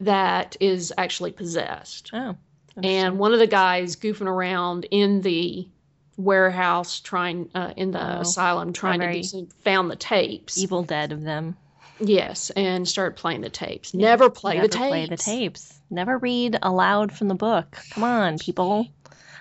that 0.00 0.56
is 0.58 0.92
actually 0.98 1.30
possessed. 1.32 2.10
Oh. 2.12 2.34
And 2.82 3.18
one 3.18 3.34
of 3.34 3.38
the 3.38 3.46
guys 3.46 3.94
goofing 3.96 4.26
around 4.26 4.86
in 4.90 5.20
the 5.20 5.68
warehouse 6.16 7.00
trying 7.00 7.48
uh, 7.54 7.72
in 7.76 7.90
the 7.90 8.16
Oh, 8.18 8.20
asylum 8.20 8.72
trying 8.72 9.00
to 9.00 9.12
do 9.12 9.22
some, 9.22 9.46
found 9.64 9.90
the 9.90 9.96
tapes. 9.96 10.58
Evil 10.58 10.82
Dead 10.82 11.12
of 11.12 11.22
them. 11.22 11.56
Yes, 12.00 12.50
and 12.50 12.86
started 12.88 13.16
playing 13.16 13.42
the 13.42 13.50
tapes. 13.50 13.94
Never 13.94 14.28
play 14.30 14.54
Never 14.54 14.66
the 14.66 14.72
tapes. 14.74 14.88
play 14.88 15.06
the 15.06 15.16
tapes. 15.16 15.80
Never 15.90 16.18
read 16.18 16.58
aloud 16.62 17.12
from 17.12 17.28
the 17.28 17.34
book. 17.34 17.76
Come 17.90 18.04
on, 18.04 18.38
people. 18.38 18.88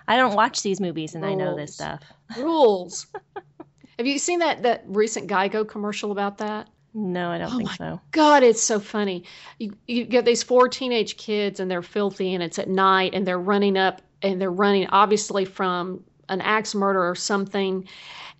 I 0.08 0.18
don't 0.18 0.36
watch 0.36 0.62
these 0.62 0.80
movies 0.82 1.16
and 1.16 1.26
I 1.26 1.34
know 1.34 1.56
this 1.56 1.76
stuff. 1.76 2.02
Rules. 2.38 3.08
Have 3.98 4.08
you 4.08 4.18
seen 4.20 4.40
that 4.40 4.64
that 4.64 4.84
recent 4.88 5.30
Geico 5.30 5.68
commercial 5.68 6.12
about 6.12 6.40
that? 6.40 6.68
No, 6.94 7.30
I 7.30 7.38
don't 7.38 7.54
Oh 7.54 7.58
think 7.58 7.70
my 7.70 7.76
so. 7.76 8.02
God, 8.12 8.44
it's 8.44 8.62
so 8.62 8.80
funny. 8.80 9.24
You 9.60 9.74
you 9.88 10.04
get 10.06 10.26
these 10.26 10.44
four 10.44 10.68
teenage 10.68 11.18
kids 11.18 11.60
and 11.60 11.72
they're 11.72 11.82
filthy 11.82 12.34
and 12.34 12.44
it's 12.44 12.60
at 12.60 12.68
night 12.68 13.14
and 13.14 13.26
they're 13.26 13.40
running 13.40 13.78
up 13.78 14.02
and 14.22 14.42
they're 14.42 14.52
running 14.52 14.88
obviously 14.88 15.46
from 15.46 16.04
an 16.32 16.42
axe 16.42 16.74
murder 16.74 17.08
or 17.08 17.16
something. 17.16 17.88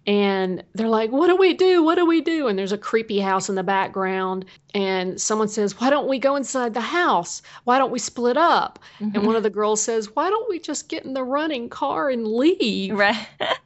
And 0.08 0.64
they're 0.74 0.88
like, 0.88 1.12
What 1.12 1.28
do 1.28 1.36
we 1.36 1.54
do? 1.54 1.84
What 1.84 1.96
do 1.96 2.08
we 2.08 2.22
do? 2.22 2.48
And 2.48 2.58
there's 2.58 2.72
a 2.72 2.78
creepy 2.78 3.20
house 3.20 3.50
in 3.50 3.56
the 3.56 3.64
background. 3.64 4.46
And 4.74 5.22
someone 5.22 5.48
says, 5.48 5.80
Why 5.80 5.92
don't 5.92 6.08
we 6.08 6.18
go 6.18 6.36
inside 6.36 6.74
the 6.74 6.82
house? 6.82 7.44
Why 7.66 7.78
don't 7.78 7.92
we 7.92 8.00
split 8.00 8.36
up? 8.36 8.80
And 9.00 9.14
mm-hmm. 9.14 9.26
one 9.28 9.36
of 9.36 9.44
the 9.44 9.52
girls 9.52 9.82
says, 9.82 10.16
Why 10.16 10.30
don't 10.30 10.50
we 10.50 10.58
just 10.58 10.90
get 10.90 11.06
in 11.06 11.14
the 11.14 11.24
running 11.24 11.70
car 11.70 12.10
and 12.10 12.26
leave? 12.26 12.98
Right. 12.98 13.28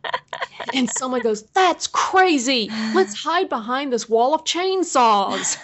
And 0.74 0.90
someone 0.90 1.22
goes, 1.22 1.44
That's 1.54 1.88
crazy. 1.88 2.70
Let's 2.94 3.14
hide 3.14 3.48
behind 3.50 3.94
this 3.94 4.10
wall 4.10 4.34
of 4.34 4.44
chainsaws. 4.44 5.58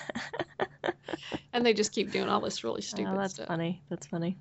and 1.53 1.66
they 1.66 1.74
just 1.74 1.91
keep 1.91 2.12
doing 2.12 2.30
all 2.30 2.39
this 2.39 2.64
really 2.64 2.80
oh, 2.80 2.82
stupid 2.82 3.14
oh, 3.14 3.18
that's 3.18 3.34
stuff. 3.34 3.47
funny. 3.47 3.82
That's 3.89 4.05
funny. 4.05 4.38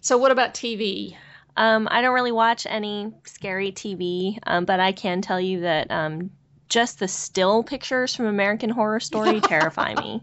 So, 0.00 0.16
what 0.16 0.30
about 0.30 0.54
TV? 0.54 1.16
Um, 1.56 1.88
I 1.90 2.00
don't 2.02 2.14
really 2.14 2.32
watch 2.32 2.66
any 2.68 3.12
scary 3.24 3.72
TV, 3.72 4.38
um, 4.46 4.64
but 4.64 4.80
I 4.80 4.92
can 4.92 5.20
tell 5.20 5.40
you 5.40 5.60
that 5.60 5.90
um, 5.90 6.30
just 6.68 6.98
the 6.98 7.08
still 7.08 7.62
pictures 7.62 8.14
from 8.14 8.26
American 8.26 8.70
Horror 8.70 9.00
Story 9.00 9.40
terrify 9.48 9.94
me. 9.94 10.22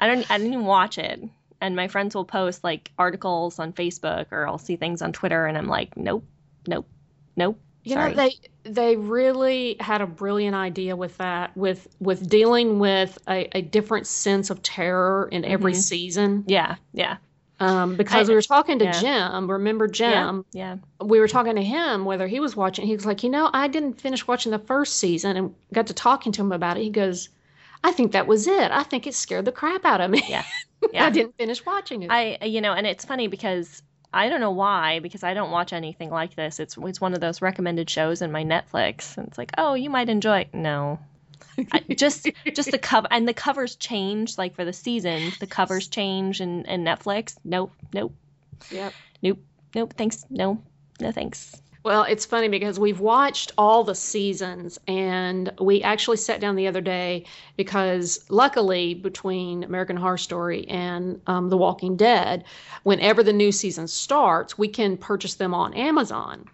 I 0.00 0.06
don't. 0.06 0.26
I 0.30 0.38
didn't 0.38 0.52
even 0.54 0.64
watch 0.64 0.96
it, 0.98 1.22
and 1.60 1.76
my 1.76 1.88
friends 1.88 2.14
will 2.14 2.24
post 2.24 2.64
like 2.64 2.90
articles 2.98 3.58
on 3.58 3.72
Facebook, 3.72 4.26
or 4.30 4.46
I'll 4.46 4.58
see 4.58 4.76
things 4.76 5.02
on 5.02 5.12
Twitter, 5.12 5.44
and 5.46 5.58
I'm 5.58 5.68
like, 5.68 5.96
nope, 5.96 6.24
nope, 6.66 6.88
nope. 7.36 7.58
You 7.84 7.94
Sorry. 7.94 8.14
know, 8.14 8.16
they 8.16 8.70
they 8.70 8.96
really 8.96 9.76
had 9.80 10.00
a 10.00 10.06
brilliant 10.06 10.54
idea 10.54 10.96
with 10.96 11.16
that, 11.18 11.54
with 11.56 11.86
with 11.98 12.28
dealing 12.28 12.78
with 12.78 13.18
a, 13.28 13.48
a 13.56 13.62
different 13.62 14.06
sense 14.06 14.50
of 14.50 14.62
terror 14.62 15.28
in 15.30 15.44
every 15.44 15.72
Mhm. 15.72 15.76
season. 15.76 16.44
yeah, 16.46 16.76
yeah, 16.92 17.16
Um, 17.60 17.96
because 17.96 18.28
I- 18.28 18.30
we 18.30 18.34
were 18.34 18.42
talking 18.42 18.78
to 18.78 18.86
yeah. 18.86 19.00
Jim. 19.00 19.50
Remember 19.50 19.86
Jim? 19.86 20.44
yeah, 20.52 20.76
we 21.00 21.20
were 21.20 21.28
talking 21.28 21.56
to 21.56 21.62
him 21.62 22.04
whether 22.04 22.26
he 22.26 22.40
was 22.40 22.56
watching. 22.56 22.86
He 22.86 22.94
was 22.94 23.04
like, 23.06 23.22
you 23.22 23.30
know, 23.30 23.50
I 23.52 23.68
didn't 23.68 24.00
finish 24.00 24.26
watching 24.26 24.50
the 24.50 24.58
first 24.58 24.96
season 24.96 25.36
and 25.36 25.54
got 25.72 25.86
to 25.88 25.94
talking 25.94 26.32
to 26.32 26.40
him 26.40 26.52
about 26.52 26.78
it. 26.78 26.82
He 26.82 26.90
goes, 26.90 27.28
I 27.84 27.92
think 27.92 28.12
that 28.12 28.26
was 28.26 28.46
it. 28.46 28.70
I 28.70 28.82
think 28.82 29.06
it 29.06 29.14
scared 29.14 29.44
the 29.44 29.52
crap 29.52 29.84
out 29.84 30.00
of 30.00 30.10
me. 30.10 30.22
yeah, 30.28 30.44
yeah. 30.92 31.04
I 31.04 31.10
didn't 31.10 31.36
finish 31.36 31.64
watching 31.64 32.02
it. 32.02 32.10
I, 32.10 32.38
you 32.44 32.60
know, 32.60 32.72
and 32.72 32.86
it's 32.86 33.04
funny 33.04 33.26
because 33.28 33.82
I 34.12 34.28
don't 34.28 34.40
know 34.40 34.50
why, 34.50 34.98
because 35.00 35.22
I 35.22 35.34
don't 35.34 35.50
watch 35.50 35.72
anything 35.72 36.10
like 36.10 36.34
this. 36.34 36.60
It's 36.60 36.76
it's 36.78 37.00
one 37.00 37.14
of 37.14 37.20
those 37.20 37.40
recommended 37.42 37.88
shows 37.88 38.22
in 38.22 38.32
my 38.32 38.42
Netflix, 38.44 39.16
and 39.16 39.28
it's 39.28 39.38
like, 39.38 39.52
oh, 39.58 39.74
you 39.74 39.88
might 39.90 40.08
enjoy. 40.08 40.40
it. 40.40 40.54
No, 40.54 40.98
just 41.90 42.28
just 42.54 42.70
the 42.70 42.78
cover 42.90 43.08
and 43.10 43.26
the 43.28 43.34
covers 43.34 43.76
change. 43.76 44.38
Like 44.38 44.54
for 44.54 44.64
the 44.64 44.72
season, 44.72 45.32
the 45.40 45.46
covers 45.46 45.88
change 45.88 46.40
and, 46.40 46.66
in 46.66 46.84
Netflix. 46.84 47.36
Nope, 47.44 47.72
nope, 47.92 48.14
yep. 48.70 48.92
nope, 49.22 49.38
nope. 49.74 49.94
Thanks, 49.96 50.24
no, 50.30 50.62
no 51.00 51.12
thanks. 51.12 51.60
Well, 51.82 52.02
it's 52.02 52.26
funny 52.26 52.48
because 52.48 52.78
we've 52.78 53.00
watched 53.00 53.52
all 53.56 53.84
the 53.84 53.94
seasons, 53.94 54.78
and 54.86 55.50
we 55.58 55.82
actually 55.82 56.18
sat 56.18 56.38
down 56.38 56.54
the 56.56 56.66
other 56.66 56.82
day 56.82 57.24
because, 57.56 58.22
luckily, 58.28 58.92
between 58.92 59.64
American 59.64 59.96
Horror 59.96 60.18
Story 60.18 60.68
and 60.68 61.22
um, 61.26 61.48
The 61.48 61.56
Walking 61.56 61.96
Dead, 61.96 62.44
whenever 62.82 63.22
the 63.22 63.32
new 63.32 63.50
season 63.50 63.88
starts, 63.88 64.58
we 64.58 64.68
can 64.68 64.98
purchase 64.98 65.36
them 65.36 65.54
on 65.54 65.72
Amazon 65.72 66.50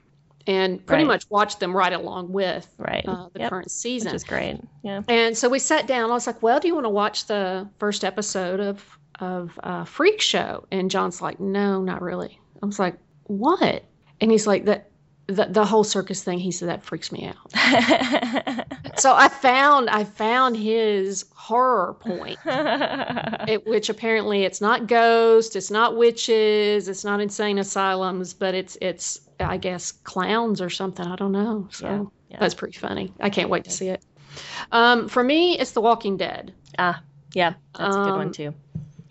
and 0.47 0.84
pretty 0.86 1.05
Right. 1.05 1.09
much 1.09 1.24
watch 1.30 1.59
them 1.59 1.74
right 1.76 1.92
along 1.92 2.32
with 2.32 2.68
Right. 2.78 3.05
uh, 3.07 3.28
the 3.32 3.40
Yep. 3.40 3.51
current 3.51 3.70
season. 3.70 4.09
Which 4.09 4.16
is 4.16 4.24
great. 4.24 4.61
Yeah. 4.82 5.03
And 5.09 5.36
so 5.36 5.49
we 5.49 5.59
sat 5.59 5.86
down. 5.86 6.11
I 6.11 6.14
was 6.14 6.26
like, 6.26 6.42
"Well, 6.42 6.61
do 6.61 6.68
you 6.68 6.74
want 6.74 6.84
to 6.86 6.90
watch 6.90 7.26
the 7.26 7.68
first 7.78 8.05
episode 8.05 8.61
of 8.61 8.99
of 9.20 9.59
uh, 9.62 9.84
Freak 9.84 10.20
Show?" 10.20 10.66
And 10.70 10.90
John's 10.90 11.20
like, 11.22 11.40
"No, 11.40 11.82
not 11.82 12.03
really." 12.03 12.38
I 12.62 12.66
was 12.66 12.78
like, 12.78 12.97
"What?" 13.24 13.82
And 14.20 14.30
he's 14.30 14.47
like, 14.47 14.64
"That 14.66 14.90
the, 15.27 15.47
the 15.51 15.64
whole 15.64 15.85
circus 15.85 16.22
thing." 16.22 16.39
He 16.39 16.51
said 16.51 16.68
that 16.68 16.85
freaks 16.85 17.11
me 17.12 17.27
out. 17.31 18.66
So 18.99 19.14
I 19.14 19.29
found 19.29 19.91
I 19.91 20.05
found 20.05 20.57
his 20.57 21.27
horror 21.35 21.95
point, 22.01 22.39
it, 22.47 23.66
which 23.66 23.91
apparently 23.91 24.45
it's 24.45 24.62
not 24.62 24.87
ghosts, 24.87 25.55
it's 25.55 25.70
not 25.70 25.99
witches, 25.99 26.89
it's 26.89 27.05
not 27.05 27.20
insane 27.20 27.59
asylums, 27.59 28.33
but 28.33 28.55
it's 28.55 28.79
it's 28.81 29.20
I 29.39 29.59
guess 29.59 29.93
clowns 29.93 30.62
or 30.62 30.70
something. 30.70 31.07
I 31.07 31.14
don't 31.16 31.33
know. 31.33 31.68
So 31.70 31.87
Yeah, 31.87 32.05
yeah. 32.31 32.37
that's 32.41 32.55
pretty 32.55 32.79
funny. 32.79 33.12
I 33.20 33.29
can't 33.29 33.51
wait 33.51 33.64
to 33.64 33.70
see 33.70 33.89
it. 33.89 34.03
Um, 34.72 35.09
for 35.09 35.22
me, 35.22 35.59
it's 35.59 35.72
The 35.72 35.83
Walking 35.83 36.16
Dead. 36.16 36.55
ah, 36.79 37.03
yeah, 37.35 37.53
that's 37.79 37.97
a 37.97 37.99
good 37.99 38.09
Um, 38.12 38.16
one 38.16 38.33
too. 38.33 38.55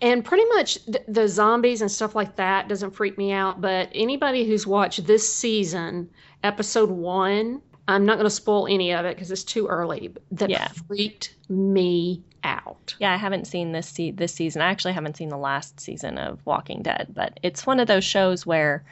And 0.00 0.24
pretty 0.24 0.44
much 0.46 0.84
th- 0.84 1.04
the 1.08 1.26
zombies 1.28 1.80
and 1.80 1.90
stuff 1.90 2.14
like 2.14 2.36
that 2.36 2.68
doesn't 2.68 2.90
freak 2.90 3.16
me 3.16 3.32
out. 3.32 3.60
But 3.60 3.88
anybody 3.94 4.44
who's 4.46 4.66
watched 4.66 5.06
this 5.06 5.32
season, 5.32 6.10
episode 6.42 6.90
one, 6.90 7.62
I'm 7.88 8.04
not 8.04 8.14
going 8.16 8.26
to 8.26 8.30
spoil 8.30 8.66
any 8.66 8.92
of 8.92 9.04
it 9.06 9.14
because 9.16 9.30
it's 9.30 9.44
too 9.44 9.66
early. 9.68 10.12
That 10.32 10.50
Yeah. 10.50 10.68
freaked 10.88 11.34
me 11.48 12.22
out. 12.44 12.94
Yeah, 12.98 13.12
I 13.12 13.16
haven't 13.16 13.46
seen 13.46 13.72
this 13.72 13.88
se- 13.88 14.12
this 14.12 14.32
season. 14.34 14.60
I 14.62 14.66
actually 14.70 14.92
haven't 14.92 15.16
seen 15.16 15.28
the 15.30 15.36
last 15.38 15.80
season 15.80 16.18
of 16.18 16.44
Walking 16.44 16.82
Dead, 16.82 17.08
but 17.14 17.38
it's 17.42 17.66
one 17.66 17.80
of 17.80 17.86
those 17.88 18.04
shows 18.04 18.44
where 18.44 18.84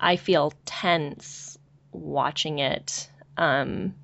I 0.00 0.16
feel 0.16 0.52
tense 0.64 1.58
watching 1.92 2.58
it. 2.58 3.08
Um, 3.36 3.94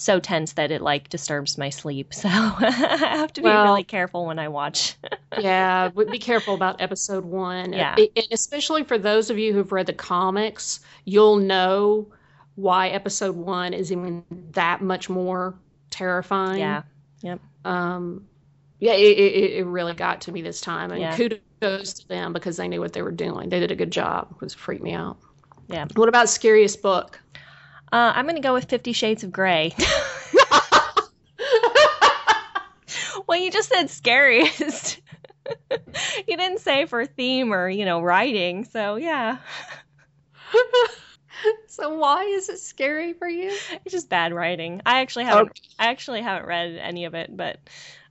so 0.00 0.18
tense 0.18 0.52
that 0.54 0.70
it 0.70 0.80
like 0.80 1.08
disturbs 1.10 1.58
my 1.58 1.68
sleep. 1.70 2.12
So 2.20 2.28
I 2.28 2.70
have 3.16 3.32
to 3.34 3.40
be 3.40 3.44
Well- 3.46 3.64
really 3.64 3.84
careful 3.84 4.26
when 4.26 4.38
I 4.38 4.48
watch. 4.48 4.96
yeah, 5.38 5.88
be 5.88 6.18
careful 6.18 6.54
about 6.54 6.80
episode 6.80 7.24
one. 7.24 7.72
Yeah. 7.72 7.94
It- 7.98 8.28
especially 8.30 8.84
for 8.84 8.98
those 8.98 9.30
of 9.30 9.38
you 9.38 9.52
who've 9.52 9.70
read 9.72 9.86
the 9.86 9.92
comics, 9.92 10.80
you'll 11.04 11.36
know 11.36 12.08
why 12.56 12.88
episode 12.88 13.36
one 13.36 13.72
is 13.74 13.92
even 13.92 14.24
that 14.52 14.80
much 14.82 15.08
more 15.08 15.54
terrifying. 15.90 16.58
yeah. 16.60 16.82
Yep. 17.22 17.40
Um, 17.64 18.26
yeah, 18.78 18.92
it, 18.94 19.18
it, 19.18 19.52
it 19.58 19.64
really 19.66 19.92
got 19.92 20.22
to 20.22 20.32
me 20.32 20.40
this 20.40 20.60
time, 20.62 20.90
and 20.90 21.00
Yeah. 21.00 21.14
kudos 21.16 21.92
to 21.94 22.08
them 22.08 22.32
because 22.32 22.56
they 22.56 22.66
knew 22.68 22.80
what 22.80 22.94
they 22.94 23.02
were 23.02 23.10
doing. 23.12 23.50
They 23.50 23.60
did 23.60 23.70
a 23.70 23.76
good 23.76 23.90
job. 23.90 24.28
It 24.36 24.40
was 24.40 24.54
freaked 24.54 24.82
me 24.82 24.94
out. 24.94 25.18
Yeah. 25.68 25.86
What 25.94 26.08
about 26.08 26.28
scariest 26.30 26.80
book? 26.80 27.20
Uh, 27.92 28.12
I'm 28.14 28.26
gonna 28.26 28.40
go 28.40 28.52
with 28.52 28.66
Fifty 28.66 28.92
Shades 28.92 29.24
of 29.24 29.32
Grey. 29.32 29.74
well, 33.26 33.40
you 33.40 33.50
just 33.50 33.68
said 33.68 33.90
scariest. 33.90 35.00
you 35.70 36.36
didn't 36.36 36.60
say 36.60 36.86
for 36.86 37.04
theme 37.04 37.52
or 37.52 37.68
you 37.68 37.84
know 37.84 38.00
writing, 38.00 38.64
so 38.64 38.94
yeah, 38.96 39.38
so 41.66 41.96
why 41.96 42.24
is 42.24 42.48
it 42.48 42.60
scary 42.60 43.12
for 43.12 43.28
you? 43.28 43.50
it's 43.84 43.92
just 43.92 44.08
bad 44.08 44.32
writing. 44.32 44.82
I 44.86 45.00
actually 45.00 45.24
haven't. 45.24 45.50
Okay. 45.50 45.62
I 45.78 45.86
actually 45.86 46.22
haven't 46.22 46.46
read 46.46 46.76
any 46.76 47.04
of 47.04 47.14
it, 47.14 47.36
but 47.36 47.58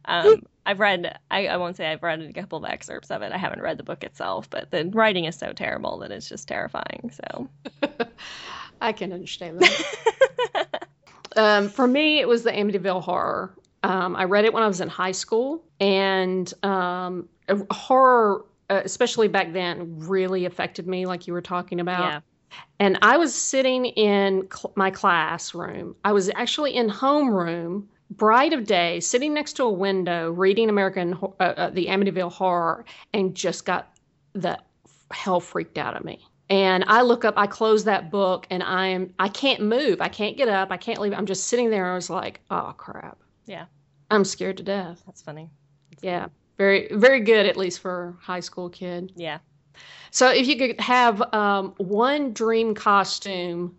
um, 0.05 0.43
I've 0.65 0.79
read. 0.79 1.17
I, 1.31 1.47
I 1.47 1.57
won't 1.57 1.77
say 1.77 1.87
I've 1.87 2.03
read 2.03 2.21
a 2.21 2.33
couple 2.33 2.57
of 2.57 2.65
excerpts 2.65 3.11
of 3.11 3.21
it. 3.21 3.31
I 3.31 3.37
haven't 3.37 3.61
read 3.61 3.77
the 3.77 3.83
book 3.83 4.03
itself, 4.03 4.49
but 4.49 4.71
the 4.71 4.89
writing 4.93 5.25
is 5.25 5.35
so 5.37 5.53
terrible 5.53 5.99
that 5.99 6.11
it's 6.11 6.27
just 6.27 6.47
terrifying. 6.47 7.11
So 7.13 7.49
I 8.81 8.91
can 8.91 9.11
understand 9.13 9.59
that. 9.59 10.87
um, 11.35 11.69
for 11.69 11.87
me, 11.87 12.19
it 12.19 12.27
was 12.27 12.43
the 12.43 12.51
Amityville 12.51 13.01
Horror. 13.01 13.55
Um, 13.83 14.15
I 14.15 14.25
read 14.25 14.45
it 14.45 14.53
when 14.53 14.63
I 14.63 14.67
was 14.67 14.81
in 14.81 14.89
high 14.89 15.13
school, 15.13 15.63
and 15.79 16.53
um, 16.63 17.29
horror, 17.71 18.45
uh, 18.69 18.81
especially 18.83 19.27
back 19.27 19.53
then, 19.53 19.99
really 19.99 20.45
affected 20.45 20.87
me, 20.87 21.05
like 21.05 21.27
you 21.27 21.33
were 21.33 21.41
talking 21.41 21.79
about. 21.79 22.11
yeah, 22.11 22.19
And 22.79 22.97
I 23.01 23.17
was 23.17 23.33
sitting 23.33 23.85
in 23.85 24.47
cl- 24.51 24.73
my 24.75 24.91
classroom. 24.91 25.95
I 26.03 26.11
was 26.11 26.29
actually 26.35 26.75
in 26.75 26.89
homeroom, 26.89 27.85
bright 28.11 28.51
of 28.53 28.65
day, 28.65 28.99
sitting 28.99 29.33
next 29.33 29.53
to 29.53 29.63
a 29.63 29.71
window, 29.71 30.31
reading 30.31 30.69
American, 30.69 31.17
uh, 31.39 31.43
uh, 31.43 31.69
the 31.69 31.85
Amityville 31.85 32.31
Horror, 32.31 32.83
and 33.13 33.33
just 33.33 33.65
got 33.65 33.93
the 34.33 34.59
hell 35.11 35.39
freaked 35.39 35.77
out 35.77 35.95
of 35.95 36.03
me. 36.03 36.19
And 36.49 36.83
I 36.87 37.03
look 37.03 37.25
up, 37.25 37.35
I 37.37 37.45
close 37.47 37.83
that 37.83 38.09
book, 38.09 38.47
and 38.49 38.63
I 38.63 38.87
am, 38.87 39.13
I 39.19 39.29
can't 39.29 39.61
move, 39.61 40.01
I 40.01 40.07
can't 40.07 40.35
get 40.35 40.49
up, 40.49 40.71
I 40.71 40.77
can't 40.77 40.99
leave. 40.99 41.13
I'm 41.13 41.27
just 41.27 41.45
sitting 41.47 41.69
there. 41.69 41.91
I 41.91 41.95
was 41.95 42.09
like, 42.09 42.41
oh 42.49 42.73
crap. 42.77 43.19
Yeah. 43.45 43.65
I'm 44.09 44.25
scared 44.25 44.57
to 44.57 44.63
death. 44.63 45.01
that's 45.05 45.21
funny. 45.21 45.49
That's 45.91 46.03
Yeah. 46.03 46.19
funny. 46.21 46.31
Very, 46.57 46.87
very 46.91 47.19
good, 47.21 47.45
at 47.45 47.55
least 47.55 47.79
for 47.79 48.15
a 48.19 48.23
high 48.25 48.39
school 48.41 48.69
kid. 48.69 49.11
yeah. 49.15 49.37
So, 50.11 50.29
if 50.31 50.47
you 50.47 50.57
could 50.57 50.79
have 50.81 51.21
um, 51.33 51.73
one 51.77 52.33
dream 52.33 52.73
costume 52.73 53.77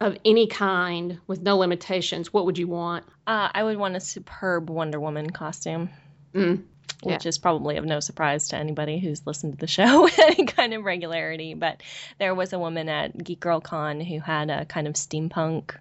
of 0.00 0.16
any 0.24 0.46
kind 0.46 1.20
with 1.26 1.42
no 1.42 1.58
limitations, 1.58 2.32
what 2.32 2.46
would 2.46 2.56
you 2.56 2.68
want? 2.68 3.04
Uh, 3.26 3.48
I 3.52 3.62
would 3.64 3.76
want 3.76 3.96
a 3.96 4.00
superb 4.00 4.70
Wonder 4.70 4.98
Woman 5.00 5.28
costume. 5.30 5.90
Mm. 6.34 6.62
Yeah. 7.04 7.14
which 7.14 7.26
is 7.26 7.36
probably 7.38 7.78
of 7.78 7.84
no 7.84 7.98
surprise 7.98 8.48
to 8.48 8.56
anybody 8.56 9.00
who's 9.00 9.26
listened 9.26 9.54
to 9.54 9.58
the 9.58 9.66
show 9.66 10.02
with 10.04 10.18
any 10.20 10.46
kind 10.46 10.72
of 10.72 10.84
regularity. 10.84 11.54
But 11.54 11.82
there 12.18 12.34
was 12.34 12.52
a 12.52 12.58
woman 12.58 12.88
at 12.88 13.22
Geek 13.22 13.40
Girl 13.40 13.60
Con 13.60 14.00
who 14.00 14.20
had 14.20 14.50
a 14.50 14.64
kind 14.66 14.86
of 14.86 14.94
steampunk 14.94 15.74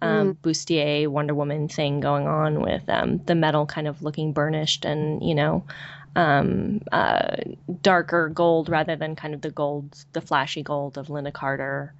um, 0.00 0.34
bustier 0.42 1.08
Wonder 1.08 1.34
Woman 1.34 1.68
thing 1.68 2.00
going 2.00 2.26
on 2.26 2.60
with 2.60 2.88
um, 2.88 3.18
the 3.24 3.34
metal 3.34 3.66
kind 3.66 3.88
of 3.88 4.02
looking 4.02 4.32
burnished 4.32 4.84
and, 4.84 5.22
you 5.26 5.34
know, 5.34 5.64
um, 6.16 6.80
uh, 6.92 7.36
darker 7.82 8.28
gold 8.28 8.68
rather 8.68 8.96
than 8.96 9.16
kind 9.16 9.34
of 9.34 9.40
the 9.40 9.50
gold, 9.50 10.04
the 10.12 10.20
flashy 10.20 10.62
gold 10.62 10.98
of 10.98 11.08
Lynda 11.08 11.32
Carter. 11.32 11.94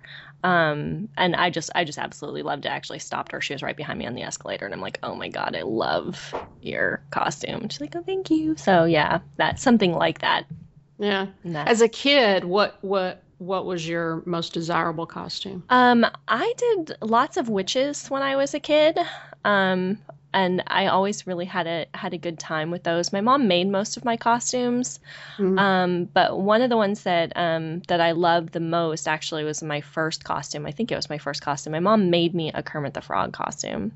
Um, 0.45 1.09
and 1.17 1.35
I 1.35 1.49
just, 1.49 1.71
I 1.75 1.85
just 1.85 1.99
absolutely 1.99 2.43
loved 2.43 2.67
it. 2.67 2.69
I 2.69 2.75
actually 2.77 2.99
stopped 2.99 3.33
her. 3.33 3.41
She 3.41 3.55
was 3.55 3.63
right 3.63 3.77
behind 3.77 3.99
me 3.99 4.07
on 4.07 4.15
the 4.15 4.23
escalator, 4.23 4.67
and 4.67 4.75
I'm 4.75 4.81
like, 4.83 4.99
oh 5.03 5.15
my 5.15 5.29
god, 5.29 5.57
I 5.57 5.63
love 5.63 6.35
your 6.61 7.03
costume. 7.11 7.69
She's 7.71 7.81
like, 7.81 7.97
oh, 7.97 8.03
thank 8.03 8.31
you. 8.31 8.55
So 8.57 8.85
yeah, 8.85 9.21
that 9.37 9.59
something 9.59 9.93
like 9.93 10.21
that. 10.21 10.45
Yeah. 10.99 11.27
That- 11.47 11.69
As 11.69 11.81
a 11.81 11.89
kid, 11.89 12.45
what 12.45 12.79
what 12.83 13.23
what 13.39 13.65
was 13.67 13.87
your 13.89 14.23
most 14.27 14.53
desirable 14.53 15.07
costume? 15.07 15.65
Um, 15.71 16.07
I 16.29 16.53
did 16.57 16.97
lots 17.01 17.37
of 17.37 17.49
witches 17.49 18.07
when 18.09 18.23
I 18.23 18.37
was 18.37 18.55
a 18.55 18.61
kid. 18.61 18.99
Um, 19.45 19.99
and 20.35 20.63
I 20.67 20.89
always 20.89 21.27
really 21.27 21.47
had 21.47 21.67
a 21.67 21.87
had 21.95 22.13
a 22.13 22.19
good 22.19 22.39
time 22.39 22.71
with 22.71 22.83
those. 22.83 23.13
My 23.13 23.21
mom 23.21 23.49
made 23.49 23.69
most 23.69 23.97
of 23.97 24.05
my 24.05 24.17
costumes. 24.17 24.99
Mhm. 25.39 25.59
Um, 25.59 26.05
but 26.13 26.39
one 26.39 26.61
of 26.61 26.69
the 26.71 26.77
ones 26.77 27.05
that 27.05 27.33
um 27.37 27.81
that 27.89 28.01
I 28.01 28.13
loved 28.13 28.53
the 28.53 28.61
most 28.61 29.07
actually 29.09 29.45
was 29.45 29.63
my 29.63 29.81
first 29.81 30.25
costume. 30.25 30.67
I 30.67 30.73
think 30.73 30.91
it 30.93 30.97
was 30.97 31.09
my 31.09 31.19
first 31.19 31.41
costume. 31.41 31.73
My 31.73 31.81
mom 31.81 32.11
made 32.11 32.35
me 32.35 32.51
a 32.53 32.63
Kermit 32.63 32.95
the 32.95 33.01
Frog 33.01 33.33
costume. 33.33 33.93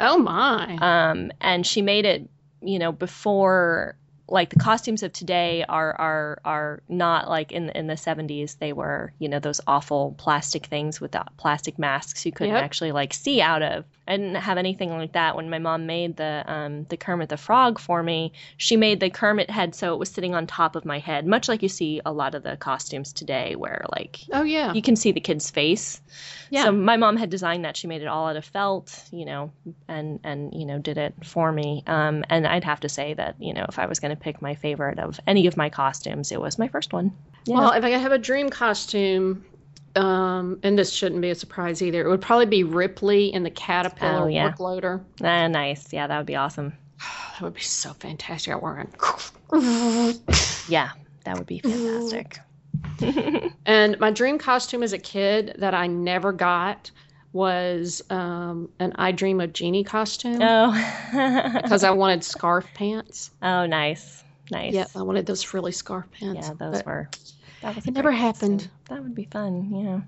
Oh 0.00 0.18
my. 0.18 0.76
Um, 0.80 1.32
and 1.40 1.66
she 1.66 1.82
made 1.82 2.06
it, 2.06 2.28
you 2.62 2.78
know, 2.78 2.92
before 2.92 3.96
like 4.30 4.50
the 4.50 4.58
costumes 4.58 5.02
of 5.02 5.12
today 5.12 5.64
are 5.68 5.92
are 5.92 6.40
are 6.44 6.82
not 6.88 7.28
like 7.28 7.52
in 7.52 7.70
in 7.70 7.86
the 7.86 7.94
70s 7.94 8.58
they 8.58 8.72
were 8.72 9.12
you 9.18 9.28
know 9.28 9.38
those 9.38 9.60
awful 9.66 10.14
plastic 10.18 10.66
things 10.66 11.00
with 11.00 11.12
the 11.12 11.24
plastic 11.36 11.78
masks 11.78 12.24
you 12.26 12.32
couldn't 12.32 12.54
Yep. 12.54 12.62
actually 12.64 12.92
like 12.92 13.14
see 13.14 13.40
out 13.40 13.62
of 13.62 13.84
i 14.06 14.16
didn't 14.16 14.34
have 14.36 14.58
anything 14.58 14.90
like 14.90 15.12
that 15.12 15.36
when 15.36 15.50
my 15.50 15.58
mom 15.58 15.86
made 15.86 16.16
the 16.16 16.44
um 16.46 16.84
the 16.88 16.96
kermit 16.96 17.28
the 17.28 17.36
frog 17.36 17.78
for 17.78 18.02
me 18.02 18.32
she 18.56 18.76
made 18.76 19.00
the 19.00 19.10
kermit 19.10 19.50
head 19.50 19.74
so 19.74 19.94
it 19.94 19.98
was 19.98 20.10
sitting 20.10 20.34
on 20.34 20.46
top 20.46 20.76
of 20.76 20.84
my 20.84 20.98
head 20.98 21.26
much 21.26 21.48
like 21.48 21.62
you 21.62 21.68
see 21.68 22.00
a 22.04 22.12
lot 22.12 22.34
of 22.34 22.42
the 22.42 22.56
costumes 22.56 23.12
today 23.12 23.54
where 23.56 23.84
like 23.90 24.20
oh 24.32 24.42
yeah. 24.42 24.72
you 24.72 24.82
can 24.82 24.96
see 24.96 25.12
the 25.12 25.20
kid's 25.20 25.50
face. 25.50 26.00
Yeah. 26.50 26.64
So 26.64 26.72
my 26.72 26.96
mom 26.96 27.16
had 27.16 27.28
designed 27.28 27.64
that. 27.66 27.76
She 27.76 27.86
made 27.86 28.00
it 28.00 28.06
all 28.06 28.26
out 28.28 28.36
of 28.36 28.44
felt, 28.44 29.04
you 29.12 29.26
know, 29.26 29.52
and 29.86 30.20
and 30.24 30.54
you 30.54 30.64
know 30.64 30.78
did 30.78 30.96
it 30.96 31.14
for 31.24 31.52
me. 31.52 31.82
Um, 31.86 32.24
and 32.30 32.46
I'd 32.46 32.64
have 32.64 32.80
to 32.80 32.88
say 32.88 33.14
that 33.14 33.36
you 33.38 33.52
know 33.52 33.66
if 33.68 33.78
I 33.78 33.86
was 33.86 34.00
going 34.00 34.16
to 34.16 34.17
pick 34.20 34.40
my 34.42 34.54
favorite 34.54 34.98
of 34.98 35.18
any 35.26 35.46
of 35.46 35.56
my 35.56 35.68
costumes, 35.70 36.32
it 36.32 36.40
was 36.40 36.58
my 36.58 36.68
first 36.68 36.92
one. 36.92 37.12
Yeah. 37.46 37.56
Well, 37.58 37.72
if 37.72 37.84
I 37.84 37.90
could 37.90 38.00
have 38.00 38.12
a 38.12 38.18
dream 38.18 38.50
costume, 38.50 39.44
um, 39.96 40.58
and 40.62 40.78
this 40.78 40.92
shouldn't 40.92 41.20
be 41.22 41.30
a 41.30 41.34
surprise 41.34 41.82
either, 41.82 42.04
it 42.04 42.08
would 42.08 42.20
probably 42.20 42.46
be 42.46 42.62
Ripley 42.64 43.32
in 43.32 43.42
the 43.42 43.50
caterpillar 43.50 44.24
Oh, 44.24 44.26
yeah. 44.26 44.44
work 44.46 44.60
loader. 44.60 45.00
ah, 45.22 45.46
nice. 45.48 45.92
Yeah, 45.92 46.06
that 46.06 46.16
would 46.18 46.26
be 46.26 46.36
awesome. 46.36 46.72
That 47.38 47.44
would 47.44 47.54
be 47.54 47.60
so 47.60 47.92
fantastic. 47.92 48.52
I 48.52 48.56
wearing. 48.56 48.92
Yeah, 50.68 50.90
that 51.24 51.38
would 51.38 51.46
be 51.46 51.60
fantastic. 51.60 52.38
And 53.66 53.98
my 54.00 54.10
dream 54.10 54.38
costume 54.38 54.82
as 54.82 54.92
a 54.92 54.98
kid 54.98 55.54
that 55.58 55.74
I 55.74 55.86
never 55.86 56.32
got 56.32 56.90
was 57.32 58.02
um, 58.10 58.70
an 58.78 58.92
I 58.96 59.12
Dream 59.12 59.40
of 59.40 59.52
Jeannie 59.52 59.84
costume 59.84 60.38
oh. 60.40 60.72
because 61.62 61.84
I 61.84 61.90
wanted 61.90 62.24
scarf 62.24 62.66
pants. 62.74 63.30
oh, 63.42 63.66
nice, 63.66 64.22
nice. 64.50 64.74
Yep, 64.74 64.90
I 64.96 65.02
wanted 65.02 65.26
those 65.26 65.42
frilly 65.42 65.72
scarf 65.72 66.06
pants. 66.12 66.48
Yeah, 66.48 66.54
those 66.54 66.84
were. 66.84 67.08
That 67.62 67.76
was 67.76 67.86
It 67.86 67.92
never 67.92 68.10
costume. 68.10 68.26
happened. 68.26 68.70
That 68.88 69.02
would 69.02 69.14
be 69.14 69.24
fun. 69.24 69.74
Yeah. 69.74 70.00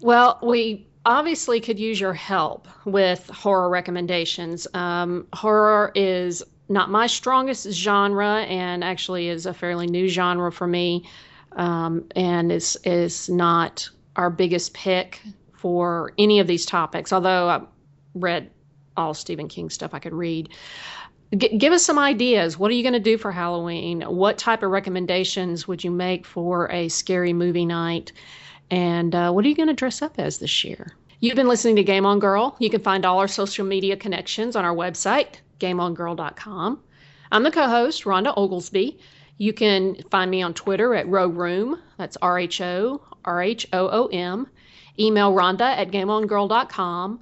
Well, 0.00 0.38
we 0.42 0.86
obviously 1.06 1.60
could 1.60 1.78
use 1.78 2.00
your 2.00 2.14
help 2.14 2.66
with 2.84 3.28
horror 3.28 3.68
recommendations. 3.68 4.66
Um, 4.74 5.26
horror 5.32 5.92
is 5.94 6.42
not 6.68 6.90
my 6.90 7.06
strongest 7.06 7.70
genre, 7.70 8.42
and 8.42 8.82
actually 8.82 9.28
is 9.28 9.46
a 9.46 9.54
fairly 9.54 9.86
new 9.86 10.08
genre 10.08 10.50
for 10.50 10.66
me, 10.66 11.06
um, 11.52 12.04
and 12.16 12.50
is 12.50 12.76
is 12.84 13.28
not 13.28 13.88
our 14.16 14.30
biggest 14.30 14.72
pick 14.74 15.20
for 15.64 16.12
any 16.18 16.40
of 16.40 16.46
these 16.46 16.66
topics. 16.66 17.10
Although 17.10 17.48
I 17.48 17.62
read 18.14 18.50
all 18.98 19.14
Stephen 19.14 19.48
King 19.48 19.70
stuff 19.70 19.94
I 19.94 19.98
could 19.98 20.12
read. 20.12 20.50
G- 21.34 21.56
give 21.56 21.72
us 21.72 21.82
some 21.82 21.98
ideas. 21.98 22.58
What 22.58 22.70
are 22.70 22.74
you 22.74 22.82
going 22.82 22.92
to 22.92 23.00
do 23.00 23.16
for 23.16 23.32
Halloween? 23.32 24.02
What 24.02 24.36
type 24.36 24.62
of 24.62 24.70
recommendations 24.70 25.66
would 25.66 25.82
you 25.82 25.90
make 25.90 26.26
for 26.26 26.70
a 26.70 26.90
scary 26.90 27.32
movie 27.32 27.64
night? 27.64 28.12
And 28.70 29.14
uh, 29.14 29.32
what 29.32 29.42
are 29.46 29.48
you 29.48 29.54
going 29.54 29.68
to 29.68 29.72
dress 29.72 30.02
up 30.02 30.18
as 30.18 30.36
this 30.36 30.64
year? 30.64 30.94
You've 31.20 31.34
been 31.34 31.48
listening 31.48 31.76
to 31.76 31.82
Game 31.82 32.04
On 32.04 32.18
Girl. 32.18 32.56
You 32.58 32.68
can 32.68 32.82
find 32.82 33.06
all 33.06 33.18
our 33.18 33.26
social 33.26 33.64
media 33.64 33.96
connections 33.96 34.56
on 34.56 34.66
our 34.66 34.76
website, 34.76 35.36
gameongirl.com. 35.60 36.78
I'm 37.32 37.42
the 37.42 37.50
co 37.50 37.68
host, 37.68 38.04
Rhonda 38.04 38.34
Oglesby. 38.36 38.98
You 39.38 39.54
can 39.54 39.96
find 40.10 40.30
me 40.30 40.42
on 40.42 40.52
Twitter 40.52 40.94
at 40.94 41.08
Rho 41.08 41.26
Room. 41.28 41.80
That's 41.96 42.18
R 42.20 42.38
H 42.38 42.60
O 42.60 43.00
R 43.24 43.42
H 43.42 43.66
O 43.72 43.88
O 43.88 44.06
M. 44.08 44.46
Email 44.98 45.32
Rhonda 45.32 45.62
at 45.62 45.90
GameOnGirl.com. 45.90 47.20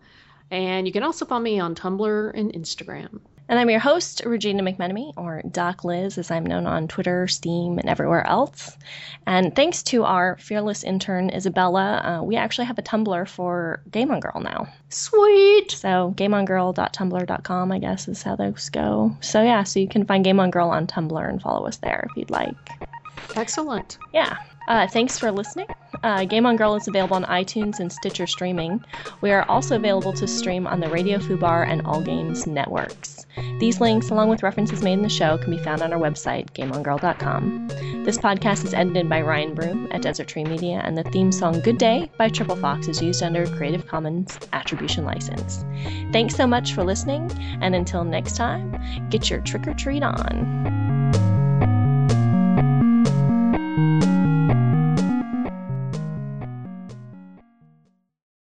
And 0.51 0.87
you 0.87 0.93
can 0.93 1.03
also 1.03 1.25
find 1.25 1.43
me 1.43 1.59
on 1.61 1.75
Tumblr 1.75 2.31
and 2.35 2.53
Instagram. 2.53 3.21
And 3.49 3.59
I'm 3.59 3.69
your 3.69 3.81
host, 3.81 4.23
Regina 4.25 4.63
McMenemy, 4.63 5.13
or 5.17 5.43
Doc 5.51 5.85
Liz, 5.85 6.17
as 6.17 6.31
I'm 6.31 6.47
known 6.47 6.67
on 6.67 6.89
Twitter, 6.89 7.27
Steam, 7.27 7.79
and 7.79 7.89
everywhere 7.89 8.27
else. 8.27 8.79
And 9.27 9.55
thanks 9.55 9.83
to 9.85 10.05
our 10.05 10.37
fearless 10.39 10.85
intern, 10.85 11.29
Isabella, 11.29 12.01
uh, 12.21 12.23
we 12.23 12.37
actually 12.37 12.67
have 12.67 12.79
a 12.79 12.83
Tumblr 12.83 13.29
for 13.29 13.83
Game 13.91 14.11
on 14.11 14.21
Girl 14.21 14.41
now. 14.41 14.69
Sweet! 14.91 15.71
So, 15.73 16.15
gameongirl.tumblr.com, 16.17 17.73
I 17.73 17.79
guess, 17.79 18.09
is 18.09 18.23
how 18.23 18.37
those 18.37 18.71
go. 18.71 19.17
So, 19.21 19.43
yeah, 19.43 19.65
so 19.65 19.81
you 19.81 19.89
can 19.89 20.07
find 20.07 20.25
Game 20.25 20.41
on 20.41 20.51
Girl 20.51 20.71
on 20.71 20.87
Tumblr 20.87 21.29
and 21.29 21.43
follow 21.43 21.67
us 21.67 21.79
there 21.79 22.07
if 22.11 22.17
you'd 22.17 22.31
like. 22.31 22.57
Excellent. 23.35 23.99
Yeah. 24.13 24.37
Uh, 24.69 24.87
thanks 24.87 25.19
for 25.19 25.31
listening. 25.31 25.67
Uh, 26.03 26.25
Game 26.25 26.47
on 26.47 26.57
Girl 26.57 26.75
is 26.75 26.89
available 26.89 27.17
on 27.17 27.25
iTunes 27.25 27.81
and 27.81 27.93
Stitcher 27.93 28.27
streaming. 28.27 28.85
We 29.21 29.31
are 29.31 29.49
also 29.49 29.77
available 29.77 30.13
to 30.15 30.27
stream 30.27 30.67
on 30.67 30.81
the 30.81 30.89
Radio 30.89 31.19
Fubar 31.19 31.69
and 31.69 31.87
All 31.87 32.01
Games 32.01 32.47
networks. 32.47 33.27
These 33.59 33.81
links, 33.81 34.11
along 34.11 34.29
with 34.29 34.43
references 34.43 34.83
made 34.83 34.95
in 34.95 35.03
the 35.03 35.09
show, 35.09 35.39
can 35.39 35.51
be 35.51 35.63
found 35.63 35.83
on 35.83 35.93
our 35.93 35.99
website, 35.99 36.51
GameOnGirl.com. 36.51 37.69
This 38.05 38.19
podcast 38.19 38.65
is 38.65 38.75
edited 38.75 39.09
by 39.09 39.23
Ryan 39.23 39.55
Broom 39.55 39.89
at 39.91 40.03
Desert 40.03 40.29
Tree 40.29 40.45
Media, 40.45 40.83
and 40.85 40.99
the 40.99 41.05
theme 41.05 41.33
song 41.33 41.61
Good 41.61 41.79
Day 41.79 42.11
by 42.19 42.29
Triple 42.29 42.57
Fox 42.57 42.89
is 42.89 43.01
used 43.01 43.23
under 43.23 43.45
a 43.45 43.57
Creative 43.57 43.87
Commons 43.87 44.39
Attribution 44.53 45.05
License. 45.05 45.65
Thanks 46.13 46.35
so 46.35 46.47
much 46.47 46.75
for 46.75 46.85
listening, 46.85 47.31
and 47.63 47.75
until 47.75 48.05
next 48.05 48.37
time, 48.37 48.79
get 49.09 49.31
your 49.31 49.41
trick 49.41 49.67
or 49.67 49.75
treat 49.75 50.03
on. 50.03 50.92